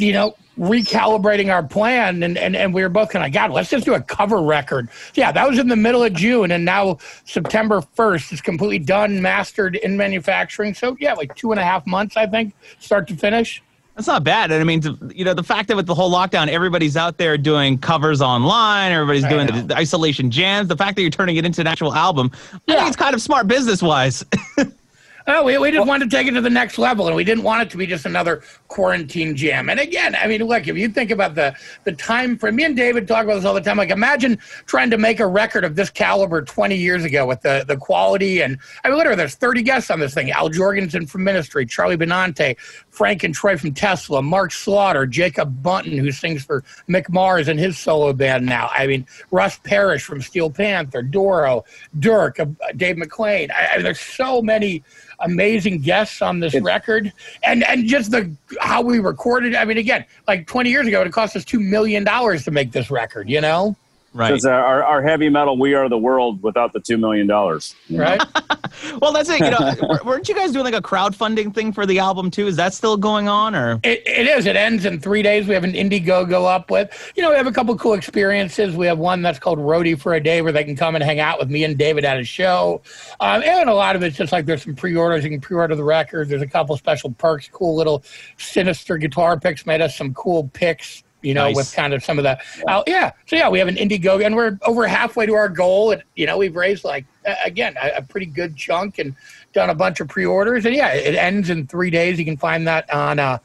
you 0.00 0.12
know, 0.12 0.34
recalibrating 0.58 1.52
our 1.52 1.62
plan 1.62 2.22
and, 2.22 2.36
and, 2.36 2.54
and 2.54 2.74
we 2.74 2.82
were 2.82 2.88
both 2.88 3.10
kind 3.10 3.24
of, 3.24 3.32
God, 3.32 3.50
let's 3.50 3.70
just 3.70 3.86
do 3.86 3.94
a 3.94 4.00
cover 4.00 4.42
record. 4.42 4.88
Yeah, 5.14 5.32
that 5.32 5.48
was 5.48 5.58
in 5.58 5.68
the 5.68 5.76
middle 5.76 6.02
of 6.02 6.12
June 6.12 6.50
and 6.50 6.64
now 6.64 6.98
September 7.24 7.80
1st 7.96 8.32
is 8.34 8.40
completely 8.40 8.78
done, 8.78 9.22
mastered 9.22 9.76
in 9.76 9.96
manufacturing. 9.96 10.74
So 10.74 10.96
yeah, 11.00 11.14
like 11.14 11.34
two 11.34 11.52
and 11.52 11.60
a 11.60 11.64
half 11.64 11.86
months, 11.86 12.16
I 12.16 12.26
think, 12.26 12.54
start 12.78 13.08
to 13.08 13.16
finish. 13.16 13.62
That's 13.94 14.06
not 14.06 14.24
bad. 14.24 14.50
And 14.50 14.60
I 14.60 14.64
mean, 14.64 14.82
you 15.14 15.24
know, 15.24 15.34
the 15.34 15.42
fact 15.42 15.68
that 15.68 15.76
with 15.76 15.86
the 15.86 15.94
whole 15.94 16.10
lockdown, 16.10 16.48
everybody's 16.48 16.96
out 16.96 17.18
there 17.18 17.36
doing 17.36 17.76
covers 17.76 18.22
online, 18.22 18.92
everybody's 18.92 19.26
doing 19.26 19.46
the, 19.46 19.62
the 19.62 19.76
isolation 19.76 20.30
jams, 20.30 20.68
the 20.68 20.76
fact 20.76 20.96
that 20.96 21.02
you're 21.02 21.10
turning 21.10 21.36
it 21.36 21.44
into 21.44 21.60
an 21.60 21.66
actual 21.66 21.92
album, 21.92 22.30
I 22.66 22.76
think 22.76 22.88
it's 22.88 22.96
kind 22.96 23.14
of 23.14 23.20
smart 23.20 23.46
business 23.46 23.82
wise. 23.82 24.24
Oh, 25.26 25.44
we, 25.44 25.58
we 25.58 25.70
just 25.70 25.86
wanted 25.86 26.10
to 26.10 26.16
take 26.16 26.26
it 26.26 26.32
to 26.32 26.40
the 26.40 26.50
next 26.50 26.78
level, 26.78 27.06
and 27.06 27.14
we 27.14 27.24
didn't 27.24 27.44
want 27.44 27.62
it 27.62 27.70
to 27.70 27.76
be 27.76 27.86
just 27.86 28.06
another 28.06 28.42
quarantine 28.68 29.36
jam. 29.36 29.68
And 29.68 29.78
again, 29.78 30.14
I 30.14 30.26
mean, 30.26 30.42
look, 30.44 30.66
if 30.66 30.76
you 30.76 30.88
think 30.88 31.10
about 31.10 31.34
the 31.34 31.54
the 31.84 31.92
time 31.92 32.38
frame, 32.38 32.56
me 32.56 32.64
and 32.64 32.76
David 32.76 33.06
talk 33.06 33.24
about 33.24 33.34
this 33.34 33.44
all 33.44 33.54
the 33.54 33.60
time. 33.60 33.76
Like, 33.76 33.90
imagine 33.90 34.38
trying 34.66 34.90
to 34.90 34.98
make 34.98 35.20
a 35.20 35.26
record 35.26 35.64
of 35.64 35.76
this 35.76 35.90
caliber 35.90 36.42
20 36.42 36.74
years 36.76 37.04
ago 37.04 37.26
with 37.26 37.42
the 37.42 37.64
the 37.68 37.76
quality. 37.76 38.42
And 38.42 38.58
I 38.82 38.88
mean, 38.88 38.96
literally, 38.96 39.16
there's 39.16 39.34
30 39.34 39.62
guests 39.62 39.90
on 39.90 40.00
this 40.00 40.14
thing: 40.14 40.30
Al 40.30 40.48
Jourgensen 40.48 41.08
from 41.08 41.24
Ministry, 41.24 41.66
Charlie 41.66 41.98
Benante, 41.98 42.58
Frank 42.88 43.22
and 43.22 43.34
Troy 43.34 43.56
from 43.58 43.74
Tesla, 43.74 44.22
Mark 44.22 44.52
Slaughter, 44.52 45.06
Jacob 45.06 45.62
Bunton, 45.62 45.98
who 45.98 46.10
sings 46.12 46.44
for 46.44 46.64
Mick 46.88 47.08
Mars 47.10 47.48
and 47.48 47.60
his 47.60 47.78
solo 47.78 48.12
band 48.12 48.46
now. 48.46 48.70
I 48.72 48.86
mean, 48.86 49.06
Russ 49.30 49.58
Parrish 49.58 50.04
from 50.04 50.22
Steel 50.22 50.50
Panther, 50.50 51.02
Doro, 51.02 51.64
Dirk, 51.98 52.40
uh, 52.40 52.46
Dave 52.76 52.96
McClain. 52.96 53.50
I, 53.50 53.68
I 53.72 53.74
mean, 53.76 53.84
there's 53.84 54.00
so 54.00 54.40
many 54.40 54.82
amazing 55.20 55.80
guests 55.80 56.22
on 56.22 56.40
this 56.40 56.54
record, 56.60 57.12
and 57.42 57.64
and 57.64 57.86
just 57.86 58.10
the 58.10 58.30
how 58.60 58.82
we 58.82 58.98
recorded. 58.98 59.54
I 59.54 59.64
mean, 59.64 59.78
again, 59.78 60.04
like 60.26 60.46
20 60.46 60.70
years 60.70 60.86
ago, 60.86 61.02
it 61.02 61.12
cost 61.12 61.36
us 61.36 61.44
two 61.44 61.60
million 61.60 62.04
dollars 62.04 62.44
to 62.44 62.50
make 62.50 62.72
this 62.72 62.90
record. 62.90 63.28
You 63.28 63.40
know, 63.40 63.76
Right. 64.12 64.34
It's 64.34 64.44
our, 64.44 64.82
our 64.82 65.02
heavy 65.02 65.28
metal, 65.28 65.56
we 65.56 65.74
are 65.74 65.88
the 65.88 65.98
world 65.98 66.42
without 66.42 66.72
the 66.72 66.80
$2 66.80 66.98
million. 66.98 67.28
right? 67.90 68.20
Well, 69.00 69.12
that's 69.12 69.28
it. 69.28 69.40
You 69.40 69.50
know, 69.50 69.98
weren't 70.04 70.28
you 70.28 70.34
guys 70.34 70.52
doing 70.52 70.64
like 70.64 70.74
a 70.74 70.80
crowdfunding 70.80 71.54
thing 71.54 71.72
for 71.72 71.86
the 71.86 71.98
album 71.98 72.30
too? 72.30 72.46
Is 72.46 72.56
that 72.56 72.72
still 72.72 72.96
going 72.96 73.28
on, 73.28 73.54
or 73.54 73.80
It, 73.82 74.02
it 74.06 74.26
is. 74.26 74.46
It 74.46 74.56
ends 74.56 74.84
in 74.84 75.00
three 75.00 75.22
days. 75.22 75.46
We 75.46 75.54
have 75.54 75.64
an 75.64 75.72
Indiegogo 75.72 76.46
up 76.46 76.70
with. 76.70 77.12
You 77.16 77.22
know, 77.22 77.30
we 77.30 77.36
have 77.36 77.46
a 77.46 77.52
couple 77.52 77.76
cool 77.76 77.94
experiences. 77.94 78.76
We 78.76 78.86
have 78.86 78.98
one 78.98 79.22
that's 79.22 79.38
called 79.38 79.58
Roadie 79.58 80.00
for 80.00 80.14
a 80.14 80.20
Day, 80.22 80.40
where 80.40 80.52
they 80.52 80.64
can 80.64 80.76
come 80.76 80.94
and 80.94 81.02
hang 81.02 81.20
out 81.20 81.38
with 81.38 81.50
me 81.50 81.64
and 81.64 81.76
David 81.76 82.04
at 82.04 82.18
a 82.18 82.24
show. 82.24 82.80
Um, 83.18 83.42
and 83.42 83.68
a 83.68 83.74
lot 83.74 83.96
of 83.96 84.02
it's 84.02 84.16
just 84.16 84.32
like 84.32 84.46
there's 84.46 84.62
some 84.62 84.76
pre-orders. 84.76 85.24
You 85.24 85.30
can 85.30 85.40
pre-order 85.40 85.74
the 85.74 85.84
record. 85.84 86.28
There's 86.28 86.42
a 86.42 86.46
couple 86.46 86.76
special 86.76 87.10
perks. 87.12 87.48
Cool 87.48 87.74
little 87.76 88.04
sinister 88.38 88.98
guitar 88.98 89.38
picks 89.38 89.66
made 89.66 89.80
us 89.80 89.96
some 89.96 90.14
cool 90.14 90.48
picks. 90.52 91.02
You 91.22 91.34
know, 91.34 91.44
Nice. 91.48 91.56
with 91.56 91.72
kind 91.74 91.92
of 91.92 92.02
some 92.02 92.18
of 92.18 92.24
the 92.24 92.38
uh, 92.68 92.82
yeah. 92.86 93.12
So 93.26 93.36
yeah, 93.36 93.48
we 93.48 93.58
have 93.58 93.68
an 93.68 93.76
Indiegogo, 93.76 94.24
and 94.24 94.34
we're 94.34 94.58
over 94.62 94.86
halfway 94.86 95.26
to 95.26 95.34
our 95.34 95.48
goal. 95.48 95.92
And 95.92 96.02
you 96.16 96.26
know, 96.26 96.38
we've 96.38 96.56
raised 96.56 96.84
like 96.84 97.04
uh, 97.26 97.34
again 97.44 97.76
a, 97.82 97.98
a 97.98 98.02
pretty 98.02 98.26
good 98.26 98.56
chunk 98.56 98.98
and 98.98 99.14
done 99.52 99.70
a 99.70 99.74
bunch 99.74 100.00
of 100.00 100.08
pre-orders. 100.08 100.64
And 100.66 100.74
yeah, 100.74 100.94
it 100.94 101.14
ends 101.14 101.50
in 101.50 101.66
three 101.66 101.90
days. 101.90 102.18
You 102.18 102.24
can 102.24 102.36
find 102.36 102.66
that 102.68 102.92
on 102.92 103.18
uh, 103.18 103.38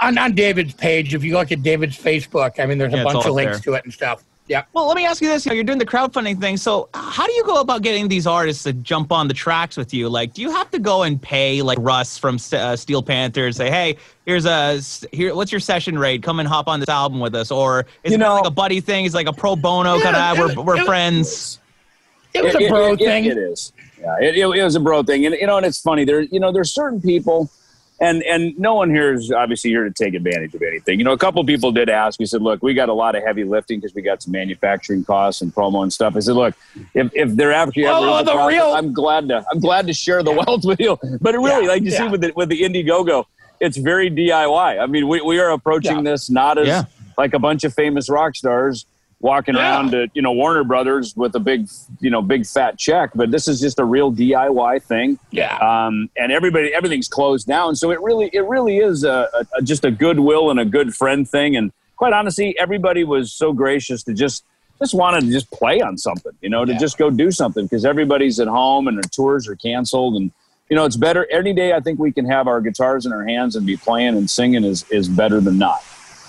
on, 0.00 0.18
on 0.18 0.34
David's 0.34 0.74
page. 0.74 1.14
If 1.14 1.24
you 1.24 1.34
look 1.34 1.52
at 1.52 1.62
David's 1.62 1.96
Facebook, 1.96 2.58
I 2.60 2.66
mean, 2.66 2.78
there's 2.78 2.92
Yeah, 2.92 3.02
a 3.02 3.04
bunch 3.04 3.24
of 3.24 3.32
links 3.32 3.58
there. 3.60 3.72
to 3.74 3.78
it 3.78 3.84
and 3.84 3.92
stuff. 3.94 4.24
Yeah. 4.46 4.64
Well, 4.74 4.86
let 4.86 4.96
me 4.96 5.06
ask 5.06 5.22
you 5.22 5.28
this: 5.28 5.46
you 5.46 5.50
know, 5.50 5.54
you're 5.54 5.64
doing 5.64 5.78
the 5.78 5.86
crowdfunding 5.86 6.38
thing. 6.38 6.58
So, 6.58 6.90
how 6.92 7.26
do 7.26 7.32
you 7.32 7.44
go 7.44 7.60
about 7.62 7.80
getting 7.80 8.08
these 8.08 8.26
artists 8.26 8.62
to 8.64 8.74
jump 8.74 9.10
on 9.10 9.26
the 9.26 9.32
tracks 9.32 9.74
with 9.76 9.94
you? 9.94 10.08
Like, 10.10 10.34
do 10.34 10.42
you 10.42 10.50
have 10.50 10.70
to 10.72 10.78
go 10.78 11.04
and 11.04 11.20
pay 11.20 11.62
like 11.62 11.78
Russ 11.80 12.18
from 12.18 12.36
uh, 12.52 12.76
Steel 12.76 13.02
Panther 13.02 13.46
and 13.46 13.56
say, 13.56 13.70
"Hey, 13.70 13.96
here's 14.26 14.44
a 14.44 14.80
here. 15.12 15.34
What's 15.34 15.50
your 15.50 15.60
session 15.62 15.98
rate? 15.98 16.22
Come 16.22 16.40
and 16.40 16.48
hop 16.48 16.68
on 16.68 16.78
this 16.78 16.90
album 16.90 17.20
with 17.20 17.34
us." 17.34 17.50
Or 17.50 17.86
is 18.02 18.12
You 18.12 18.16
it 18.16 18.18
know- 18.18 18.34
like 18.34 18.46
a 18.46 18.50
buddy 18.50 18.80
thing? 18.80 19.06
It's 19.06 19.14
like 19.14 19.28
a 19.28 19.32
pro 19.32 19.56
bono 19.56 19.94
Yeah, 19.96 20.02
kind 20.12 20.16
of. 20.16 20.50
it- 20.50 20.56
We're, 20.58 20.62
we're 20.62 20.76
it- 20.80 20.84
friends. 20.86 21.58
It 22.34 22.44
was 22.44 22.54
It- 22.54 22.62
a 22.64 22.68
bro 22.68 22.92
it- 22.92 23.00
it- 23.00 23.04
thing. 23.04 23.24
it 23.26 23.38
is. 23.38 23.72
Yeah, 23.98 24.16
it, 24.20 24.36
it, 24.36 24.40
it 24.46 24.62
was 24.62 24.74
a 24.76 24.80
bro 24.80 25.02
thing, 25.02 25.24
and 25.24 25.34
you 25.36 25.46
know, 25.46 25.56
and 25.56 25.64
it's 25.64 25.80
funny. 25.80 26.04
There, 26.04 26.20
you 26.20 26.38
know, 26.38 26.52
there's 26.52 26.74
certain 26.74 27.00
people, 27.00 27.48
and 28.04 28.22
and 28.24 28.58
no 28.58 28.74
one 28.74 28.90
here 28.90 29.12
is 29.14 29.32
obviously 29.32 29.70
here 29.70 29.84
to 29.84 29.90
take 29.90 30.14
advantage 30.14 30.54
of 30.54 30.62
anything. 30.62 30.98
You 30.98 31.04
know, 31.04 31.12
a 31.12 31.18
couple 31.18 31.42
people 31.44 31.72
did 31.72 31.88
ask. 31.88 32.20
We 32.20 32.26
said, 32.26 32.42
look, 32.42 32.62
we 32.62 32.74
got 32.74 32.88
a 32.88 32.92
lot 32.92 33.14
of 33.16 33.22
heavy 33.24 33.44
lifting 33.44 33.80
because 33.80 33.94
we 33.94 34.02
got 34.02 34.22
some 34.22 34.32
manufacturing 34.32 35.04
costs 35.04 35.40
and 35.42 35.54
promo 35.54 35.82
and 35.82 35.92
stuff. 35.92 36.14
I 36.16 36.20
said, 36.20 36.34
look, 36.34 36.54
if 36.94 37.10
if 37.14 37.34
they're 37.36 37.52
actually 37.52 37.86
ever 37.86 37.96
Oh, 37.96 38.18
the 38.24 38.32
profit, 38.32 38.54
real- 38.54 38.72
I'm 38.74 38.92
glad 38.92 39.28
to 39.28 39.44
I'm 39.50 39.60
glad 39.60 39.86
to 39.86 39.92
share 39.92 40.22
the 40.22 40.32
wealth 40.32 40.64
with 40.64 40.80
you. 40.80 40.98
But 41.20 41.34
it 41.34 41.38
really, 41.38 41.64
Yeah, 41.64 41.70
like 41.72 41.82
you 41.82 41.90
see 41.90 42.06
with 42.08 42.20
the 42.20 42.32
with 42.36 42.48
the 42.50 42.60
Indiegogo, 42.62 43.24
it's 43.60 43.76
very 43.76 44.10
DIY. 44.10 44.78
I 44.82 44.86
mean, 44.86 45.08
we 45.08 45.20
we 45.20 45.38
are 45.40 45.50
approaching 45.50 45.96
Yeah. 46.04 46.10
this 46.12 46.28
not 46.30 46.58
as 46.58 46.66
Yeah. 46.68 46.84
like 47.16 47.32
a 47.34 47.38
bunch 47.38 47.64
of 47.64 47.72
famous 47.74 48.08
rock 48.10 48.36
stars 48.36 48.86
walking 49.24 49.54
Yeah. 49.54 49.62
around 49.62 49.90
to 49.92 50.08
you 50.14 50.20
know 50.22 50.32
Warner 50.32 50.62
Brothers 50.64 51.16
with 51.16 51.34
a 51.34 51.40
big 51.40 51.66
you 52.00 52.10
know 52.10 52.20
big 52.22 52.46
fat 52.46 52.78
check, 52.78 53.10
but 53.14 53.30
this 53.30 53.48
is 53.48 53.58
just 53.60 53.78
a 53.80 53.84
real 53.84 54.12
DIY 54.12 54.82
thing. 54.82 55.18
Yeah. 55.30 55.56
Um, 55.56 56.10
and 56.16 56.30
everybody 56.30 56.72
everything's 56.74 57.08
closed 57.08 57.46
down, 57.48 57.74
so 57.74 57.90
it 57.90 58.00
really 58.02 58.28
it 58.32 58.44
really 58.44 58.76
is 58.78 59.02
a, 59.02 59.28
a, 59.58 59.62
just 59.62 59.84
a 59.84 59.90
goodwill 59.90 60.50
and 60.50 60.60
a 60.60 60.64
good 60.64 60.94
friend 60.94 61.28
thing. 61.28 61.56
And 61.56 61.72
quite 61.96 62.12
honestly, 62.12 62.54
everybody 62.58 63.02
was 63.02 63.32
so 63.32 63.52
gracious 63.52 64.02
to 64.04 64.12
just 64.12 64.44
just 64.78 64.92
wanted 64.94 65.22
to 65.22 65.30
just 65.30 65.50
play 65.50 65.80
on 65.80 65.96
something, 65.96 66.32
you 66.42 66.50
know, 66.50 66.64
to 66.66 66.72
Yeah. 66.72 66.78
just 66.78 66.98
go 66.98 67.08
do 67.08 67.30
something 67.30 67.64
because 67.64 67.84
everybody's 67.86 68.38
at 68.40 68.48
home 68.48 68.88
and 68.88 68.96
their 68.98 69.10
tours 69.10 69.48
are 69.48 69.56
canceled 69.56 70.14
and. 70.16 70.30
You 70.70 70.76
know, 70.76 70.86
it's 70.86 70.96
better 70.96 71.26
any 71.30 71.52
day. 71.52 71.74
I 71.74 71.80
think 71.80 71.98
we 71.98 72.10
can 72.10 72.24
have 72.24 72.48
our 72.48 72.62
guitars 72.62 73.04
in 73.04 73.12
our 73.12 73.22
hands 73.22 73.54
and 73.54 73.66
be 73.66 73.76
playing 73.76 74.16
and 74.16 74.28
singing 74.30 74.64
is 74.64 74.82
is 74.90 75.08
better 75.10 75.38
than 75.38 75.58
not. 75.58 75.80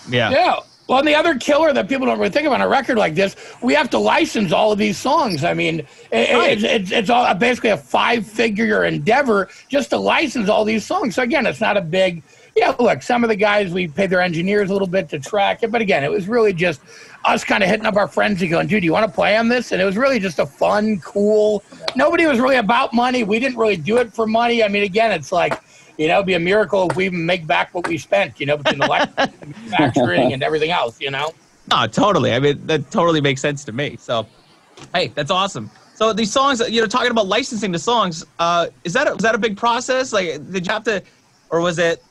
Yeah. 0.09 0.29
Yeah. 0.29 0.59
Well, 0.87 0.99
and 0.99 1.07
the 1.07 1.15
other 1.15 1.35
killer 1.35 1.73
that 1.73 1.89
people 1.89 2.05
don't 2.05 2.19
really 2.19 2.29
think 2.29 2.45
of 2.45 2.53
on 2.53 2.61
a 2.61 2.67
record 2.67 2.97
like 2.97 3.15
this, 3.15 3.35
we 3.61 3.73
have 3.73 3.89
to 3.89 3.97
license 3.97 4.51
all 4.51 4.71
of 4.71 4.77
these 4.77 4.97
songs. 4.97 5.43
I 5.43 5.53
mean, 5.53 5.79
it, 6.11 6.35
Right. 6.35 6.51
it's, 6.51 6.63
it's, 6.63 6.91
it's 6.91 7.09
all 7.09 7.25
uh, 7.25 7.33
basically 7.33 7.71
a 7.71 7.77
five-figure 7.77 8.85
endeavor 8.85 9.49
just 9.67 9.89
to 9.89 9.97
license 9.97 10.47
all 10.47 10.63
these 10.63 10.85
songs. 10.85 11.15
So 11.15 11.23
again, 11.23 11.45
it's 11.47 11.61
not 11.61 11.75
a 11.77 11.81
big. 11.81 12.21
Yeah, 12.55 12.73
look, 12.79 13.01
some 13.01 13.23
of 13.23 13.29
the 13.29 13.35
guys 13.35 13.73
we 13.73 13.87
paid 13.87 14.09
their 14.09 14.21
engineers 14.21 14.69
a 14.69 14.73
little 14.73 14.87
bit 14.87 15.09
to 15.09 15.19
track 15.19 15.63
it, 15.63 15.71
but 15.71 15.81
again, 15.81 16.05
it 16.05 16.11
was 16.11 16.29
really 16.29 16.53
just 16.53 16.79
us 17.25 17.43
kind 17.43 17.61
of 17.61 17.69
hitting 17.69 17.85
up 17.85 17.97
our 17.97 18.07
friends 18.07 18.41
and 18.41 18.49
going, 18.49 18.67
"Dude, 18.67 18.81
do 18.81 18.85
you 18.85 18.93
want 18.93 19.05
to 19.05 19.11
play 19.11 19.35
on 19.35 19.49
this?" 19.49 19.73
And 19.73 19.81
it 19.81 19.85
was 19.85 19.97
really 19.97 20.19
just 20.19 20.39
a 20.39 20.45
fun, 20.45 21.01
cool. 21.01 21.63
Nobody 21.97 22.25
was 22.27 22.39
really 22.39 22.55
about 22.55 22.93
money. 22.93 23.25
We 23.25 23.39
didn't 23.39 23.57
really 23.57 23.75
do 23.75 23.97
it 23.97 24.13
for 24.13 24.25
money. 24.25 24.63
I 24.63 24.67
mean, 24.67 24.83
again, 24.83 25.11
it's 25.11 25.31
like. 25.31 25.59
You 25.97 26.07
know, 26.07 26.15
it'd 26.15 26.25
be 26.25 26.33
a 26.33 26.39
miracle 26.39 26.89
if 26.89 26.95
we 26.95 27.05
even 27.05 27.25
make 27.25 27.47
back 27.47 27.73
what 27.73 27.87
we 27.87 27.97
spent, 27.97 28.39
you 28.39 28.45
know, 28.45 28.57
between 28.57 28.79
the 28.79 28.87
manufacturing 29.41 30.33
and 30.33 30.43
everything 30.43 30.71
else, 30.71 30.99
you 30.99 31.11
know? 31.11 31.31
No, 31.71 31.87
totally. 31.87 32.33
I 32.33 32.39
mean, 32.39 32.65
that 32.67 32.91
totally 32.91 33.21
makes 33.21 33.41
sense 33.41 33.63
to 33.65 33.71
me. 33.71 33.97
So, 33.99 34.27
hey, 34.93 35.07
that's 35.09 35.31
awesome. 35.31 35.69
So 35.95 36.11
these 36.11 36.31
songs, 36.31 36.59
you 36.69 36.81
know, 36.81 36.87
talking 36.87 37.11
about 37.11 37.27
licensing 37.27 37.71
the 37.71 37.79
songs, 37.79 38.25
uh, 38.39 38.67
is 38.83 38.93
that 38.93 39.07
a, 39.07 39.13
was 39.13 39.23
that 39.23 39.33
a 39.33 39.37
big 39.37 39.55
process? 39.55 40.11
Like, 40.11 40.51
did 40.51 40.67
you 40.67 40.73
have 40.73 40.83
to, 40.83 41.01
or 41.49 41.61
was 41.61 41.79
it? 41.79 42.03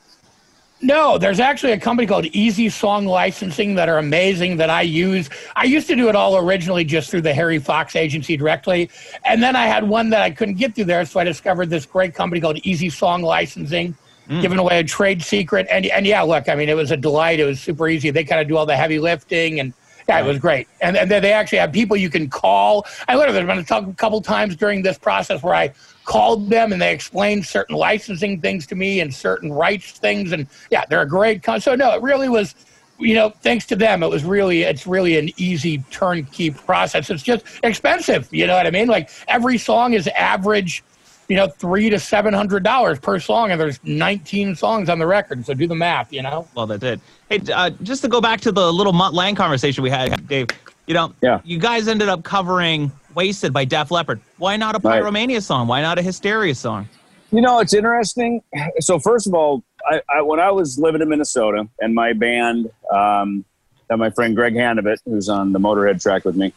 No, 0.85 1.17
there's 1.17 1.39
actually 1.39 1.71
a 1.71 1.79
company 1.79 2.07
called 2.07 2.27
Easy 2.27 2.69
Song 2.69 3.07
Licensing 3.07 3.73
that 3.73 3.89
are 3.89 3.97
amazing 3.97 4.57
that 4.57 4.69
I 4.69 4.83
use. 4.83 5.31
I 5.55 5.63
used 5.63 5.87
to 5.87 5.95
do 5.95 6.09
it 6.09 6.15
all 6.15 6.37
originally 6.37 6.83
just 6.83 7.09
through 7.09 7.21
the 7.21 7.33
Harry 7.33 7.57
Fox 7.57 7.95
agency 7.95 8.37
directly. 8.37 8.91
And 9.23 9.41
then 9.41 9.55
I 9.55 9.65
had 9.65 9.89
one 9.89 10.11
that 10.11 10.21
I 10.21 10.29
couldn't 10.29 10.55
get 10.55 10.75
through 10.75 10.85
there. 10.85 11.03
So 11.05 11.19
I 11.19 11.23
discovered 11.23 11.71
this 11.71 11.87
great 11.87 12.13
company 12.13 12.39
called 12.39 12.57
Easy 12.57 12.91
Song 12.91 13.23
Licensing, 13.23 13.97
mm. 14.29 14.41
giving 14.43 14.59
away 14.59 14.77
a 14.77 14.83
trade 14.83 15.23
secret. 15.23 15.65
And, 15.71 15.87
and 15.87 16.05
yeah, 16.05 16.21
look, 16.21 16.49
I 16.49 16.53
mean, 16.53 16.69
it 16.69 16.75
was 16.75 16.91
a 16.91 16.97
delight. 16.97 17.39
It 17.39 17.45
was 17.45 17.59
super 17.59 17.87
easy. 17.87 18.11
They 18.11 18.23
kind 18.23 18.39
of 18.39 18.47
do 18.47 18.55
all 18.55 18.67
the 18.67 18.77
heavy 18.77 18.99
lifting 18.99 19.59
and 19.59 19.73
yeah, 20.07 20.19
it 20.19 20.23
was 20.27 20.37
great. 20.37 20.67
And, 20.81 20.95
and 20.95 21.09
then 21.09 21.23
they 21.23 21.33
actually 21.33 21.57
have 21.57 21.71
people 21.71 21.97
you 21.97 22.11
can 22.11 22.29
call. 22.29 22.85
I 23.07 23.15
literally, 23.15 23.43
there's 23.43 23.67
been 23.67 23.87
a 23.87 23.93
couple 23.95 24.21
times 24.21 24.55
during 24.55 24.83
this 24.83 24.99
process 24.99 25.41
where 25.41 25.55
I 25.55 25.73
called 26.05 26.49
them 26.49 26.71
and 26.71 26.81
they 26.81 26.93
explained 26.93 27.45
certain 27.45 27.75
licensing 27.75 28.39
things 28.39 28.65
to 28.67 28.75
me 28.75 28.99
and 29.01 29.13
certain 29.13 29.51
rights 29.51 29.91
things. 29.91 30.31
And 30.31 30.47
yeah, 30.71 30.85
they're 30.89 31.01
a 31.01 31.07
great 31.07 31.43
con- 31.43 31.59
So 31.59 31.75
no, 31.75 31.93
it 31.95 32.01
really 32.01 32.29
was, 32.29 32.55
you 32.99 33.15
know, 33.15 33.31
thanks 33.41 33.65
to 33.67 33.75
them, 33.75 34.03
it 34.03 34.09
was 34.09 34.23
really, 34.23 34.61
it's 34.63 34.87
really 34.87 35.17
an 35.17 35.29
easy 35.37 35.79
turnkey 35.91 36.51
process. 36.51 37.09
It's 37.09 37.23
just 37.23 37.43
expensive. 37.63 38.29
You 38.31 38.47
know 38.47 38.55
what 38.55 38.67
I 38.67 38.71
mean? 38.71 38.87
Like 38.87 39.09
every 39.27 39.57
song 39.57 39.93
is 39.93 40.07
average, 40.09 40.83
you 41.27 41.35
know, 41.35 41.47
three 41.47 41.89
to 41.89 41.99
seven 41.99 42.33
hundred 42.35 42.63
dollars 42.63 42.99
per 42.99 43.19
song, 43.19 43.49
and 43.49 43.59
there's 43.59 43.79
19 43.83 44.55
songs 44.55 44.89
on 44.89 44.99
the 44.99 45.07
record. 45.07 45.43
So 45.43 45.55
do 45.55 45.65
the 45.65 45.73
math. 45.73 46.13
You 46.13 46.21
know. 46.21 46.47
Well, 46.53 46.67
that's 46.67 46.83
it. 46.83 46.99
Hey, 47.29 47.41
uh, 47.51 47.71
just 47.81 48.03
to 48.03 48.07
go 48.07 48.21
back 48.21 48.41
to 48.41 48.51
the 48.51 48.71
little 48.71 48.93
Mutt 48.93 49.15
Lange 49.15 49.35
conversation 49.35 49.83
we 49.83 49.89
had, 49.89 50.27
Dave. 50.27 50.49
You 50.85 50.93
know, 50.93 51.13
Yeah. 51.23 51.41
you 51.43 51.57
guys 51.57 51.87
ended 51.87 52.09
up 52.09 52.23
covering 52.23 52.91
"Wasted" 53.15 53.53
by 53.53 53.65
Def 53.65 53.91
Leppard. 53.91 54.19
Why 54.37 54.57
not 54.57 54.75
a 54.75 54.79
Right. 54.79 55.01
Pyromania 55.01 55.41
song? 55.41 55.67
Why 55.67 55.81
not 55.81 55.97
a 55.97 56.01
Hysteria 56.01 56.53
song? 56.53 56.87
You 57.31 57.41
know, 57.41 57.59
it's 57.59 57.73
interesting. 57.73 58.41
So 58.79 58.99
first 58.99 59.27
of 59.27 59.33
all, 59.33 59.63
I, 59.89 60.01
I 60.09 60.21
when 60.21 60.39
I 60.39 60.51
was 60.51 60.77
living 60.77 61.01
in 61.01 61.09
Minnesota 61.09 61.67
and 61.79 61.93
my 61.95 62.13
band, 62.13 62.69
um, 62.91 63.45
and 63.89 63.99
my 63.99 64.09
friend 64.09 64.35
Greg 64.35 64.53
Handevidt, 64.53 64.97
who's 65.05 65.29
on 65.29 65.51
the 65.51 65.59
Motorhead 65.59 66.01
track 66.01 66.25
with 66.25 66.35
me, 66.35 66.53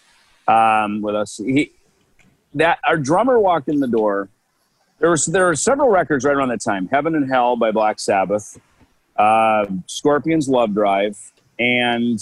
um, 0.46 1.02
with 1.02 1.14
us, 1.14 1.36
he 1.38 1.72
that 2.54 2.78
our 2.86 2.96
drummer 2.96 3.38
walked 3.38 3.68
in 3.68 3.80
the 3.80 3.86
door. 3.86 4.28
There 4.98 5.10
was 5.10 5.26
there 5.26 5.46
were 5.46 5.56
several 5.56 5.90
records 5.90 6.24
right 6.24 6.34
around 6.34 6.48
that 6.48 6.62
time: 6.62 6.88
"Heaven 6.88 7.14
and 7.14 7.30
Hell" 7.30 7.56
by 7.56 7.70
Black 7.70 8.00
Sabbath, 8.00 8.58
uh, 9.16 9.66
Scorpions' 9.86 10.48
"Love 10.48 10.74
Drive," 10.74 11.16
and 11.58 12.18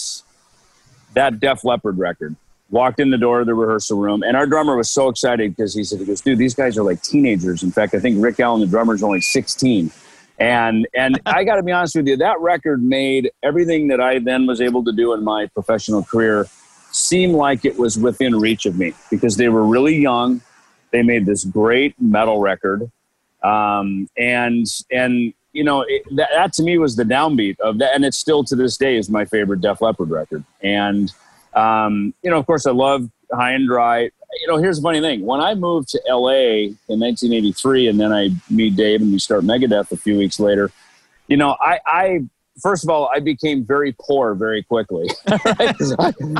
that 1.14 1.40
Def 1.40 1.64
Leppard 1.64 1.99
record. 1.99 2.37
Walked 2.69 2.99
in 2.99 3.11
the 3.11 3.19
door 3.19 3.41
of 3.41 3.47
the 3.47 3.55
rehearsal 3.55 3.99
room, 3.99 4.23
and 4.23 4.37
our 4.37 4.47
drummer 4.47 4.77
was 4.77 4.91
so 4.91 5.09
excited 5.09 5.55
because 5.55 5.73
he 5.73 5.85
said, 5.85 6.01
"He 6.01 6.05
goes, 6.05 6.21
dude, 6.21 6.39
these 6.39 6.55
guys 6.55 6.77
are 6.77 6.83
like 6.83 7.01
teenagers. 7.01 7.63
In 7.63 7.71
fact, 7.71 7.95
I 7.95 8.01
think 8.01 8.21
Rick 8.21 8.41
Allen, 8.41 8.61
the 8.61 8.67
drummer, 8.67 8.95
is 8.95 9.03
only 9.03 9.21
16." 9.21 9.93
And 10.39 10.87
and 10.95 11.21
I 11.27 11.45
got 11.45 11.57
to 11.57 11.63
be 11.63 11.73
honest 11.73 11.95
with 11.95 12.09
you, 12.09 12.17
that 12.17 12.41
record 12.41 12.83
made 12.83 13.31
everything 13.43 13.89
that 13.89 14.01
I 14.01 14.19
then 14.19 14.47
was 14.47 14.61
able 14.61 14.85
to 14.85 14.93
do 14.93 15.13
in 15.13 15.23
my 15.23 15.47
professional 15.55 16.03
career 16.03 16.47
seem 16.93 17.33
like 17.33 17.65
it 17.65 17.79
was 17.79 17.99
within 17.99 18.39
reach 18.39 18.67
of 18.67 18.79
me 18.79 18.95
because 19.11 19.37
they 19.37 19.49
were 19.49 19.65
really 19.65 19.97
young. 19.97 20.41
They 20.91 21.03
made 21.03 21.27
this 21.27 21.45
great 21.45 21.95
metal 22.01 22.41
record. 22.41 22.91
Um, 23.43 24.09
and 24.17 24.67
and 24.91 25.35
you 25.53 25.63
know 25.63 25.85
it, 25.87 26.03
that, 26.17 26.31
that 26.35 26.53
to 26.55 26.63
me 26.63 26.79
was 26.79 26.97
the 26.97 27.05
downbeat 27.05 27.61
of 27.61 27.79
that, 27.79 27.95
and 27.95 28.05
it's 28.05 28.17
still 28.17 28.45
to 28.45 28.57
this 28.57 28.77
day 28.77 28.97
is 28.97 29.09
my 29.09 29.25
favorite 29.25 29.61
Def 29.61 29.81
Leppard 29.81 30.11
record. 30.11 30.45
And 30.62 31.12
um, 31.57 32.15
you 32.23 32.31
know, 32.31 32.39
of 32.39 32.47
course, 32.47 32.67
I 32.67 32.71
love 32.71 33.09
High 33.33 33.53
and 33.53 33.67
Dry. 33.67 34.03
You 34.03 34.49
know, 34.49 34.59
here's 34.59 34.77
the 34.77 34.83
funny 34.83 35.01
thing: 35.01 35.25
when 35.25 35.41
I 35.41 35.55
moved 35.55 35.89
to 35.89 36.01
LA 36.09 36.69
in 36.89 37.01
1983, 37.01 37.89
and 37.89 37.99
then 37.99 38.13
I 38.13 38.31
meet 38.51 38.77
Dave 38.77 39.01
and 39.01 39.11
we 39.11 39.19
start 39.19 39.43
Megadeth 39.43 39.91
a 39.91 39.97
few 39.97 40.17
weeks 40.17 40.39
later. 40.39 40.71
You 41.29 41.37
know, 41.37 41.57
I, 41.61 41.81
I 41.87 42.21
first 42.63 42.85
of 42.85 42.91
all, 42.91 43.11
I 43.15 43.21
became 43.21 43.65
very 43.65 43.95
poor 44.01 44.35
very 44.35 44.63
quickly. 44.63 45.09
I, 45.29 45.75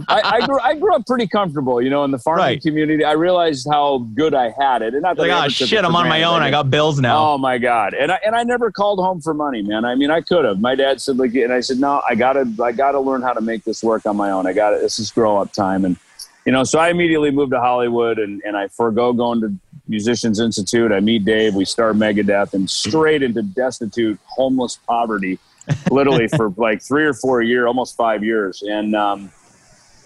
I, 0.09 0.47
grew, 0.47 0.61
I 0.61 0.75
grew 0.75 0.95
up 0.95 1.07
pretty 1.07 1.27
comfortable, 1.27 1.81
you 1.83 1.91
know, 1.91 2.05
in 2.05 2.11
the 2.11 2.19
farming 2.19 2.43
Right. 2.45 2.62
community. 2.62 3.05
I 3.05 3.12
realized 3.12 3.67
how 3.71 3.99
good 4.14 4.35
I 4.35 4.51
had 4.59 4.83
it. 4.83 4.95
And 4.95 5.03
not 5.03 5.19
Like, 5.19 5.31
oh 5.31 5.49
shit, 5.49 5.85
I'm 5.85 5.97
on 5.97 6.09
my 6.09 6.23
own. 6.23 6.43
I 6.43 6.51
got 6.51 6.71
bills 6.71 7.01
now. 7.01 7.33
Oh 7.33 7.39
my 7.39 7.59
god! 7.59 7.95
And 7.95 8.12
I 8.12 8.19
and 8.25 8.35
I 8.35 8.43
never 8.43 8.71
called 8.71 8.99
home 8.99 9.21
for 9.21 9.35
money, 9.35 9.62
man. 9.62 9.85
I 9.85 9.95
mean, 9.95 10.11
I 10.11 10.21
could 10.21 10.45
have. 10.45 10.61
My 10.61 10.75
dad 10.75 11.01
said 11.01 11.17
like, 11.19 11.35
and 11.35 11.53
I 11.53 11.61
said, 11.61 11.79
no, 11.79 12.03
I 12.09 12.14
gotta, 12.14 12.51
I 12.62 12.73
gotta 12.73 13.01
learn 13.01 13.23
how 13.23 13.33
to 13.33 13.41
make 13.41 13.64
this 13.64 13.83
work 13.83 14.07
on 14.07 14.17
my 14.17 14.31
own. 14.31 14.47
I 14.47 14.53
got 14.53 14.71
to 14.71 14.79
This 14.79 14.99
is 14.99 15.11
grow 15.11 15.39
up 15.39 15.53
time, 15.53 15.85
and 15.85 15.97
you 16.45 16.53
know, 16.53 16.64
so 16.64 16.79
I 16.79 16.91
immediately 16.91 17.31
moved 17.31 17.53
to 17.53 17.61
Hollywood, 17.61 18.19
and 18.19 18.43
and 18.45 18.57
I 18.57 18.69
forego 18.69 19.12
going 19.12 19.41
to 19.41 19.53
Musicians 19.89 20.41
Institute. 20.41 20.93
I 20.93 21.01
meet 21.01 21.25
Dave. 21.25 21.55
We 21.55 21.64
start 21.64 21.97
Megadeth, 21.97 22.55
and 22.55 22.69
straight 22.71 23.23
into 23.23 23.43
destitute, 23.43 24.19
homeless 24.27 24.79
poverty, 24.87 25.39
literally 25.91 26.29
for 26.29 26.53
like 26.57 26.83
three 26.83 27.05
or 27.05 27.14
four 27.14 27.43
year, 27.43 27.67
almost 27.67 27.97
five 27.97 28.23
years, 28.25 28.62
and. 28.62 28.95
um 28.95 29.31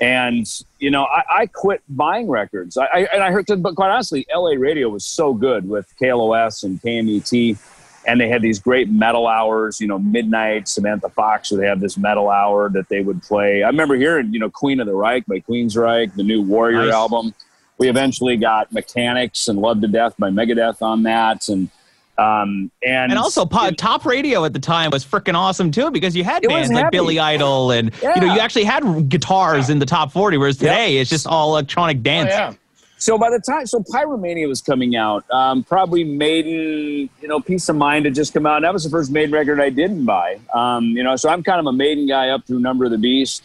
and 0.01 0.47
you 0.79 0.91
know, 0.91 1.05
I, 1.05 1.43
I 1.43 1.47
quit 1.47 1.83
buying 1.89 2.27
records. 2.29 2.79
I, 2.79 2.87
I 2.87 2.99
and 3.13 3.23
I 3.23 3.31
heard, 3.33 3.47
but 3.59 3.77
quite 3.77 3.91
honestly, 3.91 4.27
LA 4.35 4.53
radio 4.53 4.89
was 4.89 5.05
so 5.05 5.35
good 5.35 5.69
with 5.69 5.93
KLOS 6.01 6.65
and 6.65 6.81
KMET, 6.81 7.59
and 8.07 8.19
they 8.19 8.29
had 8.29 8.41
these 8.41 8.59
great 8.59 8.91
metal 8.91 9.27
hours. 9.27 9.79
You 9.79 9.89
know, 9.89 9.99
midnight 9.99 10.69
Samantha 10.69 11.11
Fox, 11.11 11.51
where 11.51 11.61
they 11.61 11.67
have 11.67 11.81
this 11.81 11.99
metal 11.99 12.31
hour 12.31 12.71
that 12.71 12.89
they 12.89 13.03
would 13.03 13.23
play. 13.23 13.63
I 13.63 13.67
remember 13.67 13.95
hearing, 13.95 14.33
you 14.33 14.41
know, 14.41 14.49
Queen 14.49 14.81
of 14.81 14.87
the 14.87 14.95
Reich 14.95 15.27
by 15.27 15.41
Queensryche, 15.41 16.15
the 16.15 16.23
new 16.23 16.41
Warrior 16.41 16.87
Nice. 16.87 16.95
album. 16.95 17.35
We 17.77 17.89
eventually 17.91 18.39
got 18.39 18.73
Mechanix 18.73 19.49
and 19.49 19.59
Love 19.59 19.83
to 19.83 19.89
Death 19.89 20.15
by 20.19 20.31
Megadeth 20.31 20.81
on 20.81 21.03
that, 21.03 21.49
and 21.51 21.69
um, 22.21 22.71
and 22.85 23.11
And 23.12 23.18
also, 23.18 23.47
po- 23.47 23.71
top 23.71 24.05
radio 24.05 24.45
at 24.45 24.53
the 24.53 24.59
time 24.59 24.91
was 24.91 25.05
freaking 25.05 25.35
awesome 25.35 25.71
too 25.71 25.91
because 25.91 26.14
you 26.14 26.25
had 26.25 26.43
bands 26.43 26.71
like. 26.71 26.91
Billy 26.91 27.18
Idol 27.18 27.71
and 27.71 27.91
you 28.03 28.21
know 28.21 28.35
you 28.35 28.41
actually 28.41 28.64
had 28.64 29.09
guitars 29.09 29.71
in 29.71 29.79
the 29.79 29.87
top 29.87 30.12
40, 30.12 30.37
whereas 30.37 30.57
today 30.59 30.99
it's 30.99 31.09
just 31.11 31.27
all 31.27 31.51
electronic 31.53 31.99
Oh, 31.99 32.03
dance. 32.03 32.31
yeah. 32.31 32.55
So 32.99 33.16
by 33.16 33.31
the 33.31 33.41
time, 33.41 33.64
so 33.66 33.81
Pyromania 33.81 34.47
was 34.47 34.61
coming 34.61 34.95
out, 34.95 35.25
um, 35.31 35.64
probably 35.64 36.05
Maiden, 36.05 37.09
you 37.23 37.29
know, 37.29 37.41
Piece 37.41 37.66
of 37.71 37.77
Mind 37.77 38.05
had 38.05 38.14
just 38.14 38.35
come 38.35 38.45
out. 38.45 38.57
And 38.57 38.64
that 38.66 38.75
was 38.75 38.85
the 38.85 38.91
first 38.91 39.11
Maiden 39.11 39.33
record 39.33 39.59
I 39.59 39.71
didn't 39.71 40.05
buy. 40.05 40.39
Um, 40.53 40.85
you 40.89 41.03
know, 41.03 41.16
so 41.16 41.31
I'm 41.31 41.43
kind 41.43 41.59
of 41.61 41.64
a 41.66 41.73
Maiden 41.73 42.07
guy 42.07 42.29
up 42.29 42.47
through 42.47 42.61
Number 42.61 42.85
of 42.85 42.91
the 42.91 42.99
Beast. 42.99 43.43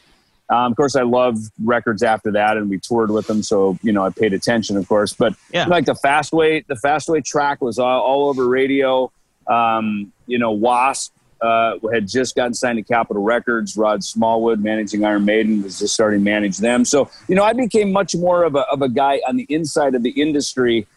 Um, 0.49 0.71
of 0.71 0.75
course, 0.77 0.95
I 0.95 1.01
love 1.01 1.37
records 1.63 2.03
after 2.03 2.31
that, 2.33 2.55
and 2.57 2.69
we 2.69 2.79
toured 2.79 3.09
with 3.09 3.25
them, 3.27 3.41
so 3.41 3.79
you 3.81 3.91
know 3.91 4.05
I 4.05 4.09
paid 4.11 4.33
attention, 4.33 4.77
of 4.77 4.87
course. 4.87 5.13
But 5.13 5.33
Yeah. 5.51 5.65
like 5.65 5.85
the 5.85 5.95
Fastway, 5.95 6.65
the 6.67 6.75
Fastway 6.75 7.23
track 7.25 7.61
was 7.61 7.79
all, 7.79 8.01
all 8.01 8.29
over 8.29 8.47
radio. 8.47 9.11
Um, 9.47 10.11
you 10.27 10.37
know, 10.37 10.51
Wasp 10.51 11.13
uh, 11.41 11.73
had 11.93 12.07
just 12.07 12.35
gotten 12.35 12.53
signed 12.53 12.77
to 12.77 12.83
Capitol 12.83 13.21
Records. 13.23 13.75
Rod 13.75 14.03
Smallwood, 14.03 14.59
managing 14.61 15.03
Iron 15.03 15.25
Maiden, 15.25 15.61
was 15.63 15.79
just 15.79 15.93
starting 15.93 16.19
to 16.19 16.23
manage 16.23 16.57
them. 16.57 16.85
So, 16.85 17.09
you 17.27 17.35
know, 17.35 17.43
I 17.43 17.53
became 17.53 17.91
much 17.91 18.15
more 18.15 18.43
of 18.43 18.55
a, 18.55 18.61
of 18.71 18.81
a 18.81 18.89
guy 18.89 19.21
on 19.27 19.35
the 19.35 19.45
inside 19.49 19.93
of 19.95 20.01
the 20.03 20.09
industry, 20.11 20.87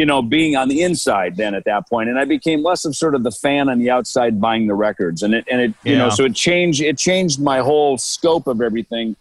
you 0.00 0.06
know, 0.06 0.22
being 0.22 0.56
on 0.56 0.68
the 0.68 0.80
inside 0.80 1.36
then 1.36 1.54
at 1.54 1.66
that 1.66 1.86
point. 1.86 2.08
And 2.08 2.18
I 2.18 2.24
became 2.24 2.62
less 2.62 2.86
of 2.86 2.96
sort 2.96 3.14
of 3.14 3.22
the 3.22 3.30
fan 3.30 3.68
on 3.68 3.78
the 3.78 3.90
outside 3.90 4.40
buying 4.40 4.66
the 4.66 4.74
records. 4.74 5.22
And 5.22 5.34
it, 5.34 5.44
and 5.50 5.60
it, 5.60 5.74
you 5.84 5.94
know, 5.94 6.08
so 6.08 6.24
it 6.24 6.34
changed, 6.34 6.80
it 6.80 6.96
changed 6.96 7.38
my 7.38 7.58
whole 7.58 7.98
scope 7.98 8.46
of 8.46 8.62
everything. 8.62 9.14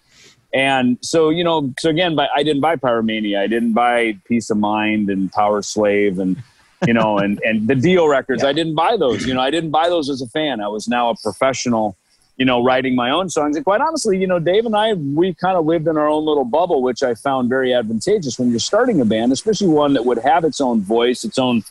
And 0.54 0.98
so, 1.02 1.32
you 1.32 1.44
know, 1.44 1.74
so 1.80 1.90
again, 1.90 2.16
but 2.16 2.30
I 2.34 2.44
didn't 2.44 2.62
buy 2.62 2.78
Pyromania. 2.78 3.40
I 3.40 3.48
didn't 3.48 3.74
buy 3.74 4.18
Piece 4.24 4.50
of 4.50 4.58
Mind 4.58 5.10
and 5.10 5.30
Powerslave 5.34 6.18
and, 6.18 6.42
you 6.88 6.94
know, 6.94 7.18
and, 7.18 7.42
and 7.44 7.68
the 7.68 7.76
Deal 7.76 8.08
records. 8.08 8.42
I 8.46 8.54
didn't 8.54 8.76
buy 8.76 8.96
those. 8.96 9.26
You 9.26 9.34
know, 9.34 9.42
I 9.42 9.52
didn't 9.52 9.72
buy 9.72 9.90
those 9.90 10.10
as 10.10 10.22
a 10.22 10.28
fan. 10.30 10.62
I 10.62 10.70
was 10.70 10.88
now 10.88 11.10
a 11.10 11.16
professional, 11.22 11.98
you 12.40 12.46
know, 12.46 12.64
writing 12.64 12.96
my 12.96 13.12
own 13.12 13.30
songs. 13.30 13.56
And 13.58 13.66
quite 13.66 13.82
honestly, 13.82 14.18
you 14.18 14.26
know, 14.26 14.40
Dave 14.40 14.66
and 14.66 14.76
I, 14.76 14.94
we 14.94 15.34
kind 15.36 15.58
of 15.58 15.66
lived 15.66 15.88
in 15.88 15.98
our 15.98 16.08
own 16.08 16.26
little 16.26 16.46
bubble, 16.46 16.82
which 16.82 17.04
I 17.04 17.14
found 17.14 17.50
very 17.50 17.74
advantageous 17.74 18.40
when 18.40 18.50
you're 18.50 18.60
starting 18.60 19.02
a 19.02 19.06
band, 19.06 19.32
especially 19.34 19.68
one 19.68 19.94
that 19.94 20.06
would 20.06 20.20
have 20.20 20.46
its 20.46 20.62
own 20.62 20.82
voice, 20.82 21.24
its 21.26 21.38
own 21.38 21.64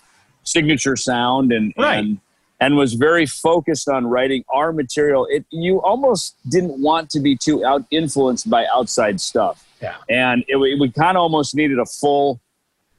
signature 0.45 0.95
sound, 0.95 1.53
and 1.53 1.73
Right. 1.77 1.99
and 1.99 2.21
and 2.61 2.77
was 2.77 2.95
very 2.95 3.25
focused 3.25 3.89
on 3.89 4.07
writing 4.09 4.45
our 4.53 4.73
material. 4.73 5.27
It 5.31 5.47
you 5.51 5.81
almost 5.81 6.35
didn't 6.51 6.81
want 6.83 7.09
to 7.11 7.21
be 7.21 7.35
too 7.37 7.65
out 7.65 7.85
influenced 7.91 8.51
by 8.51 8.67
outside 8.75 9.21
stuff. 9.21 9.65
Yeah. 9.81 9.95
And 10.11 10.45
it, 10.49 10.57
we- 10.57 10.75
we 10.79 10.91
kind 10.91 11.17
of 11.17 11.23
almost 11.23 11.55
needed 11.55 11.79
a 11.79 11.87
full, 11.87 12.41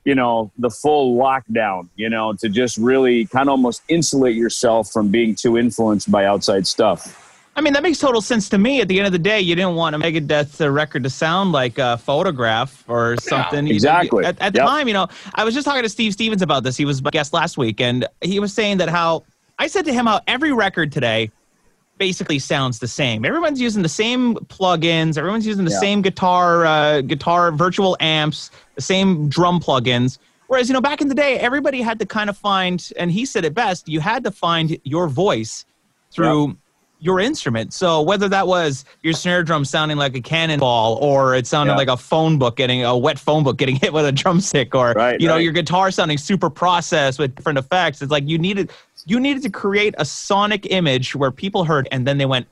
you 0.05 0.15
know, 0.15 0.49
the 0.57 0.69
full 0.71 1.17
lockdown, 1.17 1.89
you 1.97 2.09
know, 2.09 2.33
to 2.33 2.47
just 2.49 2.77
really 2.77 3.25
kind 3.25 3.47
of 3.49 3.51
almost 3.51 3.83
insulate 3.89 4.35
yourself 4.35 4.91
from 4.91 5.09
being 5.09 5.35
too 5.35 5.55
influenced 5.57 6.09
by 6.09 6.25
outside 6.25 6.65
stuff. 6.65 7.25
I 7.55 7.61
mean, 7.61 7.73
that 7.73 7.83
makes 7.83 7.97
total 7.99 8.21
sense 8.21 8.47
to 8.49 8.57
me. 8.57 8.79
At 8.79 8.87
the 8.87 8.97
end 8.99 9.05
of 9.07 9.11
the 9.11 9.19
day, 9.19 9.39
you 9.41 9.53
didn't 9.55 9.75
want 9.75 9.95
a 9.95 9.99
Megadeth 9.99 10.61
uh, 10.61 10.69
record 10.69 11.03
to 11.03 11.09
sound 11.09 11.51
like 11.51 11.77
a 11.77 11.97
photograph 11.97 12.85
or 12.87 13.17
something. 13.17 13.67
You- 13.67 13.73
exactly. 13.73 14.23
at, 14.23 14.39
at 14.41 14.53
the 14.53 14.59
Yep. 14.59 14.67
time, 14.67 14.87
you 14.87 14.93
know, 14.93 15.07
I 15.35 15.43
was 15.43 15.53
just 15.53 15.65
talking 15.65 15.83
to 15.83 15.89
Steve 15.89 16.13
Stevens 16.13 16.41
about 16.41 16.63
this. 16.63 16.77
He 16.77 16.85
was 16.85 17.01
my 17.01 17.09
guest 17.09 17.33
last 17.33 17.57
week, 17.57 17.81
and 17.81 18.07
he 18.21 18.39
was 18.39 18.53
saying 18.53 18.77
that 18.77 18.87
how 18.87 19.25
I 19.57 19.67
said 19.67 19.83
to 19.85 19.93
him 19.93 20.05
how 20.05 20.21
every 20.27 20.53
record 20.53 20.91
today 20.93 21.31
basically 21.97 22.39
sounds 22.39 22.79
the 22.79 22.87
same. 22.87 23.25
Everyone's 23.25 23.59
using 23.59 23.83
the 23.83 23.89
same 23.89 24.35
plugins. 24.35 25.17
Everyone's 25.17 25.45
using 25.45 25.65
the 25.65 25.71
Yeah. 25.71 25.79
same 25.81 26.01
guitar, 26.01 26.65
uh, 26.65 27.01
guitar 27.01 27.51
virtual 27.51 27.97
amps, 27.99 28.51
the 28.75 28.81
same 28.81 29.27
drum 29.27 29.59
plugins. 29.59 30.17
Whereas, 30.47 30.69
you 30.69 30.73
know, 30.73 30.81
back 30.81 31.01
in 31.01 31.09
the 31.09 31.15
day, 31.15 31.37
everybody 31.39 31.81
had 31.81 31.99
to 31.99 32.05
kind 32.05 32.29
of 32.29 32.37
find, 32.37 32.87
and 32.97 33.11
he 33.11 33.25
said 33.25 33.43
it 33.43 33.53
best, 33.53 33.89
you 33.89 33.99
had 33.99 34.23
to 34.23 34.31
find 34.31 34.77
your 34.85 35.07
voice 35.09 35.65
through 36.13 36.57
your 36.99 37.19
instrument. 37.19 37.73
So 37.73 38.01
whether 38.01 38.27
that 38.29 38.45
was 38.47 38.83
your 39.01 39.13
snare 39.13 39.41
drum 39.43 39.63
sounding 39.63 39.97
like 39.97 40.15
a 40.15 40.21
cannonball, 40.21 40.95
or 41.01 41.33
it 41.35 41.47
sounded 41.47 41.73
Yeah. 41.73 41.77
like 41.77 41.87
a 41.87 41.97
phone 41.97 42.37
book 42.37 42.57
getting 42.57 42.83
a 42.83 42.97
wet 42.97 43.17
phone 43.17 43.43
book 43.43 43.57
getting 43.57 43.75
hit 43.81 43.93
with 43.93 44.05
a 44.05 44.11
drumstick, 44.11 44.75
or 44.75 44.91
Right, 44.93 45.19
you 45.19 45.27
know 45.27 45.35
right. 45.35 45.43
your 45.43 45.53
guitar 45.53 45.91
sounding 45.91 46.17
super 46.17 46.49
processed 46.49 47.17
with 47.19 47.35
different 47.35 47.57
effects. 47.59 48.01
It's 48.01 48.11
like 48.11 48.27
you 48.27 48.37
needed 48.37 48.71
you 49.05 49.19
needed 49.19 49.41
to 49.43 49.49
create 49.49 49.95
a 49.97 50.03
sonic 50.05 50.67
image 50.71 51.15
where 51.15 51.31
people 51.31 51.63
heard, 51.63 51.87
and 51.91 52.05
then 52.05 52.17
they 52.17 52.25
went. 52.25 52.47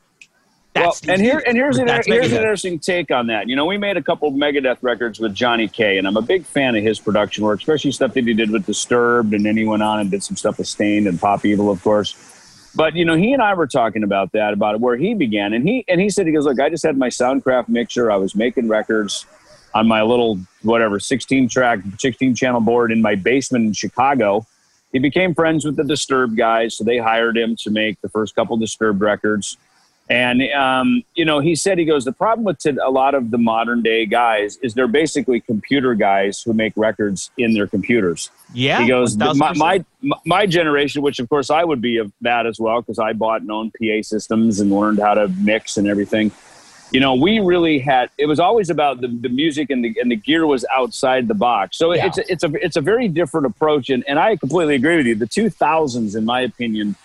Well, 0.75 0.95
and 1.07 1.19
here 1.19 1.41
and 1.47 1.57
here's 1.57 1.79
an, 1.79 1.87
that's 1.87 2.05
here's 2.05 2.31
an 2.31 2.37
interesting 2.37 2.77
take 2.77 3.09
on 3.09 3.25
that. 3.27 3.49
You 3.49 3.55
know, 3.55 3.65
we 3.65 3.77
made 3.79 3.97
a 3.97 4.01
couple 4.01 4.27
of 4.27 4.35
Megadeth 4.35 4.77
records 4.83 5.19
with 5.19 5.33
Johnny 5.33 5.67
K, 5.67 5.97
and 5.97 6.07
I'm 6.07 6.17
a 6.17 6.21
big 6.21 6.45
fan 6.45 6.75
of 6.75 6.83
his 6.83 6.99
production 6.99 7.43
work, 7.43 7.59
especially 7.59 7.91
stuff 7.91 8.13
that 8.13 8.25
he 8.25 8.33
did 8.35 8.51
with 8.51 8.65
Disturbed, 8.67 9.33
and 9.33 9.43
then 9.43 9.57
he 9.57 9.65
went 9.65 9.81
on 9.81 9.99
and 9.99 10.11
did 10.11 10.23
some 10.23 10.37
stuff 10.37 10.59
with 10.59 10.67
Staind 10.67 11.07
and 11.07 11.19
Pop 11.19 11.43
Evil, 11.45 11.71
of 11.71 11.81
course. 11.83 12.15
But 12.77 12.95
you 12.95 13.05
know, 13.05 13.15
he 13.15 13.33
and 13.33 13.41
I 13.41 13.55
were 13.55 13.65
talking 13.65 14.03
about 14.03 14.33
that, 14.33 14.53
about 14.53 14.79
where 14.79 14.95
he 14.95 15.15
began, 15.15 15.53
and 15.53 15.67
he 15.67 15.83
and 15.87 15.99
he 15.99 16.11
said 16.11 16.27
he 16.27 16.31
goes, 16.31 16.45
look, 16.45 16.59
I 16.59 16.69
just 16.69 16.85
had 16.85 16.95
my 16.95 17.09
Soundcraft 17.09 17.69
mixer, 17.69 18.11
I 18.11 18.17
was 18.17 18.35
making 18.35 18.67
records 18.67 19.25
on 19.73 19.87
my 19.87 20.03
little 20.03 20.39
whatever 20.61 20.99
16 20.99 21.49
track, 21.49 21.79
16 21.97 22.35
channel 22.35 22.61
board 22.61 22.91
in 22.91 23.01
my 23.01 23.15
basement 23.15 23.65
in 23.65 23.73
Chicago. 23.73 24.45
He 24.91 24.99
became 24.99 25.33
friends 25.33 25.65
with 25.65 25.75
the 25.75 25.83
Disturbed 25.83 26.37
guys, 26.37 26.77
so 26.77 26.83
they 26.83 26.99
hired 26.99 27.35
him 27.35 27.55
to 27.63 27.71
make 27.71 27.99
the 28.01 28.09
first 28.09 28.35
couple 28.35 28.55
Disturbed 28.57 29.01
records. 29.01 29.57
And 30.09 30.41
um, 30.53 31.03
you 31.15 31.25
know, 31.25 31.39
he 31.39 31.55
said 31.55 31.77
he 31.77 31.83
goes. 31.85 32.05
The 32.05 32.13
problem 32.13 32.45
with 32.45 32.65
a 32.65 32.89
lot 32.89 33.13
of 33.13 33.29
the 33.29 33.37
modern 33.37 33.81
day 33.81 34.05
guys 34.05 34.57
is 34.57 34.73
they're 34.73 34.87
basically 34.87 35.41
computer 35.41 35.95
guys 35.95 36.41
who 36.41 36.53
make 36.53 36.71
records 36.77 37.29
in 37.37 37.53
their 37.53 37.67
computers. 37.67 38.29
Yeah, 38.53 38.81
He 38.81 38.87
goes, 38.87 39.17
my, 39.17 39.53
my 39.53 39.83
my 40.25 40.45
generation, 40.45 41.01
which 41.01 41.19
of 41.19 41.27
course 41.27 41.49
I 41.49 41.63
would 41.65 41.81
be 41.81 41.97
of 41.97 42.13
that 42.21 42.45
as 42.45 42.57
well, 42.57 42.81
because 42.81 42.99
I 42.99 43.11
bought 43.13 43.41
and 43.41 43.51
owned 43.51 43.73
PA 43.77 44.01
systems 44.01 44.61
and 44.61 44.71
learned 44.71 44.99
how 44.99 45.13
to 45.13 45.27
mix 45.27 45.75
and 45.75 45.87
everything. 45.87 46.31
You 46.91 47.01
know, 47.01 47.15
we 47.15 47.39
really 47.39 47.79
had. 47.79 48.09
It 48.17 48.27
was 48.27 48.39
always 48.39 48.69
about 48.69 49.01
the, 49.01 49.09
the 49.09 49.27
music 49.27 49.69
and 49.69 49.83
the 49.83 49.93
and 49.99 50.09
the 50.09 50.15
gear 50.15 50.47
was 50.47 50.63
outside 50.73 51.27
the 51.27 51.33
box. 51.35 51.77
So 51.77 51.91
Yeah. 51.93 52.05
it's 52.07 52.17
a, 52.17 52.31
it's 52.31 52.43
a 52.45 52.65
it's 52.65 52.75
a 52.77 52.81
very 52.81 53.09
different 53.09 53.45
approach, 53.45 53.89
and 53.89 54.05
and 54.07 54.17
I 54.17 54.37
completely 54.37 54.75
agree 54.75 54.95
with 54.95 55.05
you. 55.05 55.15
The 55.15 55.27
two 55.27 55.49
thousands, 55.49 56.15
in 56.15 56.23
my 56.23 56.39
opinion, 56.39 56.95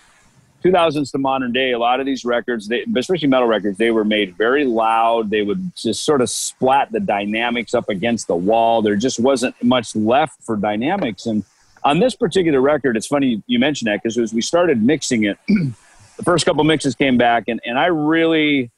2000s 0.63 1.11
to 1.11 1.17
modern 1.17 1.51
day, 1.51 1.71
a 1.71 1.79
lot 1.79 1.99
of 1.99 2.05
these 2.05 2.23
records, 2.23 2.67
they, 2.67 2.85
especially 2.95 3.27
metal 3.27 3.47
records, 3.47 3.77
they 3.77 3.91
were 3.91 4.05
made 4.05 4.35
very 4.37 4.65
loud. 4.65 5.29
They 5.29 5.41
would 5.41 5.71
just 5.75 6.03
sort 6.03 6.21
of 6.21 6.29
splat 6.29 6.91
the 6.91 6.99
dynamics 6.99 7.73
up 7.73 7.89
against 7.89 8.27
the 8.27 8.35
wall. 8.35 8.81
There 8.81 8.95
just 8.95 9.19
wasn't 9.19 9.61
much 9.63 9.95
left 9.95 10.41
for 10.43 10.55
dynamics. 10.55 11.25
And 11.25 11.43
on 11.83 11.99
this 11.99 12.15
particular 12.15 12.61
record, 12.61 12.95
it's 12.95 13.07
funny 13.07 13.43
you 13.47 13.59
mentioned 13.59 13.91
that 13.91 14.01
because 14.01 14.17
as 14.17 14.33
we 14.33 14.41
started 14.41 14.81
mixing 14.81 15.23
it, 15.23 15.37
the 15.47 16.23
first 16.23 16.45
couple 16.45 16.63
mixes 16.63 16.95
came 16.95 17.17
back, 17.17 17.45
and, 17.47 17.59
and 17.65 17.77
I 17.77 17.87
really 17.87 18.71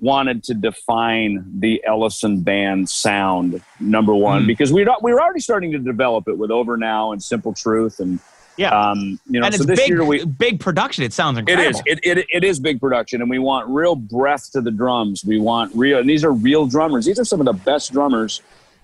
wanted 0.00 0.42
to 0.44 0.54
define 0.54 1.44
the 1.60 1.82
Ellefson 1.86 2.42
band 2.42 2.88
sound, 2.88 3.62
number 3.78 4.14
one, 4.14 4.42
Hmm. 4.42 4.46
because 4.46 4.72
we 4.72 4.86
we 5.02 5.12
were 5.12 5.20
already 5.20 5.40
starting 5.40 5.72
to 5.72 5.78
develop 5.78 6.26
it 6.26 6.38
with 6.38 6.50
Over 6.50 6.76
Now 6.76 7.12
and 7.12 7.22
Simple 7.22 7.52
Truth 7.52 8.00
and 8.00 8.18
Yeah. 8.60 8.78
Um, 8.78 9.18
you 9.26 9.40
know, 9.40 9.46
and 9.46 9.54
so 9.54 9.62
it's 9.62 9.66
this 9.66 9.80
big, 9.80 9.88
year 9.88 10.04
we 10.04 10.22
big 10.22 10.60
production. 10.60 11.02
It 11.02 11.14
sounds 11.14 11.38
incredible. 11.38 11.70
is. 11.70 11.82
It, 11.86 12.00
it, 12.02 12.26
it 12.30 12.44
is 12.44 12.60
big 12.60 12.78
production, 12.78 13.22
and 13.22 13.30
we 13.30 13.38
want 13.38 13.66
real 13.68 13.96
breath 13.96 14.52
to 14.52 14.60
the 14.60 14.70
drums. 14.70 15.24
We 15.24 15.40
want 15.40 15.72
real, 15.74 15.98
and 15.98 16.08
these 16.08 16.24
are 16.24 16.32
real 16.32 16.66
drummers. 16.66 17.06
These 17.06 17.18
are 17.18 17.24
some 17.24 17.40
of 17.40 17.46
the 17.46 17.54
best 17.54 17.90
drummers 17.90 18.42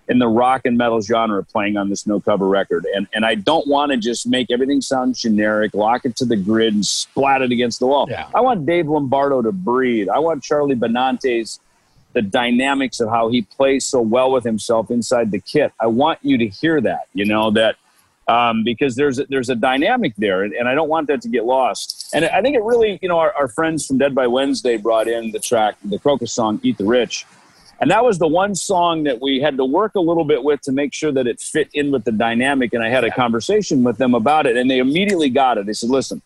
in 0.09 0.18
the 0.18 0.29
rock 0.29 0.62
and 0.64 0.79
metal 0.79 1.03
genre 1.03 1.45
playing 1.45 1.77
on 1.77 1.91
this 1.91 2.07
no 2.07 2.20
cover 2.20 2.49
record. 2.49 2.87
And 2.95 3.07
and 3.12 3.27
I 3.27 3.35
don't 3.35 3.68
want 3.68 3.93
to 3.93 3.99
just 3.99 4.27
make 4.27 4.51
everything 4.51 4.81
sound 4.81 5.14
generic, 5.14 5.74
lock 5.74 6.07
it 6.07 6.16
to 6.16 6.24
the 6.24 6.37
grid, 6.37 6.72
and 6.72 6.87
splat 6.87 7.43
it 7.43 7.53
against 7.53 7.79
the 7.79 7.87
wall. 7.87 8.07
Yeah. 8.09 8.31
I 8.35 8.41
want 8.41 8.64
Dave 8.64 8.89
Lombardo 8.89 9.43
to 9.43 9.53
breathe. 9.53 10.09
I 10.09 10.20
want 10.20 10.43
Charlie 10.43 10.74
Benante's 10.74 11.61
the 12.14 12.22
dynamics 12.22 12.99
of 13.01 13.11
how 13.11 13.29
he 13.29 13.43
plays 13.43 13.85
so 13.85 14.01
well 14.01 14.33
with 14.33 14.43
himself 14.43 14.91
inside 14.91 15.31
the 15.31 15.39
kit. 15.39 15.70
I 15.79 15.87
want 15.89 16.18
you 16.22 16.39
to 16.39 16.49
hear 16.49 16.81
that. 16.81 17.09
You 17.12 17.27
know 17.27 17.51
that 17.51 17.77
um, 18.29 18.64
because 18.64 18.97
there's 18.97 19.18
a, 19.18 19.27
there's 19.27 19.51
a 19.51 19.55
dynamic 19.55 20.14
there, 20.16 20.43
and, 20.43 20.53
and 20.53 20.68
I 20.68 20.74
don't 20.74 20.89
want 20.89 21.07
that 21.09 21.20
to 21.22 21.29
get 21.29 21.45
lost. 21.45 22.11
And 22.12 22.24
I 22.24 22.43
think 22.43 22.57
it 22.57 22.62
really, 22.62 22.99
you 23.03 23.09
know, 23.09 23.18
our, 23.18 23.33
our 23.35 23.49
friends 23.49 23.87
from 23.87 23.99
Dead 23.99 24.14
by 24.14 24.27
Wednesday 24.27 24.77
brought 24.77 25.07
in 25.09 25.31
the 25.33 25.39
track, 25.39 25.77
the 25.85 25.99
Krokus 25.99 26.31
song 26.31 26.61
"Eat 26.62 26.79
the 26.79 26.85
Rich," 26.85 27.24
and 27.81 27.91
that 27.91 28.05
was 28.05 28.18
the 28.18 28.27
one 28.27 28.55
song 28.55 29.05
that 29.05 29.20
we 29.20 29.41
had 29.41 29.57
to 29.59 29.64
work 29.64 29.95
a 29.95 30.01
little 30.01 30.24
bit 30.24 30.43
with 30.43 30.61
to 30.62 30.72
make 30.72 30.93
sure 30.93 31.12
that 31.12 31.27
it 31.27 31.41
fit 31.41 31.68
in 31.72 31.93
with 31.93 32.05
the 32.05 32.12
dynamic. 32.12 32.72
And 32.72 32.83
I 32.83 32.89
had 32.89 33.05
a 33.05 33.11
conversation 33.11 33.85
with 33.85 33.99
them 33.99 34.14
about 34.14 34.47
it, 34.47 34.57
and 34.57 34.68
they 34.70 34.79
immediately 34.79 35.31
got 35.31 35.59
it. 35.59 35.66
They 35.66 35.72
said, 35.72 35.91
"Listen, 35.91 36.20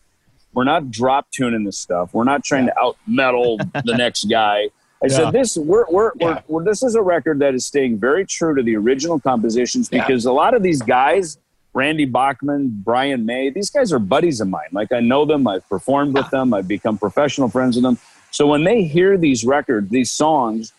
we're 0.53 0.63
not 0.63 0.89
drop 0.89 1.29
tuning 1.31 1.63
this 1.65 1.77
stuff. 1.77 2.13
We're 2.13 2.23
not 2.23 2.43
trying 2.43 2.65
to 2.65 2.79
out 2.79 2.97
metal 3.05 3.57
the 3.85 3.95
next 3.95 4.25
guy." 4.25 4.69
I 5.03 5.07
Yeah. 5.07 5.15
said, 5.15 5.31
"This 5.33 5.57
we're, 5.57 5.85
we're, 5.89 6.11
Yeah. 6.19 6.41
we're, 6.47 6.63
this 6.63 6.81
is 6.83 6.95
a 6.95 7.01
record 7.01 7.39
that 7.39 7.53
is 7.55 7.65
staying 7.65 7.97
very 7.99 8.23
true 8.25 8.55
to 8.55 8.61
the 8.63 8.75
original 8.75 9.19
compositions 9.19 9.89
Yeah. 9.91 10.05
because 10.05 10.25
a 10.25 10.31
lot 10.31 10.55
of 10.55 10.63
these 10.63 10.81
guys." 10.81 11.37
Randy 11.73 12.05
Bachman, 12.05 12.81
Brian 12.83 13.25
May, 13.25 13.49
these 13.49 13.69
guys 13.69 13.93
are 13.93 13.99
buddies 13.99 14.41
of 14.41 14.47
mine. 14.49 14.67
Like 14.71 14.91
I 14.91 14.99
know 14.99 15.25
them, 15.25 15.47
I've 15.47 15.67
performed 15.69 16.13
with 16.13 16.29
them, 16.29 16.53
I've 16.53 16.67
become 16.67 16.97
professional 16.97 17.47
friends 17.49 17.75
with 17.75 17.83
them. 17.83 17.97
So 18.31 18.47
when 18.47 18.63
they 18.63 18.83
hear 18.83 19.17
these 19.17 19.45
records, 19.45 19.89
these 19.89 20.11
songs, 20.11 20.73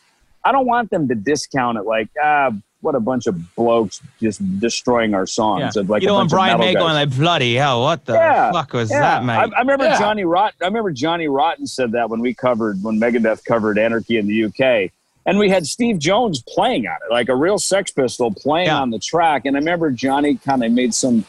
I 0.45 0.53
don't 0.53 0.67
want 0.67 0.91
them 0.91 1.09
to 1.09 1.15
discount 1.15 1.79
it 1.79 1.83
like, 1.85 2.09
ah, 2.23 2.51
what 2.81 2.95
a 2.97 3.01
bunch 3.01 3.27
of 3.29 3.55
blokes 3.55 4.01
just 4.21 4.41
destroying 4.59 5.15
our 5.15 5.27
songs. 5.27 5.77
Yeah. 5.77 5.83
Of 5.83 5.89
like 5.89 6.03
you 6.03 6.09
know, 6.09 6.17
when 6.19 6.27
Brian 6.27 6.59
May 6.59 6.75
going 6.75 6.95
like, 6.95 7.11
bloody 7.17 7.55
hell, 7.55 7.81
what 7.83 8.05
the 8.05 8.15
Yeah, 8.15 8.51
fuck 8.51 8.73
was 8.73 8.91
Yeah. 8.91 9.01
that, 9.01 9.25
mate? 9.25 9.35
I, 9.35 9.45
I 9.57 9.61
remember. 9.61 9.89
Johnny 9.99 10.25
Rotten. 10.25 10.59
I 10.63 10.67
remember 10.67 10.91
Johnny 10.91 11.29
Rotten 11.29 11.67
said 11.67 11.93
that 11.93 12.11
when 12.11 12.21
we 12.21 12.35
covered 12.35 12.83
when 12.83 12.99
Megadeth 12.99 13.45
covered 13.45 13.79
Anarchy 13.79 14.17
in 14.19 14.27
the 14.27 14.45
UK, 14.47 14.91
and 15.27 15.39
we 15.39 15.49
had 15.49 15.67
Steve 15.67 15.99
Jones 15.99 16.43
playing 16.49 16.87
on 16.87 16.97
it, 17.09 17.13
like 17.13 17.29
a 17.29 17.37
real 17.37 17.59
Sex 17.59 17.91
Pistol 17.91 18.31
playing 18.33 18.67
Yeah. 18.67 18.81
on 18.81 18.91
the 18.91 18.99
track. 18.99 19.45
And 19.47 19.57
I 19.57 19.61
remember 19.61 19.91
Johnny 19.91 20.37
kind 20.37 20.65
of 20.65 20.73
made 20.73 20.95
some 20.95 21.25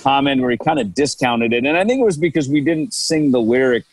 comment 0.00 0.40
where 0.40 0.50
he 0.50 0.56
kind 0.58 0.78
of 0.78 0.94
discounted 0.94 1.52
it, 1.52 1.64
and 1.64 1.76
I 1.76 1.84
think 1.84 2.00
it 2.00 2.04
was 2.04 2.16
because 2.18 2.48
we 2.48 2.60
didn't 2.60 2.92
sing 2.94 3.30
the 3.30 3.40
lyric 3.40 3.84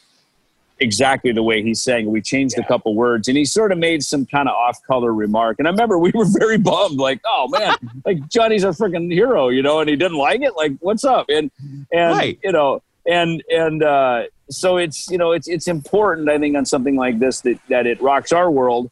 exactly 0.80 1.32
the 1.32 1.44
way 1.44 1.62
he 1.62 1.74
sang. 1.76 2.10
We 2.10 2.22
changed 2.22 2.58
a 2.58 2.64
couple 2.66 2.96
words, 2.96 3.28
and 3.28 3.38
he 3.38 3.46
sort 3.46 3.72
of 3.72 3.78
made 3.78 4.04
some 4.04 4.26
kind 4.26 4.50
of 4.50 4.56
off-color 4.56 5.14
remark. 5.14 5.58
And 5.60 5.68
I 5.68 5.72
remember 5.72 5.98
we 6.00 6.12
were 6.14 6.26
very 6.40 6.58
bummed, 6.58 7.00
like, 7.00 7.22
"Oh 7.26 7.48
man, 7.50 7.76
like 8.06 8.28
Johnny's 8.30 8.64
a 8.64 8.70
freaking 8.70 9.12
hero," 9.12 9.50
you 9.50 9.62
know, 9.62 9.80
and 9.80 9.90
he 9.90 9.96
didn't 9.96 10.18
like 10.18 10.42
it. 10.42 10.56
Like, 10.56 10.74
what's 10.80 11.04
up? 11.04 11.28
And 11.30 11.52
and 11.92 12.12
Right. 12.16 12.40
you 12.44 12.52
know, 12.52 12.82
and 13.08 13.44
and 13.50 13.84
uh, 13.84 14.24
so 14.50 14.78
it's 14.78 15.10
you 15.10 15.18
know 15.18 15.32
it's 15.32 15.48
it's 15.48 15.68
important 15.68 16.30
I 16.30 16.38
think 16.40 16.56
on 16.58 16.66
something 16.66 16.96
like 16.96 17.20
this 17.20 17.42
that 17.42 17.60
that 17.70 17.86
it 17.88 18.02
rocks 18.02 18.32
our 18.32 18.50
world. 18.52 18.90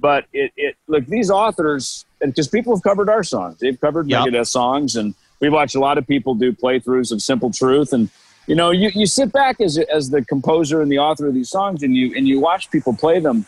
But 0.00 0.26
it, 0.32 0.52
it 0.56 0.76
look 0.86 1.06
these 1.06 1.30
authors 1.30 2.04
and 2.20 2.32
because 2.32 2.48
people 2.48 2.74
have 2.74 2.82
covered 2.82 3.08
our 3.08 3.22
songs, 3.22 3.58
they've 3.58 3.80
covered 3.80 4.08
Yep. 4.08 4.26
Megadeth 4.26 4.48
songs, 4.48 4.96
and 4.96 5.14
we 5.40 5.48
watch 5.48 5.74
a 5.74 5.80
lot 5.80 5.98
of 5.98 6.06
people 6.06 6.34
do 6.34 6.52
playthroughs 6.52 7.12
of 7.12 7.22
Simple 7.22 7.50
Truth, 7.50 7.92
and 7.92 8.10
you 8.46 8.54
know 8.54 8.70
you, 8.70 8.90
you 8.94 9.06
sit 9.06 9.32
back 9.32 9.60
as 9.60 9.78
as 9.78 10.10
the 10.10 10.24
composer 10.24 10.82
and 10.82 10.90
the 10.90 10.98
author 10.98 11.26
of 11.28 11.34
these 11.34 11.50
songs, 11.50 11.82
and 11.82 11.94
you 11.94 12.14
and 12.16 12.26
you 12.26 12.40
watch 12.40 12.70
people 12.70 12.94
play 12.94 13.20
them, 13.20 13.46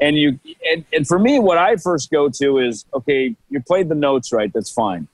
and 0.00 0.16
you 0.16 0.38
and, 0.70 0.84
and 0.92 1.06
for 1.06 1.18
me, 1.18 1.38
what 1.38 1.58
I 1.58 1.76
first 1.76 2.10
go 2.10 2.28
to 2.28 2.58
is 2.58 2.84
okay, 2.94 3.34
you 3.50 3.60
played 3.60 3.88
the 3.88 3.94
notes 3.94 4.32
right, 4.32 4.52
that's 4.52 4.70
fine, 4.70 5.08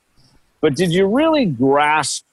but 0.61 0.74
did 0.76 0.93
you 0.93 1.07
really 1.07 1.47
grasp 1.47 2.24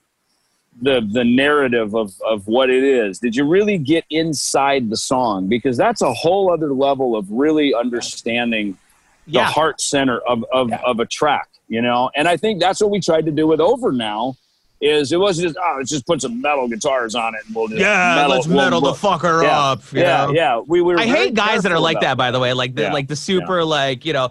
the 0.81 1.07
the 1.11 1.23
narrative 1.23 1.95
of 1.95 2.13
of 2.27 2.45
what 2.47 2.69
it 2.69 2.83
is 2.83 3.17
did 3.19 3.35
you 3.35 3.43
really 3.45 3.77
get 3.77 4.05
inside 4.11 4.89
the 4.89 4.97
song 4.97 5.47
because 5.47 5.75
that's 5.75 6.01
a 6.01 6.13
whole 6.13 6.51
other 6.51 6.71
level 6.73 7.15
of 7.15 7.29
really 7.31 7.73
understanding 7.73 8.77
the 9.25 9.33
Yeah. 9.33 9.45
heart 9.45 9.81
center 9.81 10.19
of 10.19 10.45
of, 10.53 10.69
Yeah. 10.69 10.81
of 10.85 10.99
a 10.99 11.05
track 11.05 11.49
you 11.67 11.81
know 11.81 12.09
and 12.15 12.27
i 12.27 12.37
think 12.37 12.59
that's 12.59 12.79
what 12.79 12.91
we 12.91 12.99
tried 12.99 13.25
to 13.25 13.31
do 13.31 13.47
with 13.47 13.59
over 13.59 13.91
now 13.91 14.35
is 14.79 15.11
it 15.11 15.17
wasn't 15.19 15.47
just 15.47 15.57
oh 15.59 15.75
let's 15.79 15.89
just 15.89 16.05
put 16.05 16.21
some 16.21 16.39
metal 16.39 16.67
guitars 16.67 17.15
on 17.15 17.33
it 17.33 17.41
and 17.47 17.55
we'll 17.55 17.67
just 17.67 17.79
yeah, 17.81 18.27
let's 18.27 18.45
we'll- 18.45 18.57
metal 18.57 18.79
we'll- 18.79 18.93
the 18.93 18.99
fucker 18.99 19.41
yeah, 19.41 19.59
up. 19.59 19.81
you 19.91 20.01
yeah 20.01 20.25
know? 20.27 20.31
yeah 20.33 20.61
we 20.67 20.81
were 20.83 20.99
I 20.99 21.05
hate 21.07 21.33
guys 21.33 21.63
that 21.63 21.71
are 21.71 21.79
like 21.79 21.97
about 21.97 22.01
that, 22.09 22.17
by 22.17 22.29
the 22.29 22.39
way. 22.39 22.53
Like 22.53 22.75
the 22.75 22.89
like 22.91 23.07
the 23.07 23.15
super 23.15 23.63
like 23.65 24.05
you 24.05 24.13
know, 24.13 24.29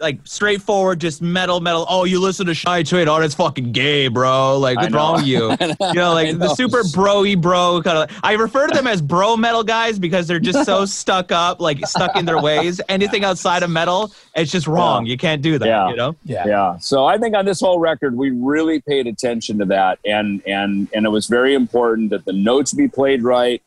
like 0.00 0.20
straightforward, 0.24 1.00
just 1.00 1.22
metal, 1.22 1.60
metal. 1.60 1.86
Oh, 1.88 2.04
you 2.04 2.20
listen 2.20 2.46
to 2.46 2.54
Shy 2.54 2.82
Trade? 2.82 3.08
Oh, 3.08 3.20
it's 3.20 3.34
fucking 3.34 3.72
gay, 3.72 4.08
bro. 4.08 4.58
Like 4.58 4.76
what's 4.76 4.92
wrong 4.92 5.16
with 5.16 5.26
you? 5.26 5.56
You 5.94 6.00
know, 6.00 6.14
like 6.14 6.28
I 6.28 6.32
the 6.32 6.54
super 6.54 6.82
broy 6.82 7.40
bro 7.40 7.80
kind 7.82 7.98
of. 7.98 8.20
I 8.22 8.32
refer 8.32 8.66
to 8.66 8.74
them 8.74 8.86
as 8.86 9.00
bro 9.00 9.36
metal 9.36 9.62
guys 9.62 9.98
because 9.98 10.26
they're 10.26 10.40
just 10.40 10.64
so 10.64 10.84
stuck 10.86 11.30
up, 11.30 11.60
like 11.60 11.86
stuck 11.86 12.16
in 12.16 12.24
their 12.24 12.40
ways. 12.40 12.80
Anything 12.88 13.24
outside 13.24 13.62
of 13.62 13.70
metal, 13.70 14.12
it's 14.34 14.50
just 14.50 14.66
wrong. 14.66 15.06
You 15.06 15.16
can't 15.16 15.42
do 15.42 15.58
that. 15.58 15.66
Yeah. 15.66 15.88
You 15.90 15.96
know. 15.96 16.16
Yeah. 16.24 16.46
yeah 16.46 16.78
so 16.78 17.04
i 17.04 17.18
think 17.18 17.34
on 17.34 17.44
this 17.44 17.60
whole 17.60 17.78
record 17.78 18.16
we 18.16 18.30
really 18.30 18.80
paid 18.80 19.06
attention 19.06 19.58
to 19.58 19.64
that 19.64 19.98
and 20.04 20.42
and 20.46 20.88
and 20.94 21.06
it 21.06 21.08
was 21.08 21.26
very 21.26 21.54
important 21.54 22.10
that 22.10 22.24
the 22.24 22.32
notes 22.32 22.72
be 22.72 22.88
played 22.88 23.22
right 23.22 23.62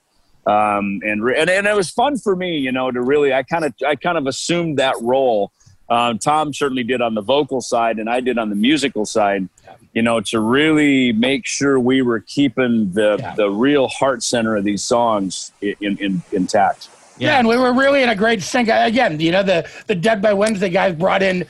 um 0.45 1.01
and 1.03 1.23
re- 1.23 1.39
and, 1.39 1.49
and 1.49 1.67
it 1.67 1.75
was 1.75 1.89
fun 1.89 2.17
for 2.17 2.35
me 2.35 2.57
you 2.57 2.71
know 2.71 2.91
to 2.91 3.01
really 3.01 3.33
i 3.33 3.43
kind 3.43 3.65
of 3.65 3.73
i 3.85 3.95
kind 3.95 4.17
of 4.17 4.27
assumed 4.27 4.77
that 4.77 4.95
role 5.01 5.51
um, 5.89 6.17
Thom 6.19 6.53
certainly 6.53 6.83
did 6.83 7.01
on 7.01 7.13
the 7.15 7.21
vocal 7.21 7.61
side 7.61 7.97
and 7.99 8.09
i 8.09 8.19
did 8.19 8.37
on 8.37 8.49
the 8.49 8.55
musical 8.55 9.05
side 9.05 9.47
you 9.93 10.01
know 10.01 10.19
to 10.21 10.39
really 10.39 11.11
make 11.13 11.45
sure 11.45 11.79
we 11.79 12.01
were 12.01 12.19
keeping 12.19 12.91
the 12.93 13.17
Yeah. 13.19 13.35
the 13.35 13.49
real 13.49 13.87
heart 13.87 14.21
center 14.23 14.55
of 14.55 14.63
these 14.63 14.83
songs 14.83 15.51
in, 15.61 15.75
in, 15.81 15.97
in 15.97 16.21
intact 16.31 16.89
Yeah. 17.17 17.39
and 17.39 17.47
we 17.47 17.57
were 17.57 17.73
really 17.73 18.03
in 18.03 18.09
a 18.09 18.15
great 18.15 18.41
sync. 18.43 18.69
Again, 18.69 19.19
you 19.19 19.31
know, 19.31 19.43
the 19.43 19.67
the 19.87 19.95
Dead 19.95 20.21
by 20.21 20.33
Wednesday 20.33 20.69
guys 20.69 20.93
brought 20.95 21.23
in 21.23 21.45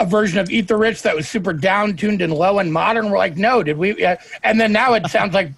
a 0.00 0.06
version 0.06 0.38
of 0.40 0.50
Eat 0.50 0.66
the 0.66 0.76
Rich 0.76 1.02
that 1.02 1.14
was 1.14 1.28
super 1.28 1.52
down 1.52 1.94
tuned 1.96 2.22
and 2.22 2.32
low 2.32 2.58
and 2.58 2.72
modern. 2.72 3.08
We're 3.10 3.18
like, 3.18 3.36
no, 3.36 3.62
did 3.62 3.76
we? 3.78 4.04
Uh, 4.04 4.16
and 4.42 4.60
then 4.60 4.72
now 4.72 4.94
it 4.94 5.06
sounds 5.06 5.32
like 5.34 5.50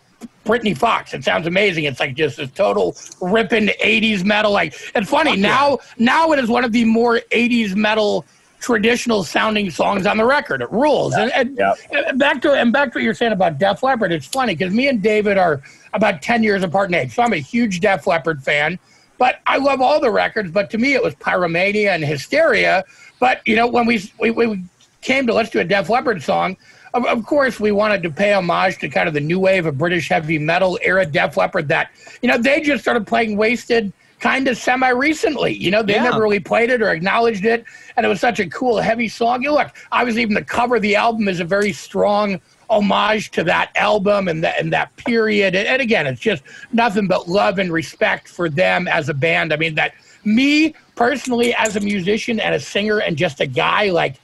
Britny 0.45 0.75
Fox. 0.75 1.15
It 1.15 1.25
sounds 1.25 1.47
amazing. 1.47 1.85
It's 1.85 2.01
like 2.01 2.15
just 2.15 2.37
this 2.37 2.51
total 2.51 2.97
ripping 3.21 3.69
'80s 3.83 4.25
metal. 4.25 4.53
Like 4.53 4.75
it's 4.95 5.09
funny 5.09 5.37
now. 5.37 5.79
Now 5.99 6.33
it 6.33 6.39
is 6.39 6.49
one 6.49 6.65
of 6.65 6.73
the 6.73 6.85
more 6.85 7.21
'80s 7.33 7.75
metal 7.75 8.25
traditional 8.61 9.23
sounding 9.25 9.69
songs 9.71 10.07
on 10.07 10.17
the 10.17 10.25
record. 10.25 10.63
It 10.63 10.73
rules. 10.73 11.15
And, 11.15 11.31
and, 11.33 11.59
Yeah. 11.59 11.75
and 11.93 12.19
back 12.19 12.41
to 12.43 12.53
and 12.53 12.73
back 12.73 12.93
to 12.93 12.99
what 12.99 13.05
you're 13.05 13.15
saying 13.15 13.33
about 13.33 13.59
Def 13.59 13.83
Leppard. 13.83 14.11
It's 14.13 14.27
funny 14.27 14.55
because 14.55 14.73
me 14.73 14.89
and 14.89 15.03
David 15.03 15.37
are 15.39 15.63
about 15.93 16.23
ten 16.23 16.43
years 16.43 16.63
apart 16.63 16.89
in 16.89 16.95
age, 16.95 17.15
so 17.15 17.23
I'm 17.23 17.33
a 17.33 17.37
huge 17.39 17.81
Def 17.81 18.07
Leppard 18.07 18.43
fan. 18.43 18.79
But 19.19 19.41
I 19.47 19.59
love 19.59 19.81
all 19.81 20.01
the 20.01 20.11
records. 20.11 20.51
But 20.51 20.71
to 20.71 20.79
me, 20.79 20.95
it 20.95 21.03
was 21.03 21.15
Pyromania 21.17 21.89
and 21.95 22.05
Hysteria. 22.05 22.85
But 23.21 23.41
you 23.47 23.55
know, 23.55 23.67
when 23.67 23.87
we 23.87 24.11
we, 24.19 24.31
we 24.31 24.65
came 25.03 25.27
to 25.27 25.35
let's 25.35 25.51
do 25.51 25.61
a 25.61 25.65
Def 25.65 25.89
Leppard 25.91 26.23
song, 26.23 26.57
of, 26.95 27.05
of 27.05 27.27
course 27.27 27.61
we 27.61 27.73
wanted 27.73 28.03
to 28.05 28.11
pay 28.11 28.33
homage 28.33 28.79
to 28.79 28.89
kind 28.89 29.09
of 29.09 29.15
the 29.15 29.21
new 29.21 29.39
wave 29.39 29.67
of 29.67 29.77
British 29.77 30.09
heavy 30.09 30.39
metal 30.39 30.79
era 30.83 31.05
Def 31.05 31.37
Leppard. 31.37 31.69
That 31.69 31.91
you 32.23 32.29
know 32.29 32.39
they 32.39 32.61
just 32.61 32.83
started 32.83 33.07
playing 33.07 33.37
Wasted 33.37 33.93
kind 34.21 34.49
of 34.49 34.57
semi 34.57 34.89
recently. 34.89 35.53
You 35.53 35.71
know, 35.71 35.83
they 35.83 35.95
Yeah. 35.95 36.05
never 36.05 36.23
really 36.23 36.41
played 36.41 36.71
it 36.71 36.81
or 36.81 36.91
acknowledged 36.91 37.45
it, 37.45 37.65
and 37.97 38.07
it 38.07 38.09
was 38.09 38.21
such 38.21 38.41
a 38.41 38.47
cool 38.49 38.79
heavy 38.79 39.09
song. 39.09 39.43
You 39.43 39.53
look, 39.53 39.71
I 39.93 40.05
was 40.05 40.19
even 40.19 40.35
the 40.35 40.45
cover 40.45 40.77
of 40.77 40.83
the 40.83 40.97
album 40.97 41.29
is 41.29 41.41
a 41.41 41.45
very 41.45 41.73
strong 41.73 42.41
homage 42.71 43.31
to 43.33 43.45
that 43.45 43.71
album 43.77 44.27
and 44.29 44.43
that 44.43 44.59
and 44.59 44.73
that 44.73 44.95
period. 44.97 45.55
And, 45.55 45.69
and 45.69 45.83
again, 45.83 46.07
it's 46.07 46.21
just 46.21 46.43
nothing 46.73 47.07
but 47.07 47.29
love 47.29 47.59
and 47.59 47.71
respect 47.71 48.29
for 48.29 48.49
them 48.49 48.89
as 48.89 49.11
a 49.11 49.15
band. 49.15 49.53
I 49.53 49.57
mean, 49.57 49.75
that 49.75 49.93
me 50.25 50.75
personally 50.95 51.55
as 51.55 51.77
a 51.77 51.81
musician 51.81 52.41
and 52.41 52.55
a 52.55 52.61
singer 52.61 53.01
and 53.01 53.17
just 53.19 53.41
a 53.41 53.47
guy 53.47 53.91
like 53.91 54.17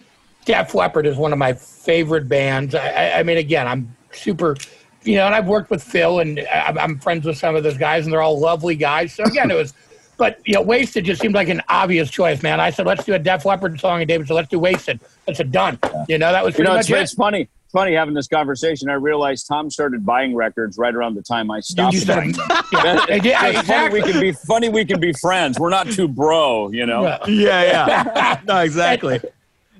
Def 0.50 0.74
Leppard 0.74 1.06
is 1.06 1.16
one 1.16 1.32
of 1.32 1.38
my 1.38 1.52
favorite 1.52 2.28
bands. 2.28 2.74
I, 2.74 2.88
I, 2.88 3.18
I 3.20 3.22
mean, 3.22 3.36
again, 3.36 3.68
I'm 3.68 3.94
super, 4.10 4.56
you 5.04 5.14
know, 5.16 5.26
and 5.26 5.34
I've 5.34 5.46
worked 5.46 5.70
with 5.70 5.80
Phil 5.80 6.18
and 6.18 6.40
I, 6.40 6.74
I'm 6.80 6.98
friends 6.98 7.24
with 7.24 7.38
some 7.38 7.54
of 7.54 7.62
those 7.62 7.78
guys, 7.78 8.04
and 8.04 8.12
they're 8.12 8.20
all 8.22 8.38
lovely 8.40 8.74
guys. 8.74 9.12
So 9.14 9.22
again, 9.22 9.50
it 9.52 9.54
was, 9.54 9.74
but 10.16 10.40
you 10.44 10.54
know, 10.54 10.62
Wasted 10.62 11.04
just 11.04 11.20
seemed 11.22 11.34
like 11.36 11.48
an 11.48 11.62
obvious 11.68 12.10
choice, 12.10 12.42
man. 12.42 12.58
I 12.58 12.70
said, 12.70 12.84
let's 12.86 13.04
do 13.04 13.14
a 13.14 13.18
Def 13.18 13.44
Leppard 13.44 13.78
song, 13.78 14.00
and 14.00 14.08
David 14.08 14.26
said, 14.26 14.34
let's 14.34 14.48
do 14.48 14.58
Wasted. 14.58 14.98
That's 15.26 15.38
a 15.38 15.44
done. 15.44 15.78
You 16.08 16.18
know, 16.18 16.32
that 16.32 16.44
was 16.44 16.58
You 16.58 16.64
know, 16.64 16.70
much 16.72 16.80
it's, 16.80 16.90
it. 16.90 16.98
it's 16.98 17.14
funny. 17.14 17.42
It's 17.42 17.72
funny 17.72 17.94
having 17.94 18.14
this 18.14 18.26
conversation. 18.26 18.90
I 18.90 18.94
realized 18.94 19.46
Thom 19.46 19.70
started 19.70 20.04
buying 20.04 20.34
records 20.34 20.76
right 20.76 20.92
around 20.92 21.14
the 21.14 21.22
time 21.22 21.52
I 21.52 21.60
stopped 21.60 21.94
You 21.94 22.04
buying 22.04 22.34
started- 22.34 22.56
them. 22.72 22.84
yeah, 22.84 23.04
I 23.08 23.18
did- 23.20 23.32
I- 23.34 23.48
It's 23.50 23.68
funny 23.68 23.92
we 23.92 24.02
can 24.02 24.20
be 24.20 24.32
funny. 24.32 24.68
We 24.68 24.84
can 24.84 24.98
be 24.98 25.12
friends. 25.12 25.60
We're 25.60 25.70
not 25.70 25.86
too 25.86 26.08
bro, 26.08 26.70
you 26.72 26.84
know. 26.86 27.04
Yeah. 27.04 27.26
Yeah, 27.28 27.62
yeah. 27.62 28.40
no, 28.48 28.58
exactly. 28.58 29.20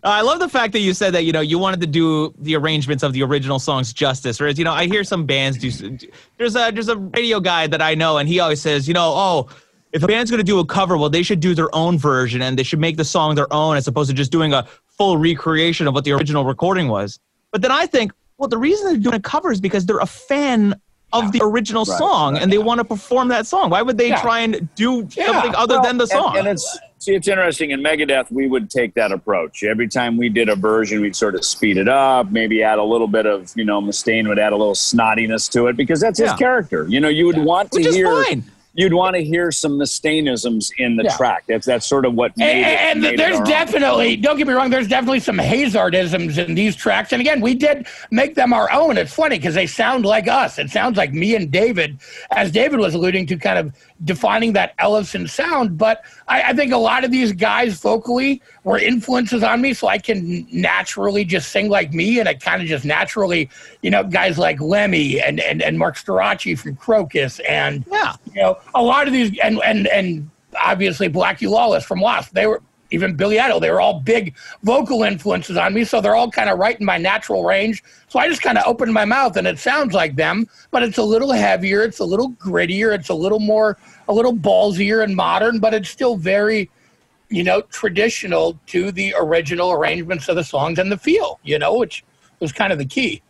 Uh, 0.03 0.09
I 0.09 0.21
love 0.23 0.39
the 0.39 0.49
fact 0.49 0.73
that 0.73 0.81
you 0.81 0.95
said 0.95 1.13
that 1.15 1.25
you 1.25 1.33
know 1.33 1.41
you 1.43 1.59
wanted 1.59 1.81
to 1.83 1.87
do 1.87 2.33
the 2.39 2.57
arrangements 2.57 3.03
of 3.03 3.13
the 3.13 3.23
original 3.23 3.59
songs 3.59 3.93
justice. 3.93 4.41
Whereas 4.41 4.59
you 4.59 4.65
know 4.65 4.73
I 4.73 4.87
hear 4.87 5.05
some 5.05 5.27
bands 5.27 5.59
do. 5.59 5.99
There's 6.39 6.57
a 6.57 6.71
there's 6.73 6.89
a 6.89 6.97
radio 6.97 7.39
guy 7.41 7.67
that 7.67 7.83
I 7.83 7.95
know, 7.95 8.17
and 8.19 8.29
he 8.29 8.41
always 8.41 8.61
says, 8.63 8.89
you 8.89 8.95
know, 8.95 9.13
oh, 9.15 9.49
if 9.93 10.03
a 10.03 10.07
band's 10.07 10.31
gonna 10.31 10.43
do 10.43 10.59
a 10.59 10.65
cover, 10.65 10.97
well, 10.97 11.11
they 11.11 11.23
should 11.23 11.41
do 11.41 11.55
their 11.55 11.75
own 11.75 11.99
version, 11.99 12.41
and 12.41 12.59
they 12.59 12.63
should 12.63 12.79
make 12.79 12.97
the 12.97 13.05
song 13.05 13.35
their 13.35 13.53
own, 13.53 13.77
as 13.77 13.87
opposed 13.89 14.09
to 14.09 14.17
just 14.17 14.33
doing 14.33 14.55
a 14.55 14.67
full 14.87 15.19
recreation 15.19 15.87
of 15.87 15.95
what 15.95 16.05
the 16.05 16.13
original 16.13 16.45
recording 16.45 16.89
was. 16.89 17.19
But 17.53 17.61
then 17.63 17.71
I 17.73 17.87
think, 17.87 18.13
well, 18.39 18.49
the 18.49 18.59
reason 18.59 18.87
they're 18.87 18.97
doing 18.97 19.17
a 19.17 19.21
cover 19.21 19.53
is 19.53 19.61
because 19.61 19.85
they're 19.85 19.99
a 19.99 20.07
fan 20.07 20.81
of 21.13 21.33
the 21.33 21.43
original 21.43 21.85
Right, 21.85 21.99
song 21.99 22.35
right. 22.35 22.43
and 22.43 22.53
they 22.53 22.59
want 22.59 22.79
to 22.79 22.85
perform 22.85 23.29
that 23.29 23.45
song. 23.47 23.69
Why 23.71 23.83
would 23.83 23.99
they 23.99 24.11
Yeah. 24.11 24.21
try 24.23 24.41
and 24.41 24.69
do 24.77 25.09
Yeah, 25.17 25.27
something 25.27 25.55
other 25.57 25.75
Well, 25.75 25.83
than 25.83 25.99
the 25.99 26.05
and- 26.05 26.11
song? 26.11 26.37
And, 26.39 26.47
it's 26.47 26.79
see, 27.01 27.15
it's 27.15 27.27
interesting. 27.27 27.71
In 27.73 27.81
Megadeth, 27.83 28.31
we 28.31 28.47
would 28.47 28.71
take 28.71 28.95
that 28.95 29.11
approach. 29.11 29.65
Every 29.65 29.89
time 29.89 30.17
we 30.17 30.29
did 30.29 30.49
a 30.49 30.55
version, 30.55 31.01
we'd 31.01 31.17
sort 31.17 31.35
of 31.35 31.45
speed 31.45 31.77
it 31.79 31.89
up, 31.89 32.31
maybe 32.31 32.63
add 32.63 32.79
a 32.79 32.85
little 32.85 33.09
bit 33.09 33.27
of, 33.27 33.53
you 33.57 33.65
know, 33.65 33.81
Mustaine 33.81 34.29
would 34.29 34.39
add 34.39 34.53
a 34.53 34.57
little 34.57 34.75
snottiness 34.75 35.51
to 35.53 35.67
it 35.67 35.77
because 35.77 36.01
that's 36.01 36.19
his 36.21 36.33
character. 36.35 36.87
You 36.89 37.01
know, 37.01 37.09
you 37.09 37.27
would 37.27 37.39
want 37.39 37.73
to 37.73 37.79
Which 37.79 37.87
is 37.89 37.95
hear. 37.97 38.25
fine. 38.25 38.45
You'd 38.73 38.95
want 38.95 39.17
to 39.17 39.23
hear 39.25 39.51
some 39.51 39.73
Mustaineisms 39.81 40.71
in 40.79 40.95
the 40.95 41.03
Yeah. 41.03 41.17
track. 41.17 41.43
That's 41.49 41.67
that's 41.67 41.85
sort 41.85 42.07
of 42.07 42.15
what 42.15 42.37
made 42.37 42.63
And, 42.63 42.65
it. 42.65 42.79
and 42.79 43.01
made 43.03 43.15
it 43.15 43.17
there's 43.17 43.39
own. 43.39 43.45
definitely, 43.45 44.15
don't 44.15 44.39
get 44.39 44.47
me 44.47 44.53
wrong, 44.55 44.71
there's 44.71 44.87
definitely 44.87 45.19
some 45.19 45.39
Hazardisms 45.39 46.39
in 46.39 46.55
these 46.55 46.77
tracks. 46.77 47.13
And 47.13 47.21
again, 47.21 47.41
we 47.41 47.55
did 47.55 47.89
make 48.13 48.37
them 48.37 48.53
our 48.53 48.71
own. 48.73 48.97
It's 48.97 49.13
funny 49.13 49.39
because 49.39 49.57
they 49.57 49.67
sound 49.67 50.05
like 50.07 50.29
us. 50.29 50.57
It 50.61 50.71
sounds 50.71 50.97
like 50.97 51.13
me 51.13 51.35
and 51.35 51.51
David, 51.51 51.99
as 52.31 52.53
David 52.53 52.79
was 52.79 52.95
alluding 52.95 53.27
to, 53.27 53.37
kind 53.37 53.59
of 53.59 53.75
defining 54.05 54.53
that 54.55 54.77
Ellefson 54.79 55.29
sound. 55.29 55.77
But 55.77 56.05
I, 56.29 56.43
I 56.43 56.53
think 56.53 56.73
a 56.73 56.77
lot 56.77 57.05
of 57.05 57.11
these 57.11 57.33
guys 57.33 57.81
vocally 57.81 58.43
were 58.65 58.79
influences 58.79 59.43
on 59.43 59.61
me, 59.61 59.75
so 59.75 59.89
I 59.89 59.99
can 59.99 60.47
naturally 60.51 61.25
just 61.25 61.51
sing 61.51 61.69
like 61.69 61.93
me. 61.93 62.19
And 62.21 62.29
I 62.29 62.35
kind 62.35 62.63
of 62.63 62.69
just 62.69 62.85
naturally, 62.85 63.51
you 63.83 63.91
know, 63.91 64.03
guys 64.05 64.39
like 64.39 64.61
Lemmy 64.61 65.21
and, 65.21 65.41
and, 65.41 65.63
and 65.63 65.79
Marc 65.79 65.97
Storace 65.97 66.61
from 66.61 66.77
Krokus 66.77 67.41
and 67.49 67.85
Yeah. 67.91 68.15
you 68.35 68.41
know, 68.43 68.59
a 68.75 68.83
lot 68.83 69.07
of 69.07 69.13
these, 69.13 69.39
and 69.43 69.61
and 69.65 69.87
and 69.89 70.31
obviously 70.61 71.09
Blackie 71.09 71.49
Lawless 71.49 71.85
from 71.85 72.01
Lost, 72.01 72.35
they 72.35 72.47
were 72.47 72.63
even 72.91 73.15
Billy 73.15 73.39
Idol, 73.39 73.61
they 73.61 73.71
were 73.71 73.81
all 73.81 74.01
big 74.01 74.35
vocal 74.63 75.03
influences 75.03 75.57
on 75.57 75.75
me, 75.75 75.85
so 75.85 76.01
they're 76.01 76.17
all 76.17 76.31
kind 76.31 76.51
of 76.51 76.59
right 76.59 76.79
in 76.79 76.87
my 76.87 76.99
natural 76.99 77.45
range. 77.45 77.83
So 78.09 78.19
I 78.19 78.29
just 78.29 78.43
kind 78.43 78.59
of 78.59 78.65
opened 78.67 78.93
my 78.93 79.05
mouth, 79.05 79.37
and 79.37 79.47
it 79.47 79.59
sounds 79.59 79.95
like 79.95 80.17
them, 80.17 80.49
but 80.71 80.83
it's 80.83 80.99
a 80.99 81.03
little 81.03 81.33
heavier, 81.33 81.83
it's 81.83 82.01
a 82.01 82.05
little 82.05 82.33
grittier, 82.33 82.95
it's 82.95 83.09
a 83.09 83.15
little 83.15 83.41
more, 83.41 83.79
a 84.09 84.13
little 84.13 84.35
ballsier 84.35 85.05
and 85.05 85.15
modern, 85.15 85.61
but 85.61 85.75
it's 85.75 85.89
still 85.89 86.17
very, 86.17 86.71
you 87.29 87.45
know, 87.45 87.63
traditional 87.63 88.59
to 88.67 88.91
the 88.93 89.15
original 89.19 89.73
arrangements 89.73 90.29
of 90.29 90.37
the 90.37 90.45
songs 90.45 90.79
and 90.79 90.91
the 90.91 90.99
feel, 90.99 91.39
you 91.45 91.59
know, 91.59 91.77
which 91.77 92.05
was 92.41 92.53
kind 92.53 92.73
of 92.73 92.79
the 92.79 92.85
key. 92.85 93.23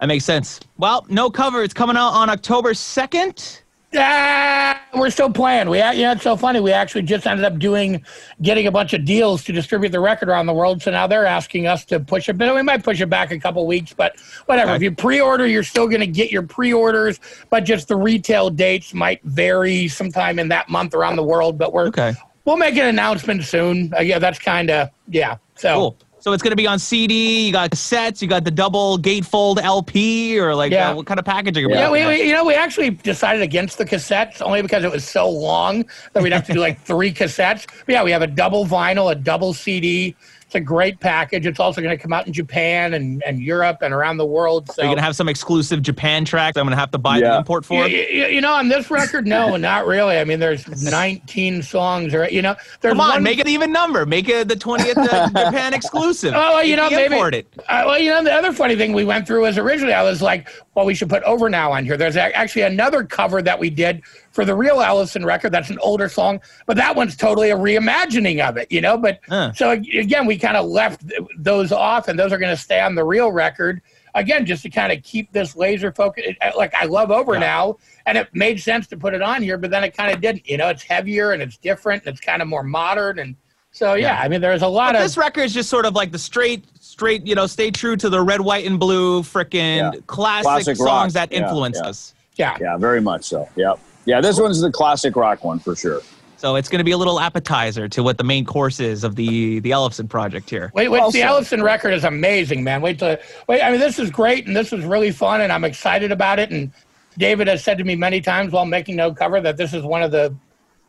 That 0.00 0.06
makes 0.06 0.24
sense. 0.24 0.60
Well, 0.78 1.04
no 1.08 1.30
cover. 1.30 1.62
It's 1.62 1.74
coming 1.74 1.96
out 1.96 2.10
on 2.10 2.30
October 2.30 2.72
2nd. 2.72 3.62
Ah, 3.96 4.80
we're 4.94 5.10
still 5.10 5.30
playing. 5.30 5.68
We, 5.68 5.78
you 5.78 6.02
know, 6.02 6.12
it's 6.12 6.22
so 6.22 6.36
funny. 6.36 6.60
We 6.60 6.72
actually 6.72 7.02
just 7.02 7.26
ended 7.26 7.44
up 7.44 7.58
doing, 7.58 8.04
getting 8.40 8.66
a 8.66 8.70
bunch 8.70 8.92
of 8.92 9.04
deals 9.04 9.42
to 9.44 9.52
distribute 9.52 9.90
the 9.90 9.98
record 10.00 10.28
around 10.28 10.46
the 10.46 10.52
world. 10.54 10.80
So 10.82 10.92
now 10.92 11.06
they're 11.08 11.26
asking 11.26 11.66
us 11.66 11.84
to 11.86 11.98
push 11.98 12.28
it, 12.28 12.38
but 12.38 12.54
we 12.54 12.62
might 12.62 12.84
push 12.84 13.00
it 13.00 13.10
back 13.10 13.32
a 13.32 13.38
couple 13.38 13.66
weeks. 13.66 13.92
But 13.92 14.18
whatever. 14.46 14.70
Okay. 14.70 14.76
If 14.76 14.82
you 14.82 14.92
pre-order, 14.92 15.46
you're 15.46 15.64
still 15.64 15.88
going 15.88 16.00
to 16.00 16.06
get 16.06 16.30
your 16.30 16.42
pre-orders, 16.42 17.18
but 17.50 17.64
just 17.64 17.88
the 17.88 17.96
retail 17.96 18.48
dates 18.50 18.94
might 18.94 19.20
vary 19.24 19.88
sometime 19.88 20.38
in 20.38 20.48
that 20.48 20.68
month 20.68 20.94
around 20.94 21.16
the 21.16 21.24
world. 21.24 21.58
But 21.58 21.72
we're 21.72 21.86
Okay. 21.88 22.14
we'll 22.44 22.56
make 22.58 22.76
an 22.76 22.86
announcement 22.86 23.42
soon. 23.44 23.92
Uh, 23.92 24.00
yeah, 24.02 24.20
that's 24.20 24.38
kind 24.38 24.70
of 24.70 24.88
yeah. 25.08 25.36
So 25.56 25.74
Cool. 25.74 25.98
So 26.20 26.32
it's 26.34 26.42
going 26.42 26.52
to 26.52 26.56
be 26.56 26.66
on 26.66 26.78
CD. 26.78 27.46
You 27.46 27.52
got 27.52 27.70
cassettes. 27.70 28.20
You 28.20 28.28
got 28.28 28.44
the 28.44 28.50
double 28.50 28.98
gatefold 28.98 29.58
LP, 29.62 30.38
or 30.38 30.54
like 30.54 30.70
Yeah. 30.70 30.90
uh, 30.90 30.96
what 30.96 31.06
kind 31.06 31.18
of 31.18 31.24
packaging? 31.24 31.64
Are 31.64 31.68
we 31.68 31.74
Yeah, 31.74 31.90
we, 31.90 32.06
we 32.06 32.22
you 32.24 32.32
know 32.32 32.44
we 32.44 32.54
actually 32.54 32.90
decided 32.90 33.40
against 33.42 33.78
the 33.78 33.86
cassettes 33.86 34.42
only 34.42 34.60
because 34.60 34.84
it 34.84 34.92
was 34.92 35.08
so 35.08 35.28
long 35.28 35.86
that 36.12 36.22
we'd 36.22 36.32
have 36.32 36.46
to 36.46 36.52
do 36.52 36.60
like 36.60 36.78
three 36.84 37.12
cassettes. 37.12 37.66
But 37.86 37.92
yeah, 37.94 38.04
we 38.04 38.10
have 38.10 38.22
a 38.22 38.26
double 38.26 38.66
vinyl, 38.66 39.10
a 39.10 39.14
double 39.14 39.54
CD. 39.54 40.14
It's 40.50 40.56
a 40.56 40.60
great 40.60 40.98
package. 40.98 41.46
It's 41.46 41.60
also 41.60 41.80
going 41.80 41.96
to 41.96 42.02
come 42.02 42.12
out 42.12 42.26
in 42.26 42.32
Japan 42.32 42.94
and, 42.94 43.22
and 43.22 43.40
Europe 43.40 43.82
and 43.82 43.94
around 43.94 44.16
the 44.16 44.26
world. 44.26 44.68
So 44.72 44.82
Are 44.82 44.84
you 44.84 44.88
going 44.88 44.96
to 44.96 45.02
have 45.04 45.14
some 45.14 45.28
exclusive 45.28 45.80
Japan 45.80 46.24
tracks 46.24 46.56
I'm 46.56 46.64
going 46.64 46.72
to 46.74 46.80
have 46.80 46.90
to 46.90 46.98
buy 46.98 47.20
the 47.20 47.36
import 47.36 47.64
for? 47.64 47.86
you, 47.86 47.98
you- 47.98 48.26
you 48.26 48.40
know, 48.40 48.52
on 48.54 48.68
this 48.68 48.90
record, 48.90 49.28
no, 49.28 49.56
not 49.70 49.86
really. 49.86 50.18
I 50.18 50.24
mean, 50.24 50.40
there's 50.40 50.66
19 50.82 51.62
songs, 51.62 52.14
or 52.14 52.28
you 52.28 52.42
know, 52.42 52.56
there's 52.80 52.90
Come 52.92 53.00
on, 53.00 53.10
one, 53.10 53.22
make 53.22 53.38
it 53.38 53.46
even 53.46 53.70
number. 53.70 54.04
Make 54.04 54.28
it 54.28 54.48
the 54.48 54.56
20th 54.56 54.96
uh, 54.96 55.28
Japan 55.46 55.72
exclusive. 55.72 56.32
Oh, 56.34 56.54
well, 56.54 56.64
you 56.64 56.74
know, 56.74 56.90
maybe. 56.90 57.14
import 57.14 57.34
it. 57.34 57.46
Uh, 57.68 57.84
well, 57.86 57.98
you 58.00 58.10
know, 58.10 58.24
the 58.24 58.32
other 58.32 58.52
funny 58.52 58.74
thing 58.74 58.92
we 58.92 59.04
went 59.04 59.28
through 59.28 59.42
was 59.42 59.56
originally 59.56 59.94
I 59.94 60.02
was 60.02 60.20
like, 60.20 60.48
well, 60.74 60.84
we 60.84 60.94
should 60.96 61.08
put 61.08 61.22
Over 61.22 61.48
Now 61.48 61.70
on 61.70 61.84
here. 61.84 61.96
There's 61.96 62.16
a- 62.16 62.36
actually 62.36 62.62
another 62.62 63.04
cover 63.04 63.40
that 63.40 63.56
we 63.58 63.70
did 63.70 64.02
for 64.30 64.44
the 64.44 64.54
real 64.54 64.76
Ellefson 64.76 65.24
record. 65.24 65.50
That's 65.52 65.70
an 65.70 65.78
older 65.80 66.08
song, 66.08 66.40
but 66.66 66.76
that 66.76 66.94
one's 66.94 67.16
totally 67.16 67.50
a 67.50 67.56
reimagining 67.56 68.46
of 68.46 68.56
it, 68.56 68.70
you 68.70 68.80
know. 68.80 68.96
But 68.96 69.20
Huh. 69.28 69.52
so 69.54 69.70
again, 69.70 70.26
we 70.26 70.38
kind 70.38 70.56
of 70.56 70.66
left 70.66 71.02
those 71.38 71.72
off, 71.72 72.08
and 72.08 72.18
those 72.18 72.32
are 72.32 72.38
going 72.38 72.54
to 72.54 72.60
stay 72.60 72.80
on 72.80 72.94
the 72.94 73.04
real 73.04 73.32
record. 73.32 73.80
Again, 74.14 74.44
just 74.44 74.62
to 74.64 74.70
kind 74.70 74.92
of 74.92 75.02
keep 75.04 75.30
this 75.32 75.54
laser 75.54 75.92
focus. 75.92 76.24
Like 76.56 76.74
I 76.74 76.84
love 76.86 77.10
Over 77.12 77.38
Now, 77.38 77.76
and 78.06 78.18
it 78.18 78.28
made 78.32 78.60
sense 78.60 78.86
to 78.88 78.96
put 78.96 79.14
it 79.14 79.22
on 79.22 79.40
here, 79.42 79.56
but 79.56 79.70
then 79.70 79.84
it 79.84 79.96
kind 79.96 80.12
of 80.12 80.20
didn't. 80.20 80.48
You 80.48 80.56
know, 80.58 80.68
it's 80.68 80.82
heavier 80.82 81.30
and 81.32 81.40
it's 81.40 81.56
different, 81.58 82.04
and 82.04 82.12
it's 82.12 82.20
kind 82.20 82.42
of 82.42 82.48
more 82.48 82.64
modern, 82.64 83.20
and 83.20 83.36
so 83.72 83.94
yeah. 83.94 84.16
Yeah. 84.18 84.20
I 84.22 84.28
mean, 84.28 84.40
there's 84.40 84.62
a 84.62 84.66
lot 84.68 84.94
But 84.94 84.96
of 84.96 85.02
this 85.02 85.16
record 85.16 85.42
is 85.42 85.54
just 85.54 85.70
sort 85.70 85.86
of 85.86 85.94
like 85.94 86.10
the 86.10 86.18
straight, 86.18 86.64
straight, 86.80 87.24
you 87.24 87.36
know, 87.36 87.46
stay 87.46 87.70
true 87.70 87.94
to 87.96 88.08
the 88.08 88.20
red, 88.20 88.40
white, 88.40 88.66
and 88.66 88.80
blue 88.80 89.22
frickin' 89.22 89.76
Yeah. 89.94 90.00
classic, 90.08 90.44
Classic 90.44 90.76
songs 90.76 91.14
rock. 91.14 91.28
that 91.28 91.32
Yeah, 91.32 91.42
influenced 91.44 91.80
yeah. 91.82 91.88
us. 91.88 92.14
yeah. 92.34 92.56
Yeah, 92.60 92.76
very 92.78 93.00
much 93.00 93.24
so. 93.26 93.48
Yep. 93.54 93.78
Yeah, 94.04 94.20
this 94.20 94.40
one's 94.40 94.60
the 94.60 94.70
classic 94.70 95.16
rock 95.16 95.44
one 95.44 95.58
for 95.58 95.76
sure. 95.76 96.00
So 96.36 96.56
it's 96.56 96.70
going 96.70 96.78
to 96.78 96.84
be 96.84 96.92
a 96.92 96.96
little 96.96 97.20
appetizer 97.20 97.86
to 97.90 98.02
what 98.02 98.16
the 98.16 98.24
main 98.24 98.46
course 98.46 98.80
is 98.80 99.04
of 99.04 99.14
the 99.14 99.60
the 99.60 99.72
Ellefson 99.72 100.08
project 100.08 100.48
here. 100.48 100.72
Wait, 100.74 100.88
wait, 100.88 101.00
Well 101.00 101.10
the 101.10 101.18
said. 101.18 101.28
Ellefson 101.28 101.62
record 101.62 101.92
is 101.92 102.04
amazing, 102.04 102.64
man. 102.64 102.80
Wait 102.80 102.98
till 102.98 103.18
wait. 103.46 103.60
I 103.60 103.70
mean, 103.70 103.78
this 103.78 103.98
is 103.98 104.10
great, 104.10 104.46
and 104.46 104.56
this 104.56 104.72
is 104.72 104.84
really 104.86 105.10
fun, 105.10 105.42
and 105.42 105.52
I'm 105.52 105.64
excited 105.64 106.10
about 106.12 106.38
it. 106.38 106.50
And 106.50 106.72
David 107.18 107.46
has 107.46 107.62
said 107.62 107.76
to 107.76 107.84
me 107.84 107.94
many 107.94 108.22
times 108.22 108.52
while 108.52 108.64
making 108.64 108.96
no 108.96 109.12
cover 109.12 109.38
that 109.42 109.58
this 109.58 109.74
is 109.74 109.82
one 109.82 110.02
of 110.02 110.12
the 110.12 110.34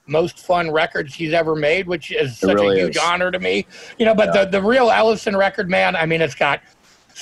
most 0.08 0.40
fun 0.40 0.72
records 0.72 1.14
he's 1.14 1.34
ever 1.34 1.54
made, 1.54 1.86
which 1.86 2.12
is 2.12 2.40
such 2.40 2.56
really 2.56 2.80
a 2.80 2.84
huge 2.86 2.96
is. 2.96 3.04
honor 3.04 3.30
to 3.30 3.40
me. 3.40 3.66
You 4.00 4.06
know, 4.06 4.16
but 4.16 4.32
the 4.32 4.46
the 4.46 4.62
real 4.66 4.88
Ellefson 4.88 5.38
record, 5.38 5.70
man. 5.70 5.98
I 5.98 6.06
mean, 6.06 6.22
it's 6.22 6.36
got. 6.36 6.62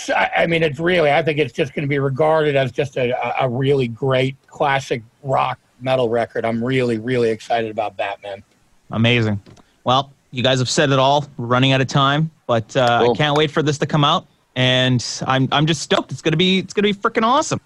I 0.10 0.30
I 0.38 0.48
mean, 0.48 0.62
it's 0.62 0.80
really. 0.80 1.12
I 1.12 1.24
think 1.24 1.40
it's 1.40 1.52
just 1.54 1.74
going 1.74 1.82
to 1.82 1.90
be 1.90 1.98
regarded 1.98 2.56
as 2.56 2.72
just 2.72 2.96
a, 2.96 3.10
a- 3.10 3.48
a 3.48 3.50
really 3.50 3.88
great 3.88 4.36
classic 4.46 5.02
rock 5.24 5.58
metal 5.82 6.10
record. 6.10 6.46
I'm 6.46 6.64
really, 6.64 6.98
really 6.98 7.30
excited 7.30 7.72
about 7.72 7.98
Batman. 7.98 8.44
Amazing. 8.92 9.42
Well, 9.84 10.12
you 10.32 10.44
guys 10.44 10.60
have 10.60 10.70
said 10.70 10.92
it 10.92 11.00
all. 11.00 11.26
We're 11.38 11.46
running 11.46 11.72
out 11.72 11.82
of 11.82 11.88
time, 11.88 12.32
but 12.48 12.76
uh, 12.76 13.10
I 13.12 13.18
can't 13.18 13.38
wait 13.38 13.52
for 13.52 13.64
this 13.64 13.78
to 13.80 13.86
come 13.86 14.04
out. 14.04 14.28
And 14.56 15.06
I'm 15.26 15.48
I'm 15.52 15.66
just 15.66 15.82
stoked. 15.82 16.12
It's 16.12 16.22
gonna 16.22 16.38
be 16.38 16.60
it's 16.60 16.74
gonna 16.74 16.88
be 16.88 16.94
freaking 16.94 17.24
awesome. 17.24 17.62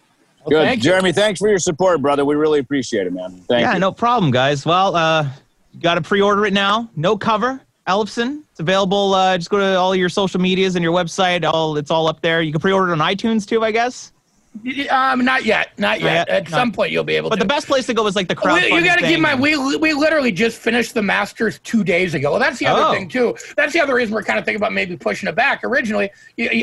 Good. 0.48 0.66
thank 0.66 0.84
you. 0.84 0.90
Jeremy, 0.90 1.14
thanks 1.14 1.40
for 1.40 1.48
your 1.48 1.60
support, 1.60 2.02
brother. 2.02 2.26
We 2.26 2.36
really 2.36 2.60
appreciate 2.60 3.08
it, 3.08 3.14
man. 3.14 3.32
Thank 3.48 3.62
yeah, 3.62 3.74
you. 3.74 3.80
no 3.80 3.92
problem, 3.92 4.32
guys. 4.32 4.66
Well, 4.66 4.96
uh, 4.96 5.30
you 5.74 5.80
got 5.80 5.96
to 5.96 6.02
pre-order 6.02 6.46
it 6.46 6.54
now. 6.54 6.90
No 6.96 7.18
cover. 7.18 7.62
Ellefson. 7.88 8.44
It's 8.52 8.60
available. 8.60 9.14
Uh, 9.14 9.38
just 9.38 9.50
go 9.50 9.58
to 9.58 9.76
all 9.76 9.96
your 9.96 10.10
social 10.10 10.40
medias 10.40 10.76
and 10.76 10.84
your 10.84 10.94
website. 10.94 11.46
All 11.46 11.78
it's 11.78 11.92
all 11.92 12.08
up 12.08 12.22
there. 12.22 12.42
You 12.42 12.52
can 12.52 12.62
pre-order 12.62 12.90
it 12.90 12.94
on 12.94 13.00
iTunes 13.00 13.48
too, 13.48 13.64
I 13.64 13.72
guess. 13.72 14.13
Um, 14.92 15.26
not 15.26 15.46
yet, 15.46 15.70
not 15.80 16.00
yet. 16.00 16.28
yet? 16.28 16.30
At 16.30 16.44
Not- 16.44 16.52
some 16.60 16.72
point, 16.72 16.92
you'll 16.92 17.04
be 17.04 17.16
able 17.16 17.30
to. 17.30 17.32
But 17.32 17.38
to. 17.38 17.44
the 17.44 17.48
best 17.48 17.66
place 17.68 17.88
to 17.88 17.94
go 17.94 18.06
is 18.06 18.16
like 18.16 18.28
the. 18.28 18.36
We, 18.46 18.78
you 18.78 18.84
got 18.86 19.00
to 19.00 19.06
keep 19.06 19.16
in 19.16 19.22
mind, 19.22 19.42
we 19.42 19.58
we 19.78 19.94
literally 19.94 20.32
just 20.32 20.60
finished 20.60 20.94
the 20.94 21.02
Masters 21.02 21.60
two 21.64 21.84
days 21.84 22.14
ago. 22.14 22.32
Well, 22.32 22.40
that's 22.40 22.60
the 22.60 22.68
other 22.68 22.84
Oh. 22.84 22.92
thing 22.94 23.10
too. 23.10 23.36
That's 23.58 23.74
the 23.74 23.82
other 23.82 23.96
reason 23.96 24.14
we're 24.14 24.22
kind 24.24 24.38
of 24.38 24.46
thinking 24.46 24.60
about 24.62 24.72
maybe 24.72 24.96
pushing 24.96 25.28
it 25.28 25.36
back. 25.36 25.64
Originally, 25.64 26.12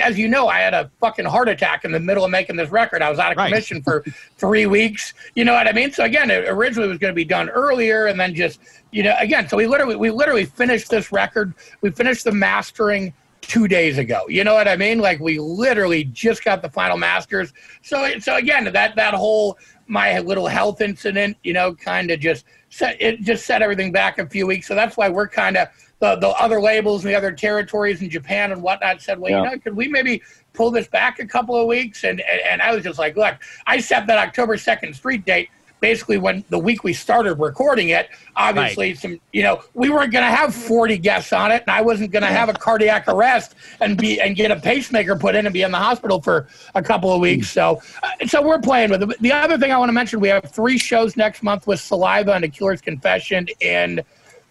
as 0.02 0.16
you 0.18 0.28
know, 0.28 0.46
I 0.48 0.60
had 0.60 0.72
a 0.72 0.88
fucking 1.00 1.24
heart 1.24 1.48
attack 1.48 1.84
in 1.84 1.90
the 1.90 1.98
middle 2.00 2.24
of 2.24 2.30
making 2.30 2.56
this 2.56 2.70
record. 2.70 3.02
I 3.02 3.10
was 3.10 3.18
out 3.18 3.32
of 3.32 3.38
Right. 3.38 3.48
commission 3.50 3.82
for 3.82 4.04
three 4.38 4.66
weeks. 4.66 5.12
You 5.34 5.44
know 5.44 5.52
what 5.52 5.66
I 5.66 5.72
mean? 5.72 5.90
So 5.92 6.04
again, 6.04 6.30
it 6.30 6.44
originally 6.48 6.88
was 6.88 6.98
going 6.98 7.10
to 7.12 7.16
be 7.16 7.24
done 7.24 7.48
earlier, 7.50 8.06
and 8.06 8.18
then 8.20 8.34
just 8.36 8.60
you 8.92 9.02
know 9.02 9.14
again. 9.18 9.48
So 9.48 9.56
we 9.56 9.66
literally 9.66 9.96
we 9.96 10.10
literally 10.10 10.44
finished 10.44 10.90
this 10.90 11.10
record. 11.10 11.54
We 11.80 11.90
finished 11.90 12.22
the 12.24 12.32
mastering 12.32 13.12
two 13.40 13.66
days 13.68 13.98
ago. 13.98 14.22
You 14.28 14.44
know 14.44 14.54
what 14.54 14.68
I 14.68 14.76
mean? 14.76 14.98
Like 14.98 15.20
we 15.20 15.38
literally 15.38 16.04
just 16.04 16.44
got 16.44 16.62
the 16.62 16.70
final 16.70 16.96
masters. 16.96 17.52
So 17.82 18.18
so 18.18 18.36
again, 18.36 18.64
that 18.72 18.96
that 18.96 19.14
whole 19.14 19.58
my 19.86 20.18
little 20.20 20.46
health 20.46 20.80
incident, 20.80 21.36
you 21.42 21.52
know, 21.52 21.74
kind 21.74 22.10
of 22.10 22.20
just 22.20 22.44
set 22.68 23.00
it 23.00 23.20
just 23.22 23.46
set 23.46 23.62
everything 23.62 23.92
back 23.92 24.18
a 24.18 24.26
few 24.26 24.46
weeks. 24.46 24.66
So 24.68 24.74
that's 24.74 24.96
why 24.96 25.08
we're 25.08 25.28
kind 25.28 25.56
of 25.56 25.68
the 25.98 26.16
the 26.16 26.28
other 26.28 26.60
labels 26.60 27.04
and 27.04 27.12
the 27.12 27.16
other 27.16 27.32
territories 27.32 28.02
in 28.02 28.10
Japan 28.10 28.52
and 28.52 28.62
whatnot 28.62 29.02
said, 29.02 29.18
well, 29.18 29.30
Yeah. 29.30 29.42
you 29.44 29.50
know, 29.50 29.58
could 29.58 29.74
we 29.74 29.88
maybe 29.88 30.22
pull 30.52 30.70
this 30.70 30.86
back 30.88 31.18
a 31.18 31.26
couple 31.26 31.56
of 31.56 31.66
weeks? 31.66 32.04
And, 32.04 32.20
and 32.20 32.40
and 32.42 32.62
I 32.62 32.74
was 32.74 32.84
just 32.84 32.98
like, 32.98 33.16
look, 33.16 33.36
I 33.66 33.80
set 33.80 34.06
that 34.06 34.18
October 34.18 34.56
second 34.56 34.94
street 34.94 35.24
date 35.24 35.48
basically 35.80 36.18
when 36.18 36.44
the 36.50 36.58
week 36.58 36.84
we 36.84 36.92
started 36.92 37.34
recording 37.34 37.88
it, 37.90 38.08
obviously 38.36 38.94
some, 38.94 39.20
you 39.32 39.42
know, 39.42 39.62
we 39.74 39.90
weren't 39.90 40.12
going 40.12 40.24
to 40.24 40.30
have 40.30 40.54
40 40.54 40.98
guests 40.98 41.32
on 41.32 41.50
it, 41.50 41.62
and 41.62 41.70
I 41.70 41.80
wasn't 41.80 42.12
going 42.12 42.22
to 42.22 42.28
have 42.28 42.48
a 42.48 42.52
cardiac 42.66 43.08
arrest 43.08 43.54
and 43.80 43.96
be 43.96 44.20
and 44.20 44.36
get 44.36 44.50
a 44.50 44.56
pacemaker 44.56 45.16
put 45.16 45.34
in 45.34 45.46
and 45.46 45.52
be 45.52 45.62
in 45.62 45.70
the 45.70 45.78
hospital 45.78 46.20
for 46.20 46.48
a 46.74 46.82
couple 46.82 47.12
of 47.12 47.20
weeks. 47.20 47.50
So, 47.50 47.80
uh, 48.02 48.26
so 48.26 48.42
we're 48.42 48.60
playing 48.60 48.90
with 48.90 49.02
it. 49.02 49.20
The 49.20 49.32
other 49.32 49.58
thing 49.58 49.72
I 49.72 49.78
want 49.78 49.88
to 49.88 49.94
mention, 49.94 50.20
we 50.20 50.28
have 50.28 50.44
three 50.50 50.78
shows 50.78 51.16
next 51.16 51.42
month 51.42 51.66
with 51.66 51.80
Saliva 51.80 52.34
and 52.34 52.44
A 52.44 52.48
Killer's 52.48 52.80
Confession 52.80 53.46
in 53.60 54.02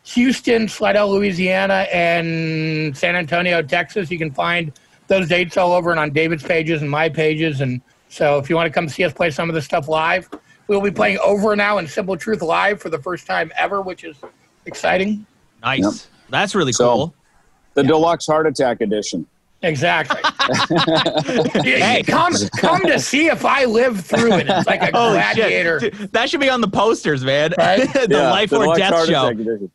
Houston, 0.04 0.68
Slidell, 0.68 1.12
Louisiana, 1.12 1.86
and 1.94 2.98
San 2.98 3.16
Antonio, 3.16 3.62
Texas. 3.62 4.10
You 4.10 4.18
can 4.18 4.32
find 4.32 4.72
those 5.08 5.28
dates 5.28 5.58
all 5.58 5.74
over 5.74 5.92
and 5.92 6.00
on 6.00 6.12
David's 6.12 6.44
pages 6.44 6.82
and 6.82 6.90
my 6.90 7.10
pages. 7.10 7.62
And 7.62 7.82
so 8.10 8.38
if 8.38 8.50
you 8.50 8.56
want 8.56 8.68
to 8.68 8.72
come 8.72 8.88
see 8.90 9.04
us 9.04 9.14
play 9.14 9.30
some 9.30 9.50
of 9.50 9.56
this 9.56 9.66
stuff 9.66 9.88
live, 9.88 10.30
we'll 10.70 10.80
be 10.82 10.92
playing 10.92 11.18
over 11.20 11.56
now 11.56 11.80
in 11.80 11.88
Simple 11.88 12.16
Truth 12.16 12.42
live 12.42 12.80
for 12.82 12.90
the 12.90 13.00
first 13.00 13.28
time 13.28 13.52
ever, 13.58 13.82
which 13.82 14.04
is 14.06 14.16
exciting. 14.66 15.26
Nice. 15.62 15.82
Yep. 15.82 15.94
That's 16.30 16.56
really 16.56 16.72
So- 16.72 16.94
cool. 16.94 17.14
The 17.74 17.84
deluxe 17.84 18.26
heart 18.26 18.48
attack 18.48 18.82
edition. 18.82 19.26
Exactly. 19.62 20.20
hey, 21.62 22.02
come, 22.04 22.34
come 22.58 22.82
to 22.82 22.98
see 23.00 23.28
if 23.28 23.44
I 23.46 23.66
live 23.66 24.00
through 24.02 24.34
it. 24.34 24.48
It's 24.50 24.66
like 24.68 24.82
a 24.82 24.86
Holy 24.98 25.14
gladiator. 25.16 25.80
shit. 25.82 25.98
Dude, 25.98 26.12
that 26.14 26.30
should 26.30 26.40
be 26.40 26.50
on 26.50 26.62
the 26.62 26.68
posters, 26.70 27.24
man. 27.26 27.54
Right? 27.58 27.82
the 27.94 28.08
Yeah, 28.10 28.32
life 28.32 28.50
the 28.52 28.58
or 28.60 28.76
death 28.78 29.06
show. 29.08 29.70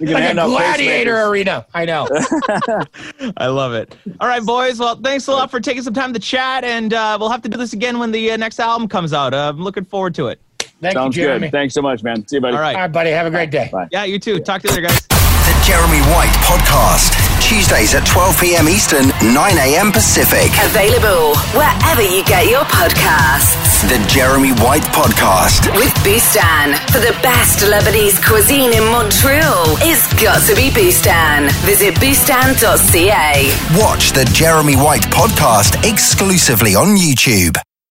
Like 0.00 0.32
a 0.32 0.34
gladiator 0.34 1.22
arena. 1.22 1.66
I 1.72 1.84
know. 1.84 2.08
I 3.36 3.46
love 3.46 3.74
it. 3.74 3.96
All 4.20 4.26
right, 4.28 4.42
boys. 4.42 4.78
Well, 4.78 4.96
thanks 4.96 5.28
a 5.28 5.32
lot 5.32 5.50
for 5.50 5.60
taking 5.60 5.82
some 5.82 5.94
time 5.94 6.12
to 6.12 6.18
chat, 6.18 6.64
and 6.64 6.92
uh, 6.92 7.16
we'll 7.20 7.30
have 7.30 7.42
to 7.42 7.48
do 7.48 7.56
this 7.56 7.72
again 7.72 7.98
when 7.98 8.10
the 8.10 8.32
uh, 8.32 8.36
next 8.36 8.58
album 8.58 8.88
comes 8.88 9.12
out. 9.12 9.32
Uh, 9.34 9.50
I'm 9.50 9.62
looking 9.62 9.84
forward 9.84 10.14
to 10.16 10.28
it. 10.28 10.40
Thank 10.80 10.94
Sounds 10.94 11.16
you, 11.16 11.22
Jeremy. 11.24 11.46
good. 11.46 11.52
Thanks 11.52 11.74
so 11.74 11.82
much, 11.82 12.02
man. 12.02 12.26
See 12.26 12.36
you, 12.36 12.42
buddy. 12.42 12.56
All 12.56 12.62
right. 12.62 12.74
All 12.74 12.82
right, 12.82 12.92
buddy. 12.92 13.10
Have 13.10 13.26
a 13.26 13.30
great 13.30 13.50
day. 13.50 13.68
Bye. 13.72 13.88
Yeah, 13.92 14.04
you 14.04 14.18
too. 14.18 14.40
Talk 14.40 14.62
to 14.62 14.68
you 14.68 14.74
later, 14.74 14.88
guys. 14.88 15.06
The 15.06 15.62
Jeremy 15.64 16.00
White 16.12 16.34
Podcast. 16.42 17.23
Tuesdays 17.44 17.94
at 17.94 18.06
12 18.06 18.40
p.m. 18.40 18.68
Eastern, 18.68 19.08
9 19.20 19.36
a.m. 19.36 19.92
Pacific. 19.92 20.48
Available 20.72 21.36
wherever 21.52 22.00
you 22.00 22.24
get 22.24 22.48
your 22.48 22.64
podcasts. 22.64 23.84
The 23.84 24.00
Jeremy 24.08 24.52
White 24.64 24.88
Podcast. 24.96 25.68
With 25.76 25.92
Bustan. 26.00 26.72
For 26.88 27.00
the 27.04 27.12
best 27.22 27.60
Lebanese 27.60 28.16
cuisine 28.24 28.72
in 28.72 28.84
Montreal, 28.88 29.76
it's 29.84 30.08
got 30.16 30.40
to 30.48 30.56
be 30.56 30.70
Bustan. 30.70 31.52
Visit 31.68 31.94
bustan.ca. 31.96 33.52
Watch 33.78 34.12
the 34.12 34.24
Jeremy 34.32 34.76
White 34.76 35.04
Podcast 35.12 35.84
exclusively 35.88 36.74
on 36.74 36.96
YouTube. 36.96 37.56